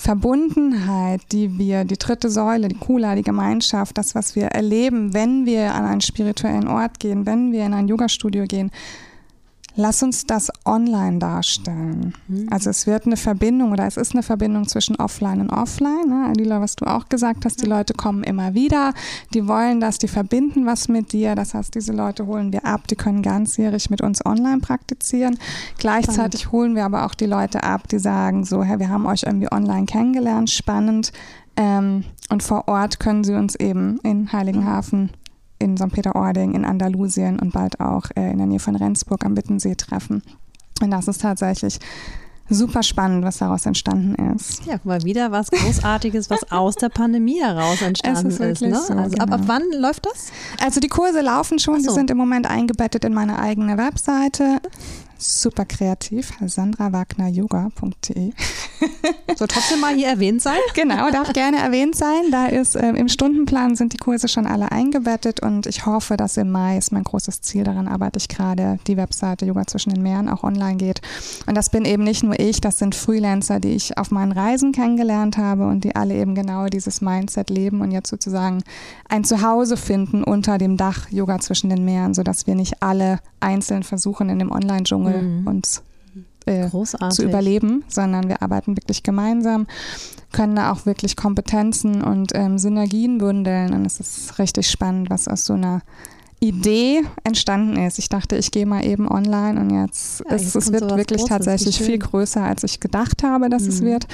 Verbundenheit, 0.00 1.20
die 1.30 1.58
wir, 1.58 1.84
die 1.84 1.98
dritte 1.98 2.30
Säule, 2.30 2.68
die 2.68 2.78
Kula, 2.78 3.14
die 3.16 3.22
Gemeinschaft, 3.22 3.98
das, 3.98 4.14
was 4.14 4.34
wir 4.34 4.46
erleben, 4.46 5.12
wenn 5.12 5.44
wir 5.44 5.74
an 5.74 5.84
einen 5.84 6.00
spirituellen 6.00 6.68
Ort 6.68 6.98
gehen, 7.00 7.26
wenn 7.26 7.52
wir 7.52 7.66
in 7.66 7.74
ein 7.74 7.86
Yoga-Studio 7.86 8.46
gehen, 8.46 8.70
Lass 9.80 10.02
uns 10.02 10.26
das 10.26 10.52
online 10.66 11.20
darstellen. 11.20 12.12
Mhm. 12.28 12.48
Also 12.50 12.68
es 12.68 12.86
wird 12.86 13.06
eine 13.06 13.16
Verbindung 13.16 13.72
oder 13.72 13.86
es 13.86 13.96
ist 13.96 14.12
eine 14.12 14.22
Verbindung 14.22 14.68
zwischen 14.68 14.96
offline 14.96 15.40
und 15.40 15.48
offline. 15.48 16.06
Ne? 16.06 16.26
Adila, 16.28 16.60
was 16.60 16.76
du 16.76 16.84
auch 16.84 17.08
gesagt 17.08 17.46
hast, 17.46 17.62
die 17.62 17.66
Leute 17.66 17.94
kommen 17.94 18.22
immer 18.22 18.52
wieder, 18.52 18.92
die 19.32 19.48
wollen 19.48 19.80
das, 19.80 19.96
die 19.96 20.08
verbinden 20.08 20.66
was 20.66 20.88
mit 20.88 21.14
dir. 21.14 21.34
Das 21.34 21.54
heißt, 21.54 21.74
diese 21.74 21.92
Leute 21.92 22.26
holen 22.26 22.52
wir 22.52 22.66
ab, 22.66 22.88
die 22.88 22.94
können 22.94 23.22
ganzjährig 23.22 23.88
mit 23.88 24.02
uns 24.02 24.24
online 24.26 24.60
praktizieren. 24.60 25.38
Gleichzeitig 25.78 26.42
spannend. 26.42 26.52
holen 26.52 26.74
wir 26.74 26.84
aber 26.84 27.06
auch 27.06 27.14
die 27.14 27.24
Leute 27.24 27.62
ab, 27.62 27.88
die 27.88 27.98
sagen 27.98 28.44
so, 28.44 28.62
hey, 28.62 28.78
wir 28.78 28.90
haben 28.90 29.06
euch 29.06 29.22
irgendwie 29.22 29.50
online 29.50 29.86
kennengelernt, 29.86 30.50
spannend. 30.50 31.10
Ähm, 31.56 32.04
und 32.28 32.42
vor 32.42 32.68
Ort 32.68 33.00
können 33.00 33.24
sie 33.24 33.34
uns 33.34 33.54
eben 33.54 33.98
in 34.02 34.30
Heiligenhafen 34.30 35.08
in 35.60 35.76
St. 35.76 35.92
Peter-Ording, 35.92 36.54
in 36.54 36.64
Andalusien 36.64 37.38
und 37.38 37.52
bald 37.52 37.78
auch 37.78 38.04
äh, 38.16 38.32
in 38.32 38.38
der 38.38 38.46
Nähe 38.46 38.58
von 38.58 38.74
Rendsburg 38.74 39.24
am 39.24 39.34
Bittensee 39.34 39.76
treffen. 39.76 40.22
Und 40.82 40.90
das 40.90 41.06
ist 41.06 41.20
tatsächlich 41.20 41.78
super 42.48 42.82
spannend, 42.82 43.24
was 43.24 43.38
daraus 43.38 43.64
entstanden 43.64 44.34
ist. 44.34 44.64
Ja, 44.66 44.80
mal 44.84 45.02
wieder 45.04 45.30
was 45.30 45.50
Großartiges, 45.50 46.30
was 46.30 46.50
aus 46.50 46.74
der 46.74 46.88
Pandemie 46.88 47.40
heraus 47.40 47.80
entstanden 47.80 48.26
ist. 48.28 48.40
ist 48.40 48.62
ne? 48.62 48.74
so, 48.74 48.94
also 48.94 49.10
genau. 49.10 49.22
ab, 49.22 49.32
ab, 49.32 49.40
wann 49.46 49.62
läuft 49.78 50.06
das? 50.06 50.32
Also 50.62 50.80
die 50.80 50.88
Kurse 50.88 51.20
laufen 51.20 51.58
schon, 51.58 51.80
so. 51.80 51.88
die 51.88 51.94
sind 51.94 52.10
im 52.10 52.16
Moment 52.16 52.48
eingebettet 52.48 53.04
in 53.04 53.14
meine 53.14 53.38
eigene 53.38 53.78
Webseite 53.78 54.60
super 55.20 55.64
kreativ, 55.64 56.32
sandrawagneryoga.de. 56.44 58.32
Soll 59.36 59.48
trotzdem 59.48 59.80
mal 59.80 59.94
hier 59.94 60.08
erwähnt 60.08 60.42
sein? 60.42 60.58
Genau, 60.74 61.10
darf 61.10 61.32
gerne 61.32 61.58
erwähnt 61.58 61.94
sein. 61.94 62.30
Da 62.30 62.46
ist 62.46 62.74
äh, 62.74 62.90
im 62.90 63.08
Stundenplan 63.08 63.76
sind 63.76 63.92
die 63.92 63.98
Kurse 63.98 64.28
schon 64.28 64.46
alle 64.46 64.72
eingebettet 64.72 65.40
und 65.40 65.66
ich 65.66 65.84
hoffe, 65.84 66.16
dass 66.16 66.36
im 66.36 66.50
Mai 66.50 66.78
ist 66.78 66.90
mein 66.90 67.02
großes 67.02 67.42
Ziel. 67.42 67.64
Daran 67.64 67.86
arbeite 67.86 68.18
ich 68.18 68.28
gerade, 68.28 68.78
die 68.86 68.96
Webseite 68.96 69.44
Yoga 69.44 69.66
zwischen 69.66 69.92
den 69.92 70.02
Meeren 70.02 70.28
auch 70.28 70.42
online 70.42 70.76
geht. 70.76 71.02
Und 71.46 71.56
das 71.56 71.68
bin 71.68 71.84
eben 71.84 72.04
nicht 72.04 72.22
nur 72.22 72.38
ich, 72.38 72.60
das 72.60 72.78
sind 72.78 72.94
Freelancer, 72.94 73.60
die 73.60 73.72
ich 73.72 73.98
auf 73.98 74.10
meinen 74.10 74.32
Reisen 74.32 74.72
kennengelernt 74.72 75.36
habe 75.36 75.66
und 75.66 75.84
die 75.84 75.94
alle 75.96 76.14
eben 76.14 76.34
genau 76.34 76.66
dieses 76.66 77.00
Mindset 77.00 77.50
leben 77.50 77.82
und 77.82 77.90
jetzt 77.90 78.08
sozusagen 78.08 78.62
ein 79.08 79.24
Zuhause 79.24 79.76
finden 79.76 80.24
unter 80.24 80.56
dem 80.56 80.76
Dach 80.76 81.10
Yoga 81.10 81.40
zwischen 81.40 81.68
den 81.68 81.84
Meeren, 81.84 82.14
sodass 82.14 82.46
wir 82.46 82.54
nicht 82.54 82.82
alle 82.82 83.18
einzeln 83.40 83.82
versuchen, 83.82 84.28
in 84.28 84.38
dem 84.38 84.52
Online-Dschungel 84.52 85.09
Junge 85.12 85.22
mhm. 85.22 85.46
uns 85.46 85.82
äh, 86.46 86.68
zu 87.10 87.22
überleben, 87.22 87.84
sondern 87.88 88.28
wir 88.28 88.42
arbeiten 88.42 88.76
wirklich 88.76 89.02
gemeinsam, 89.02 89.66
können 90.32 90.56
da 90.56 90.72
auch 90.72 90.86
wirklich 90.86 91.16
Kompetenzen 91.16 92.02
und 92.02 92.32
ähm, 92.34 92.58
Synergien 92.58 93.18
bündeln. 93.18 93.72
Und 93.72 93.86
es 93.86 94.00
ist 94.00 94.38
richtig 94.38 94.68
spannend, 94.68 95.10
was 95.10 95.28
aus 95.28 95.44
so 95.44 95.54
einer 95.54 95.82
Idee 96.40 97.02
entstanden 97.22 97.76
ist. 97.76 97.98
Ich 97.98 98.08
dachte, 98.08 98.36
ich 98.36 98.50
gehe 98.50 98.64
mal 98.64 98.84
eben 98.84 99.10
online 99.10 99.60
und 99.60 99.70
jetzt, 99.70 100.20
ja, 100.20 100.34
es, 100.34 100.54
es 100.54 100.72
wird 100.72 100.88
wirklich 100.96 101.18
Großes, 101.18 101.28
tatsächlich 101.28 101.78
viel 101.78 101.98
größer, 101.98 102.42
als 102.42 102.64
ich 102.64 102.80
gedacht 102.80 103.22
habe, 103.22 103.50
dass 103.50 103.64
mhm. 103.64 103.68
es 103.68 103.82
wird. 103.82 104.06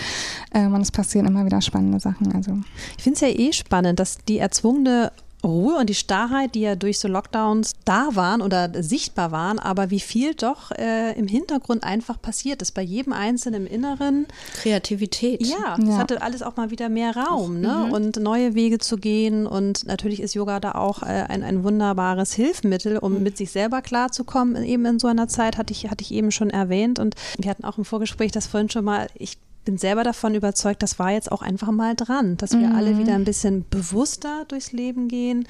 Ähm, 0.53 0.75
und 0.75 0.81
es 0.81 0.91
passieren 0.91 1.27
immer 1.27 1.45
wieder 1.47 1.61
spannende 1.61 2.01
Sachen. 2.01 2.35
Also. 2.35 2.59
Ich 2.99 3.05
finde 3.05 3.15
es 3.15 3.21
ja 3.21 3.29
eh 3.29 3.53
spannend, 3.53 4.01
dass 4.01 4.19
die 4.27 4.39
erzwungene 4.39 5.13
Ruhe 5.45 5.77
und 5.77 5.89
die 5.89 5.95
Starrheit, 5.95 6.55
die 6.55 6.61
ja 6.61 6.77
durch 6.77 6.99
so 6.99 7.09
Lockdowns 7.09 7.73
da 7.85 8.09
waren 8.15 8.43
oder 8.43 8.71
sichtbar 8.83 9.31
waren, 9.31 9.59
aber 9.59 9.91
wie 9.91 10.01
viel 10.01 10.35
doch 10.35 10.71
äh, 10.73 11.13
im 11.19 11.29
Hintergrund 11.29 11.85
einfach 11.85 12.21
passiert 12.21 12.63
ist, 12.63 12.73
bei 12.73 12.83
jedem 12.83 13.13
Einzelnen 13.13 13.67
im 13.67 13.73
Inneren. 13.73 14.27
Kreativität. 14.55 15.47
Ja, 15.47 15.77
es 15.79 15.89
ja. 15.89 15.99
hatte 15.99 16.23
alles 16.23 16.43
auch 16.43 16.57
mal 16.57 16.71
wieder 16.71 16.89
mehr 16.89 17.17
Raum 17.17 17.61
ne? 17.61 17.85
Mhm. 17.87 17.93
und 17.93 18.17
neue 18.17 18.55
Wege 18.55 18.79
zu 18.79 18.97
gehen 18.97 19.47
und 19.47 19.87
natürlich 19.87 20.21
ist 20.21 20.35
Yoga 20.35 20.61
da 20.61 20.73
auch 20.73 21.03
äh, 21.03 21.07
ein, 21.29 21.43
ein 21.43 21.65
wunderbares 21.65 22.33
Hilfsmittel, 22.33 22.99
um 22.99 23.15
mhm. 23.15 23.23
mit 23.23 23.37
sich 23.37 23.51
selber 23.51 23.83
klarzukommen, 23.83 24.63
eben 24.65 24.85
in 24.87 24.99
so 24.99 25.07
einer 25.07 25.29
Zeit, 25.29 25.59
hatte 25.59 25.73
ich, 25.73 25.91
hatte 25.91 26.03
ich 26.03 26.13
eben 26.13 26.31
schon 26.31 26.51
erwähnt 26.51 26.99
und 26.99 27.15
wir 27.39 27.51
hatten 27.51 27.65
auch 27.65 27.79
im 27.79 27.85
Vorgespräch 27.85 28.33
das 28.33 28.47
vorhin 28.47 28.71
schon 28.71 28.85
mal, 28.85 29.09
ich 29.15 29.39
bin 29.67 29.77
selber 29.77 30.05
davon 30.05 30.35
überzeugt, 30.35 30.83
das 30.83 30.99
war 30.99 31.11
jetzt 31.11 31.31
auch 31.31 31.43
einfach 31.43 31.71
mal 31.71 31.95
dran, 31.95 32.39
dass 32.39 32.53
wir 32.53 32.69
mhm. 32.69 32.77
alle 32.77 32.97
wieder 32.97 33.15
ein 33.15 33.25
bisschen 33.25 33.67
bewusster 33.69 34.47
durchs 34.49 34.73
Leben 34.73 35.09
gehen, 35.09 35.47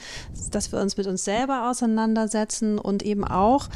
dass 0.50 0.72
wir 0.72 0.80
uns 0.80 0.96
mit 0.96 1.06
uns 1.06 1.24
selber 1.24 1.70
auseinandersetzen 1.70 2.78
und 2.78 3.04
eben 3.04 3.24
auch 3.24 3.68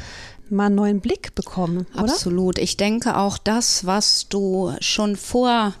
mal 0.49 0.65
einen 0.65 0.75
neuen 0.75 0.99
Blick 0.99 1.33
bekommen, 1.35 1.87
oder? 1.93 2.03
Absolut. 2.03 2.57
Ich 2.57 2.75
denke 2.75 3.15
auch 3.15 3.37
das, 3.37 3.85
was 3.85 4.27
du 4.27 4.73
schon 4.81 5.15
vor 5.15 5.73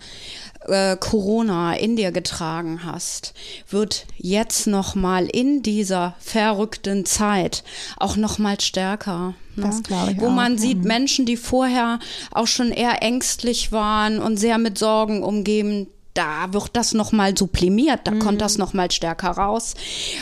äh, 0.71 0.97
Corona 0.99 1.73
in 1.73 1.95
dir 1.95 2.11
getragen 2.11 2.81
hast, 2.85 3.33
wird 3.69 4.05
jetzt 4.17 4.67
noch 4.67 4.95
mal 4.95 5.25
in 5.25 5.61
dieser 5.61 6.15
verrückten 6.19 7.05
Zeit 7.05 7.63
auch 7.97 8.15
noch 8.15 8.39
mal 8.39 8.59
stärker. 8.59 9.33
Ne? 9.55 9.65
Das 9.65 9.83
glaube 9.83 10.13
ich 10.13 10.19
Wo 10.19 10.27
auch. 10.27 10.31
man 10.31 10.57
sieht 10.57 10.79
mhm. 10.79 10.87
Menschen, 10.87 11.25
die 11.25 11.37
vorher 11.37 11.99
auch 12.31 12.47
schon 12.47 12.71
eher 12.71 13.03
ängstlich 13.03 13.71
waren 13.71 14.19
und 14.19 14.37
sehr 14.37 14.57
mit 14.57 14.77
Sorgen 14.77 15.23
umgeben, 15.23 15.87
da 16.13 16.51
wird 16.51 16.71
das 16.73 16.93
noch 16.93 17.11
mal 17.11 17.37
sublimiert, 17.37 18.01
da 18.05 18.11
mhm. 18.11 18.19
kommt 18.19 18.41
das 18.41 18.57
noch 18.57 18.73
mal 18.73 18.91
stärker 18.91 19.31
raus. 19.31 19.75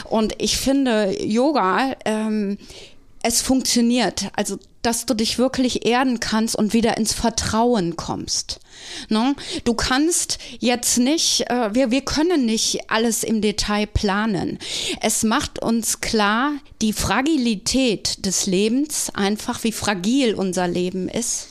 Und 0.03 0.35
ich 0.37 0.57
finde 0.57 1.15
Yoga 1.23 1.95
ähm, 2.05 2.57
es 3.23 3.41
funktioniert. 3.41 4.29
Also, 4.35 4.57
dass 4.81 5.05
du 5.05 5.13
dich 5.13 5.37
wirklich 5.37 5.85
erden 5.85 6.19
kannst 6.19 6.55
und 6.55 6.73
wieder 6.73 6.97
ins 6.97 7.13
Vertrauen 7.13 7.95
kommst. 7.95 8.59
Ne? 9.09 9.35
Du 9.63 9.73
kannst 9.73 10.39
jetzt 10.59 10.97
nicht, 10.97 11.49
äh, 11.49 11.73
wir, 11.73 11.91
wir 11.91 12.01
können 12.01 12.45
nicht 12.45 12.89
alles 12.89 13.23
im 13.23 13.41
Detail 13.41 13.87
planen. 13.87 14.59
Es 15.01 15.23
macht 15.23 15.61
uns 15.61 16.01
klar, 16.01 16.53
die 16.81 16.93
Fragilität 16.93 18.25
des 18.25 18.45
Lebens, 18.45 19.11
einfach 19.13 19.63
wie 19.63 19.71
fragil 19.71 20.33
unser 20.33 20.67
Leben 20.67 21.09
ist. 21.09 21.49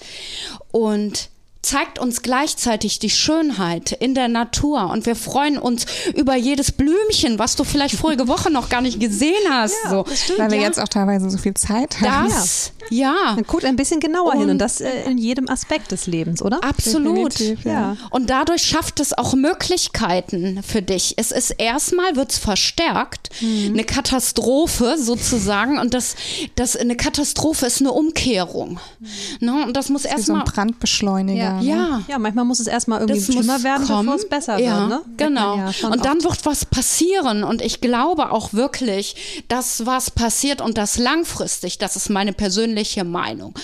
Und 0.71 1.29
zeigt 1.63 1.99
uns 1.99 2.23
gleichzeitig 2.23 2.99
die 2.99 3.11
Schönheit 3.11 3.93
in 3.93 4.15
der 4.15 4.29
Natur 4.29 4.91
und 4.91 5.07
wir 5.07 5.17
freuen 5.17 5.59
uns 5.59 5.87
über 6.15 6.37
jedes 6.37 6.71
Blümchen, 6.73 7.39
was 7.39 7.57
du 7.57 7.65
vielleicht 7.65 7.97
vorige 7.97 8.29
Woche 8.29 8.51
noch 8.51 8.69
gar 8.69 8.81
nicht 8.81 9.01
gesehen 9.01 9.35
hast. 9.51 9.75
Ja, 9.85 9.91
so. 9.91 10.05
Stimmt, 10.15 10.39
Weil 10.39 10.51
wir 10.53 10.59
ja. 10.59 10.65
jetzt 10.65 10.81
auch 10.81 10.89
teilweise 10.89 11.29
so 11.31 11.37
viel 11.37 11.55
Zeit 11.55 12.01
haben. 12.01 12.29
Das, 12.29 12.73
ja. 12.91 13.13
ja. 13.13 13.35
Man 13.35 13.45
guckt 13.45 13.65
ein 13.65 13.75
bisschen 13.75 13.99
genauer 13.99 14.35
und 14.35 14.41
hin 14.41 14.51
und 14.51 14.59
das 14.59 14.81
äh, 14.81 15.03
in 15.07 15.19
jedem 15.19 15.49
Aspekt 15.49 15.91
des 15.91 16.07
Lebens, 16.07 16.43
oder? 16.43 16.63
Absolut. 16.63 17.39
Ja. 17.65 17.97
Und 18.11 18.31
dadurch 18.31 18.63
schafft 18.63 19.01
es 19.01 19.17
auch 19.17 19.35
Möglichkeiten 19.35 20.63
für 20.63 20.81
dich. 20.81 21.15
Es 21.17 21.33
ist 21.33 21.51
erstmal, 21.51 22.15
wird 22.15 22.33
es 22.33 22.39
verstärkt, 22.39 23.31
mhm. 23.41 23.73
eine 23.73 23.85
Katastrophe 23.85 24.97
sozusagen 24.97 25.79
und 25.79 25.93
das, 25.93 26.15
das, 26.55 26.77
eine 26.77 26.97
Katastrophe 26.97 27.67
ist 27.67 27.81
eine 27.81 27.91
Umkehrung. 27.91 28.79
Mhm. 29.01 29.09
Ne? 29.41 29.65
Und 29.67 29.77
das 29.77 29.89
muss 29.89 30.05
erstmal. 30.05 30.25
So 30.25 30.35
ein 30.35 30.45
Brandbeschleuniger. 30.45 31.48
Ja. 31.61 32.03
Ja, 32.09 32.19
manchmal 32.19 32.45
muss 32.45 32.61
es 32.61 32.67
erstmal 32.67 33.01
irgendwie 33.01 33.21
das 33.21 33.33
schlimmer 33.33 33.63
werden, 33.63 33.87
kommen. 33.87 34.07
bevor 34.07 34.21
es 34.21 34.29
besser 34.29 34.59
ja, 34.59 34.81
wird. 34.81 34.89
Ne? 34.89 35.01
Genau. 35.17 35.57
Ja 35.57 35.89
und 35.89 36.05
dann 36.05 36.23
wird 36.23 36.45
was 36.45 36.65
passieren. 36.65 37.45
Und 37.45 37.63
ich 37.63 37.81
glaube 37.81 38.31
auch 38.31 38.53
wirklich, 38.53 39.45
dass 39.49 39.87
was 39.87 40.11
passiert 40.11 40.61
und 40.61 40.79
das 40.79 40.99
langfristig, 40.99 41.79
das 41.79 41.97
ist 41.97 42.11
meine 42.11 42.33
persönliche 42.33 43.05
Meinung, 43.05 43.55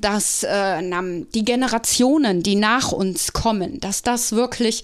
dass 0.00 0.42
äh, 0.42 0.82
die 1.34 1.44
Generationen, 1.44 2.42
die 2.42 2.56
nach 2.56 2.92
uns 2.92 3.32
kommen, 3.32 3.80
dass 3.80 4.02
das 4.02 4.32
wirklich 4.32 4.82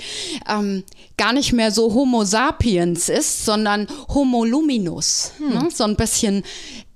ähm, 0.48 0.84
gar 1.16 1.32
nicht 1.32 1.52
mehr 1.52 1.72
so 1.72 1.94
Homo 1.94 2.24
sapiens 2.24 3.08
ist, 3.08 3.44
sondern 3.44 3.86
Homo 4.08 4.44
luminus. 4.44 5.32
Hm. 5.38 5.48
Ne? 5.48 5.68
So 5.72 5.84
ein 5.84 5.96
bisschen 5.96 6.44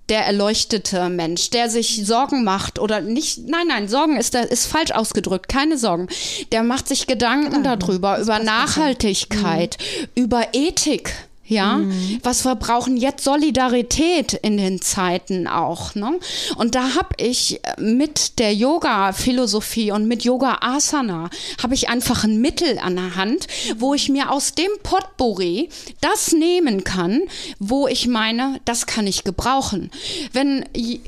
der 0.09 0.26
erleuchtete 0.26 1.09
Mensch, 1.09 1.50
der 1.50 1.70
sich 1.70 2.05
Sorgen 2.05 2.44
macht 2.44 2.78
oder 2.78 3.00
nicht, 3.00 3.48
nein, 3.48 3.66
nein, 3.68 3.88
Sorgen 3.88 4.16
ist, 4.16 4.34
ist 4.34 4.66
falsch 4.66 4.90
ausgedrückt, 4.90 5.48
keine 5.48 5.78
Sorgen. 5.78 6.09
Der 6.50 6.62
macht 6.62 6.88
sich 6.88 7.07
Gedanken 7.07 7.62
darüber, 7.62 8.18
über 8.18 8.38
Nachhaltigkeit, 8.38 9.78
mhm. 9.78 10.22
über 10.24 10.48
Ethik. 10.53 11.14
Ja. 11.53 11.78
Mhm. 11.78 12.20
Was 12.22 12.44
wir 12.44 12.57
brauchen 12.57 12.96
jetzt 12.96 13.24
Solidarität 13.24 14.34
in 14.34 14.57
den 14.57 14.80
Zeiten 14.80 15.46
auch, 15.46 15.94
ne? 15.94 16.18
Und 16.57 16.74
da 16.74 16.94
habe 16.94 17.14
ich 17.18 17.61
mit 17.78 18.38
der 18.38 18.55
Yoga-Philosophie 18.55 19.92
und 19.92 20.07
mit 20.07 20.24
Yoga 20.24 20.59
Asana 20.61 21.30
habe 21.62 21.74
ich 21.74 21.88
einfach 21.88 22.24
ein 22.24 22.40
Mittel 22.40 22.78
an 22.78 22.96
der 22.96 23.16
Hand, 23.16 23.46
wo 23.76 23.94
ich 23.94 24.09
mir 24.09 24.30
aus 24.30 24.55
dem 24.55 24.70
Potpourri 24.82 25.68
das 26.00 26.32
nehmen 26.32 26.84
kann, 26.84 27.22
wo 27.59 27.86
ich 27.86 28.07
meine, 28.07 28.61
das 28.64 28.86
kann 28.86 29.07
ich 29.07 29.24
gebrauchen. 29.24 29.90
Wenn, 30.32 30.64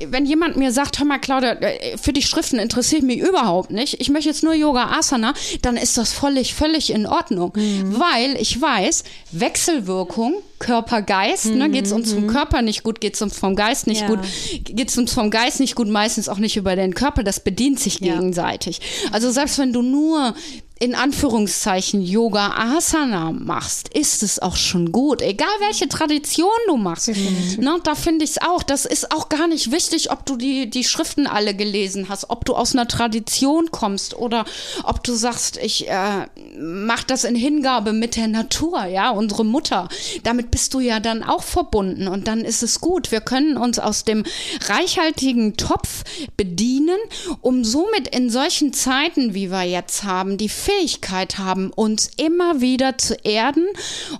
wenn 0.07 0.25
jemand 0.25 0.57
mir 0.57 0.71
sagt, 0.71 0.99
hör 0.99 1.05
mal, 1.05 1.19
Claudia, 1.19 1.53
äh, 1.53 1.97
für 1.97 2.13
die 2.13 2.21
Schriften 2.21 2.59
interessiert 2.59 3.03
mich 3.03 3.19
überhaupt 3.19 3.71
nicht, 3.71 3.99
ich 3.99 4.09
möchte 4.09 4.29
jetzt 4.29 4.43
nur 4.43 4.53
Yoga 4.53 4.97
Asana, 4.97 5.33
dann 5.61 5.77
ist 5.77 5.97
das 5.97 6.13
völlig, 6.13 6.53
völlig 6.53 6.91
in 6.91 7.05
Ordnung. 7.05 7.53
Mhm. 7.55 7.99
Weil 7.99 8.37
ich 8.39 8.61
weiß, 8.61 9.03
Wechselwirkung 9.31 10.34
Körper-Geist. 10.59 11.47
Ne? 11.47 11.69
Geht 11.69 11.85
es 11.85 11.91
uns 11.91 12.13
vom 12.13 12.23
mhm. 12.23 12.27
Körper 12.27 12.61
nicht 12.61 12.83
gut, 12.83 13.01
geht 13.01 13.15
es 13.15 13.21
uns 13.21 13.37
vom 13.37 13.55
Geist 13.55 13.87
nicht 13.87 14.01
ja. 14.01 14.07
gut, 14.07 14.19
geht 14.63 14.89
es 14.89 14.97
uns 14.97 15.13
vom 15.13 15.29
Geist 15.29 15.59
nicht 15.59 15.75
gut, 15.75 15.87
meistens 15.87 16.29
auch 16.29 16.37
nicht 16.37 16.57
über 16.57 16.75
den 16.75 16.93
Körper. 16.93 17.23
Das 17.23 17.39
bedient 17.39 17.79
sich 17.79 17.99
ja. 17.99 18.13
gegenseitig. 18.13 18.81
Also 19.11 19.31
selbst 19.31 19.59
wenn 19.59 19.73
du 19.73 19.81
nur 19.81 20.33
in 20.77 20.93
Anführungszeichen 20.93 22.01
Yoga 22.01 22.51
Asana 22.57 23.31
machst, 23.31 23.87
ist 23.89 24.23
es 24.23 24.39
auch 24.39 24.57
schon 24.57 24.91
gut. 24.91 25.21
Egal 25.21 25.47
welche 25.59 25.87
Tradition 25.87 26.49
du 26.67 26.75
machst. 26.75 27.07
Ne, 27.07 27.79
da 27.83 27.95
finde 27.95 28.25
ich 28.25 28.31
es 28.31 28.41
auch. 28.41 28.61
Das 28.61 28.83
ist 28.83 29.13
auch 29.13 29.29
gar 29.29 29.47
nicht 29.47 29.71
wichtig, 29.71 30.11
ob 30.11 30.25
du 30.25 30.35
die, 30.35 30.69
die 30.69 30.83
Schriften 30.83 31.27
alle 31.27 31.55
gelesen 31.55 32.09
hast, 32.09 32.29
ob 32.29 32.43
du 32.43 32.55
aus 32.55 32.73
einer 32.73 32.89
Tradition 32.89 33.71
kommst 33.71 34.15
oder 34.15 34.43
ob 34.83 35.01
du 35.03 35.13
sagst, 35.13 35.57
ich 35.57 35.87
äh, 35.87 36.27
mach 36.59 37.03
das 37.03 37.23
in 37.23 37.35
Hingabe 37.35 37.93
mit 37.93 38.17
der 38.17 38.27
Natur, 38.27 38.85
ja, 38.85 39.11
unsere 39.11 39.45
Mutter. 39.45 39.87
Damit 40.23 40.51
bist 40.51 40.73
du 40.73 40.81
ja 40.81 40.99
dann 40.99 41.23
auch 41.23 41.43
verbunden 41.43 42.09
und 42.09 42.27
dann 42.27 42.41
ist 42.41 42.63
es 42.63 42.81
gut. 42.81 43.11
Wir 43.11 43.21
können 43.21 43.55
uns 43.55 43.79
aus 43.79 44.03
dem 44.03 44.25
reichhaltigen 44.67 45.55
Topf 45.55 46.03
bedienen, 46.35 46.97
um 47.39 47.63
somit 47.63 48.13
in 48.13 48.29
solchen 48.29 48.73
Zeiten, 48.73 49.33
wie 49.33 49.51
wir 49.51 49.63
jetzt 49.63 50.03
haben, 50.03 50.37
die 50.37 50.49
Fähigkeit 50.65 51.37
haben, 51.37 51.71
uns 51.71 52.09
immer 52.17 52.59
wieder 52.59 52.97
zu 52.97 53.13
erden 53.23 53.65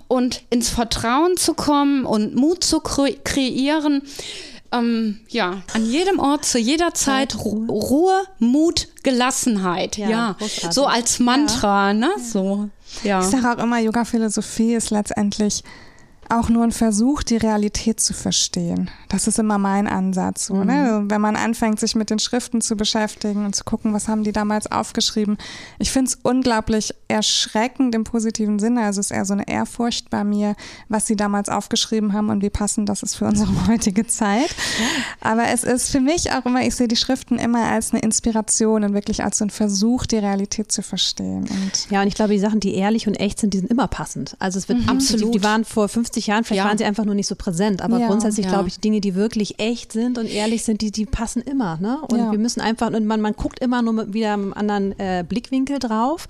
und 0.06 0.42
ins 0.50 0.68
Vertrauen 0.68 1.36
zu 1.36 1.54
kommen 1.54 2.04
und 2.04 2.36
Mut 2.36 2.62
zu 2.62 2.80
kre 2.80 3.12
kreieren. 3.24 4.02
Ähm, 4.72 5.20
ja, 5.28 5.62
an 5.74 5.86
jedem 5.86 6.18
Ort, 6.18 6.44
zu 6.44 6.58
jeder 6.58 6.94
Zeit 6.94 7.36
Ruhe, 7.44 7.68
Ruhe 7.68 8.22
Mut, 8.38 8.88
Gelassenheit. 9.02 9.96
Ja, 9.96 10.08
ja. 10.08 10.36
so 10.70 10.86
als 10.86 11.18
Mantra, 11.18 11.88
ja. 11.88 11.94
ne? 11.94 12.10
So. 12.20 12.68
Ja. 13.02 13.20
Ich 13.20 13.26
sage 13.26 13.50
auch 13.50 13.62
immer, 13.62 13.78
Yoga-Philosophie 13.78 14.74
ist 14.74 14.90
letztendlich 14.90 15.62
auch 16.28 16.48
nur 16.48 16.64
ein 16.64 16.72
Versuch, 16.72 17.22
die 17.22 17.36
Realität 17.36 18.00
zu 18.00 18.14
verstehen. 18.14 18.90
Das 19.08 19.26
ist 19.26 19.38
immer 19.38 19.58
mein 19.58 19.86
Ansatz. 19.86 20.46
So, 20.46 20.54
ne? 20.54 20.60
mhm. 20.60 20.66
ne? 20.66 20.92
Also, 20.92 21.10
wenn 21.10 21.20
man 21.20 21.36
anfängt, 21.36 21.80
sich 21.80 21.94
mit 21.94 22.10
den 22.10 22.18
Schriften 22.18 22.60
zu 22.60 22.76
beschäftigen 22.76 23.44
und 23.44 23.54
zu 23.54 23.64
gucken, 23.64 23.92
was 23.92 24.08
haben 24.08 24.24
die 24.24 24.32
damals 24.32 24.70
aufgeschrieben. 24.70 25.38
Ich 25.78 25.90
finde 25.90 26.10
es 26.10 26.18
unglaublich 26.22 26.94
erschreckend 27.08 27.94
im 27.94 28.04
positiven 28.04 28.58
Sinne. 28.58 28.82
Also 28.82 29.00
es 29.00 29.06
ist 29.06 29.16
eher 29.16 29.24
so 29.24 29.34
eine 29.34 29.48
Ehrfurcht 29.48 30.10
bei 30.10 30.24
mir, 30.24 30.56
was 30.88 31.06
sie 31.06 31.16
damals 31.16 31.48
aufgeschrieben 31.48 32.12
haben 32.12 32.30
und 32.30 32.42
wie 32.42 32.50
passend 32.50 32.88
das 32.88 33.02
ist 33.02 33.16
für 33.16 33.26
unsere 33.26 33.50
heutige 33.68 34.06
Zeit. 34.06 34.54
Aber 35.20 35.48
es 35.48 35.64
ist 35.64 35.90
für 35.90 36.00
mich 36.00 36.32
auch 36.32 36.44
immer, 36.46 36.62
ich 36.62 36.74
sehe 36.74 36.88
die 36.88 36.96
Schriften 36.96 37.38
immer 37.38 37.64
als 37.64 37.92
eine 37.92 38.00
Inspiration 38.00 38.84
und 38.84 38.94
wirklich 38.94 39.22
als 39.22 39.38
so 39.38 39.44
ein 39.44 39.50
Versuch, 39.50 40.06
die 40.06 40.18
Realität 40.18 40.72
zu 40.72 40.82
verstehen. 40.82 41.48
Und 41.48 41.90
ja, 41.90 42.02
und 42.02 42.08
ich 42.08 42.14
glaube, 42.14 42.32
die 42.32 42.38
Sachen, 42.38 42.60
die 42.60 42.74
ehrlich 42.74 43.06
und 43.06 43.14
echt 43.14 43.40
sind, 43.40 43.54
die 43.54 43.58
sind 43.58 43.70
immer 43.70 43.88
passend. 43.88 44.36
Also 44.38 44.58
es 44.58 44.68
wird 44.68 44.80
mhm. 44.80 44.88
absolut, 44.88 45.34
die 45.34 45.42
waren 45.42 45.64
vor 45.64 45.88
50 45.88 46.15
50 46.16 46.26
Jahren, 46.26 46.44
vielleicht 46.44 46.64
ja. 46.64 46.68
waren 46.68 46.78
sie 46.78 46.84
einfach 46.84 47.04
nur 47.04 47.14
nicht 47.14 47.26
so 47.26 47.34
präsent, 47.34 47.82
aber 47.82 47.98
ja, 47.98 48.06
grundsätzlich 48.06 48.46
ja. 48.46 48.52
glaube 48.52 48.68
ich, 48.68 48.76
die 48.76 48.80
Dinge, 48.80 49.00
die 49.00 49.14
wirklich 49.14 49.58
echt 49.58 49.92
sind 49.92 50.18
und 50.18 50.26
ehrlich 50.26 50.64
sind, 50.64 50.80
die, 50.80 50.90
die 50.90 51.04
passen 51.04 51.42
immer. 51.42 51.78
Ne? 51.80 51.98
Und 52.08 52.32
wir 52.32 52.38
müssen 52.38 52.60
einfach, 52.60 52.90
und 52.90 53.06
man, 53.06 53.20
man 53.20 53.34
guckt 53.34 53.58
immer 53.58 53.82
nur 53.82 53.92
mit 53.92 54.14
wieder 54.14 54.32
einem 54.32 54.52
anderen 54.54 54.98
äh, 54.98 55.24
Blickwinkel 55.28 55.78
drauf. 55.78 56.26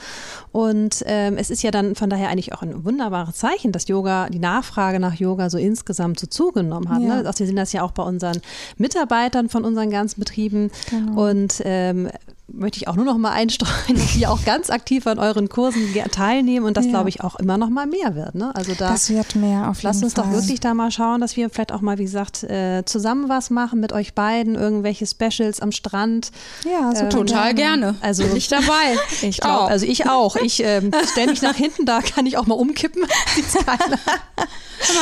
Und 0.52 1.04
ähm, 1.06 1.36
es 1.36 1.50
ist 1.50 1.62
ja 1.62 1.70
dann 1.70 1.94
von 1.94 2.10
daher 2.10 2.28
eigentlich 2.28 2.52
auch 2.52 2.62
ein 2.62 2.84
wunderbares 2.84 3.36
Zeichen, 3.36 3.72
dass 3.72 3.86
Yoga, 3.88 4.28
die 4.28 4.38
Nachfrage 4.38 4.98
nach 4.98 5.14
Yoga 5.14 5.50
so 5.50 5.58
insgesamt 5.58 6.18
so 6.18 6.26
zugenommen 6.26 6.88
hat. 6.88 7.02
Ne? 7.02 7.22
Also 7.24 7.40
wir 7.40 7.46
sehen 7.46 7.56
das 7.56 7.72
ja 7.72 7.82
auch 7.82 7.92
bei 7.92 8.02
unseren 8.02 8.40
Mitarbeitern 8.78 9.48
von 9.48 9.64
unseren 9.64 9.90
ganzen 9.90 10.18
Betrieben. 10.18 10.70
Genau. 10.90 11.28
Und 11.28 11.62
ähm, 11.64 12.08
möchte 12.48 12.78
ich 12.78 12.88
auch 12.88 12.96
nur 12.96 13.04
noch 13.04 13.18
mal 13.18 13.32
einstreuen, 13.32 13.72
dass 13.96 14.14
die 14.14 14.26
auch 14.26 14.44
ganz 14.44 14.70
aktiv 14.70 15.06
an 15.06 15.18
euren 15.18 15.48
Kursen 15.48 15.82
teilnehmen 16.10 16.66
und 16.66 16.76
das, 16.76 16.86
ja. 16.86 16.92
glaube 16.92 17.08
ich, 17.08 17.22
auch 17.22 17.36
immer 17.36 17.58
noch 17.58 17.70
mal 17.70 17.86
mehr 17.86 18.14
wird. 18.14 18.34
Ne? 18.34 18.54
Also 18.54 18.74
da, 18.74 18.90
das 18.90 19.10
wird 19.10 19.36
mehr 19.36 19.68
auf 19.76 19.82
Lasst 19.82 20.02
uns 20.02 20.14
Fall. 20.14 20.24
doch 20.24 20.32
wirklich 20.32 20.60
da 20.60 20.74
mal 20.74 20.90
schauen, 20.90 21.20
dass 21.20 21.36
wir 21.36 21.50
vielleicht 21.50 21.72
auch 21.72 21.80
mal, 21.80 21.98
wie 21.98 22.04
gesagt, 22.04 22.42
äh, 22.44 22.84
zusammen 22.84 23.28
was 23.28 23.50
machen 23.50 23.80
mit 23.80 23.92
euch 23.92 24.14
beiden, 24.14 24.54
irgendwelche 24.54 25.06
Specials 25.06 25.60
am 25.60 25.72
Strand. 25.72 26.30
Ja, 26.64 26.94
so 26.94 27.04
ähm, 27.04 27.10
total 27.10 27.54
gerne. 27.54 27.94
Also 28.00 28.24
Bin 28.24 28.36
ich 28.36 28.48
dabei. 28.48 28.64
Ich 29.22 29.38
glaube, 29.38 29.70
also 29.70 29.86
ich 29.86 30.08
auch. 30.08 30.36
Ich 30.36 30.62
ähm, 30.62 30.92
stelle 31.12 31.30
mich 31.30 31.42
nach 31.42 31.56
hinten, 31.56 31.84
da 31.84 32.00
kann 32.00 32.26
ich 32.26 32.36
auch 32.36 32.46
mal 32.46 32.54
umkippen. 32.54 33.02
mal, 33.06 33.08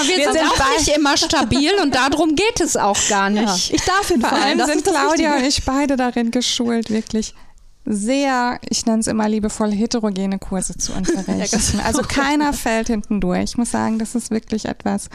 wir, 0.07 0.17
wir, 0.17 0.25
sind, 0.25 0.33
sind 0.35 0.51
auch 0.51 0.79
nicht 0.79 0.97
immer 0.97 1.17
stabil 1.17 1.73
und 1.83 1.95
darum 1.95 2.35
geht 2.35 2.61
es 2.61 2.77
auch 2.77 2.99
gar 3.09 3.31
nicht. 3.31 3.71
Ja. 3.71 3.75
Ich 3.75 3.83
darf 3.85 4.11
ihn 4.11 4.21
Vor 4.21 4.33
allem 4.33 4.65
sind 4.65 4.85
Claudia 4.85 5.37
und 5.37 5.45
ich 5.45 5.65
beide 5.65 5.97
darin 5.97 6.31
geschult, 6.31 6.91
wirklich 6.91 7.35
sehr, 7.85 8.59
ich 8.69 8.87
nenne 8.87 9.01
es 9.01 9.07
immer 9.07 9.29
liebevoll, 9.29 9.71
heterogene 9.73 10.39
Kurse 10.39 10.77
zu 10.77 10.93
unterrichten. 10.97 11.81
also 11.81 12.03
keiner 12.03 12.53
fällt 12.53 12.89
hinten 12.89 13.21
durch. 13.21 13.43
Ich 13.45 13.59
muss 13.59 13.71
sagen, 13.71 13.99
das 13.99 14.15
ist 14.15 14.31
wirklich 14.31 14.67
etwas, 14.67 15.09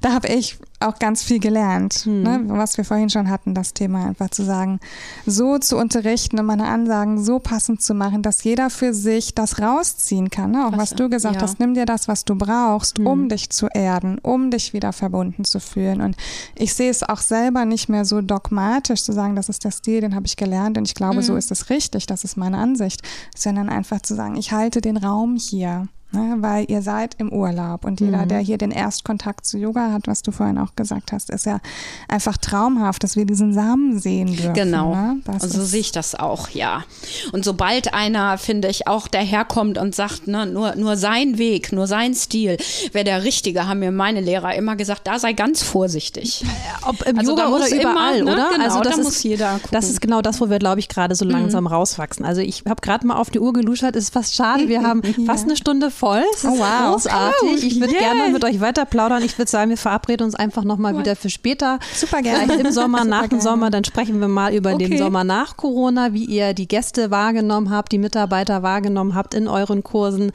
da 0.00 0.12
habe 0.12 0.28
ich 0.28 0.56
auch 0.80 0.98
ganz 0.98 1.22
viel 1.22 1.38
gelernt, 1.38 1.94
hm. 2.04 2.22
ne, 2.22 2.40
was 2.48 2.76
wir 2.76 2.84
vorhin 2.84 3.08
schon 3.08 3.30
hatten, 3.30 3.54
das 3.54 3.72
Thema 3.72 4.06
einfach 4.06 4.30
zu 4.30 4.44
sagen, 4.44 4.78
so 5.24 5.58
zu 5.58 5.76
unterrichten 5.76 6.38
und 6.38 6.46
meine 6.46 6.66
Ansagen 6.66 7.22
so 7.22 7.38
passend 7.38 7.80
zu 7.80 7.94
machen, 7.94 8.22
dass 8.22 8.44
jeder 8.44 8.68
für 8.68 8.92
sich 8.92 9.34
das 9.34 9.60
rausziehen 9.60 10.30
kann. 10.30 10.50
Ne? 10.52 10.66
Auch 10.66 10.72
was, 10.72 10.78
was 10.78 10.94
du 10.94 11.08
gesagt 11.08 11.36
ja. 11.36 11.42
hast, 11.42 11.60
nimm 11.60 11.74
dir 11.74 11.86
das, 11.86 12.08
was 12.08 12.24
du 12.24 12.34
brauchst, 12.34 12.98
hm. 12.98 13.06
um 13.06 13.28
dich 13.28 13.50
zu 13.50 13.68
erden, 13.68 14.18
um 14.18 14.50
dich 14.50 14.72
wieder 14.72 14.92
verbunden 14.92 15.44
zu 15.44 15.60
fühlen. 15.60 16.00
Und 16.00 16.16
ich 16.54 16.74
sehe 16.74 16.90
es 16.90 17.02
auch 17.02 17.20
selber 17.20 17.64
nicht 17.64 17.88
mehr 17.88 18.04
so 18.04 18.20
dogmatisch 18.20 19.02
zu 19.02 19.12
sagen, 19.12 19.34
das 19.34 19.48
ist 19.48 19.64
der 19.64 19.70
Stil, 19.70 20.02
den 20.02 20.14
habe 20.14 20.26
ich 20.26 20.36
gelernt 20.36 20.76
und 20.76 20.86
ich 20.86 20.94
glaube, 20.94 21.16
hm. 21.16 21.22
so 21.22 21.36
ist 21.36 21.50
es 21.50 21.70
richtig, 21.70 22.06
das 22.06 22.24
ist 22.24 22.36
meine 22.36 22.58
Ansicht, 22.58 23.02
sondern 23.34 23.68
einfach 23.68 24.02
zu 24.02 24.14
sagen, 24.14 24.36
ich 24.36 24.52
halte 24.52 24.80
den 24.80 24.96
Raum 24.96 25.36
hier 25.36 25.88
ne, 26.16 26.36
weil 26.40 26.64
ihr 26.68 26.82
seid 26.82 27.14
im 27.18 27.32
Urlaub 27.32 27.84
und 27.84 28.00
jeder, 28.00 28.24
mhm. 28.24 28.28
der 28.28 28.38
hier 28.40 28.58
den 28.58 28.70
Erstkontakt 28.70 29.46
zu 29.46 29.58
Yoga 29.58 29.92
hat, 29.92 30.06
was 30.06 30.22
du 30.22 30.32
vorhin 30.32 30.58
auch 30.58 30.74
gesagt 30.74 31.12
hast, 31.12 31.30
ist 31.30 31.46
ja 31.46 31.60
einfach 32.08 32.36
traumhaft, 32.36 33.04
dass 33.04 33.16
wir 33.16 33.26
diesen 33.26 33.52
Samen 33.52 33.98
sehen 33.98 34.34
dürfen. 34.34 34.54
Genau, 34.54 34.94
ne? 34.94 35.20
so 35.24 35.32
also 35.32 35.64
sehe 35.64 35.80
ich 35.80 35.92
das 35.92 36.14
auch, 36.14 36.48
ja. 36.50 36.84
Und 37.32 37.44
sobald 37.44 37.94
einer, 37.94 38.38
finde 38.38 38.68
ich, 38.68 38.86
auch 38.86 39.08
daherkommt 39.08 39.78
und 39.78 39.94
sagt, 39.94 40.26
ne, 40.26 40.46
nur, 40.46 40.74
nur 40.76 40.96
sein 40.96 41.38
Weg, 41.38 41.72
nur 41.72 41.86
sein 41.86 42.14
Stil 42.14 42.56
wäre 42.92 43.04
der 43.04 43.24
richtige, 43.24 43.68
haben 43.68 43.80
mir 43.80 43.92
meine 43.92 44.20
Lehrer 44.20 44.54
immer 44.54 44.76
gesagt, 44.76 45.06
da 45.06 45.18
sei 45.18 45.32
ganz 45.32 45.62
vorsichtig. 45.62 46.44
Ob 46.82 47.02
im 47.06 47.18
also 47.18 47.32
Yoga 47.32 47.48
oder 47.48 47.68
überall, 47.68 48.18
immer, 48.18 48.24
ne? 48.24 48.32
oder? 48.32 48.50
Genau, 48.52 48.64
also 48.64 48.80
das 48.80 48.96
da 48.96 49.02
ist, 49.02 49.22
jeder 49.22 49.52
gucken. 49.54 49.68
Das 49.72 49.90
ist 49.90 50.00
genau 50.00 50.22
das, 50.22 50.40
wo 50.40 50.50
wir, 50.50 50.58
glaube 50.58 50.80
ich, 50.80 50.88
gerade 50.88 51.14
so 51.14 51.24
langsam 51.24 51.64
mhm. 51.64 51.68
rauswachsen. 51.68 52.24
Also 52.24 52.40
ich 52.40 52.64
habe 52.66 52.80
gerade 52.80 53.06
mal 53.06 53.16
auf 53.16 53.30
die 53.30 53.40
Uhr 53.40 53.52
geluschert, 53.52 53.96
ist 53.96 54.12
fast 54.12 54.34
schade, 54.34 54.68
wir 54.68 54.82
haben 54.82 55.02
ja. 55.04 55.12
fast 55.26 55.44
eine 55.44 55.56
Stunde 55.56 55.90
voll. 56.06 56.24
Es 56.32 56.44
ist 56.44 56.50
oh, 56.50 56.58
wow. 56.58 56.92
großartig. 56.92 57.64
Ich 57.64 57.80
würde 57.80 57.92
yeah. 57.92 58.12
gerne 58.12 58.32
mit 58.32 58.44
euch 58.44 58.60
weiter 58.60 58.84
plaudern. 58.84 59.22
Ich 59.24 59.36
würde 59.38 59.50
sagen, 59.50 59.70
wir 59.70 59.76
verabreden 59.76 60.24
uns 60.24 60.34
einfach 60.36 60.62
nochmal 60.62 60.96
wieder 60.96 61.16
für 61.16 61.30
später. 61.30 61.80
Super 61.94 62.22
gerne. 62.22 62.44
Vielleicht 62.44 62.60
im 62.60 62.72
Sommer, 62.72 63.04
nach 63.04 63.22
dem 63.22 63.30
gerne. 63.30 63.42
Sommer. 63.42 63.70
Dann 63.70 63.84
sprechen 63.84 64.20
wir 64.20 64.28
mal 64.28 64.54
über 64.54 64.74
okay. 64.74 64.88
den 64.88 64.98
Sommer 64.98 65.24
nach 65.24 65.56
Corona, 65.56 66.12
wie 66.12 66.24
ihr 66.24 66.54
die 66.54 66.68
Gäste 66.68 67.10
wahrgenommen 67.10 67.70
habt, 67.70 67.90
die 67.90 67.98
Mitarbeiter 67.98 68.62
wahrgenommen 68.62 69.14
habt 69.14 69.34
in 69.34 69.48
euren 69.48 69.82
Kursen. 69.82 70.30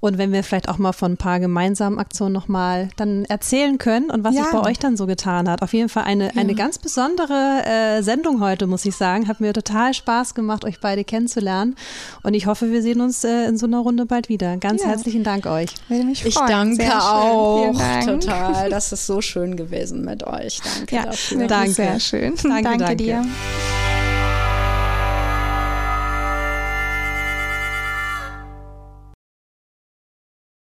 Und 0.00 0.18
wenn 0.18 0.32
wir 0.32 0.44
vielleicht 0.44 0.68
auch 0.68 0.78
mal 0.78 0.92
von 0.92 1.12
ein 1.12 1.16
paar 1.16 1.40
gemeinsamen 1.40 1.98
Aktionen 1.98 2.32
nochmal 2.32 2.90
dann 2.96 3.24
erzählen 3.24 3.78
können 3.78 4.10
und 4.10 4.22
was 4.22 4.34
ja. 4.34 4.44
sich 4.44 4.52
bei 4.52 4.60
euch 4.60 4.78
dann 4.78 4.96
so 4.96 5.06
getan 5.06 5.48
hat. 5.48 5.62
Auf 5.62 5.72
jeden 5.72 5.88
Fall 5.88 6.04
eine, 6.04 6.26
ja. 6.26 6.40
eine 6.40 6.54
ganz 6.54 6.78
besondere 6.78 7.64
äh, 7.66 8.02
Sendung 8.02 8.40
heute, 8.40 8.66
muss 8.68 8.84
ich 8.84 8.94
sagen. 8.94 9.26
Hat 9.26 9.40
mir 9.40 9.52
total 9.52 9.92
Spaß 9.92 10.34
gemacht, 10.34 10.64
euch 10.64 10.80
beide 10.80 11.02
kennenzulernen. 11.02 11.74
Und 12.22 12.34
ich 12.34 12.46
hoffe, 12.46 12.70
wir 12.70 12.82
sehen 12.82 13.00
uns 13.00 13.24
äh, 13.24 13.46
in 13.46 13.58
so 13.58 13.66
einer 13.66 13.80
Runde 13.80 14.06
bald 14.06 14.28
wieder. 14.28 14.56
Ganz 14.58 14.82
ja. 14.82 14.88
herzlichen 14.88 15.05
Dank 15.22 15.46
euch. 15.46 15.70
Würde 15.88 16.04
mich 16.04 16.22
freuen. 16.22 16.72
Ich 16.72 16.78
danke 16.78 17.00
auch 17.00 17.78
Dank. 17.78 18.06
total. 18.06 18.70
Das 18.70 18.92
ist 18.92 19.06
so 19.06 19.20
schön 19.20 19.56
gewesen 19.56 20.04
mit 20.04 20.24
euch. 20.24 20.60
Danke 20.62 20.96
ja, 20.96 21.04
dafür. 21.04 21.46
Danke. 21.46 21.72
Sehr 21.72 22.00
schön. 22.00 22.34
Danke, 22.36 22.62
danke, 22.62 22.78
danke. 22.78 22.96
dir. 22.96 23.24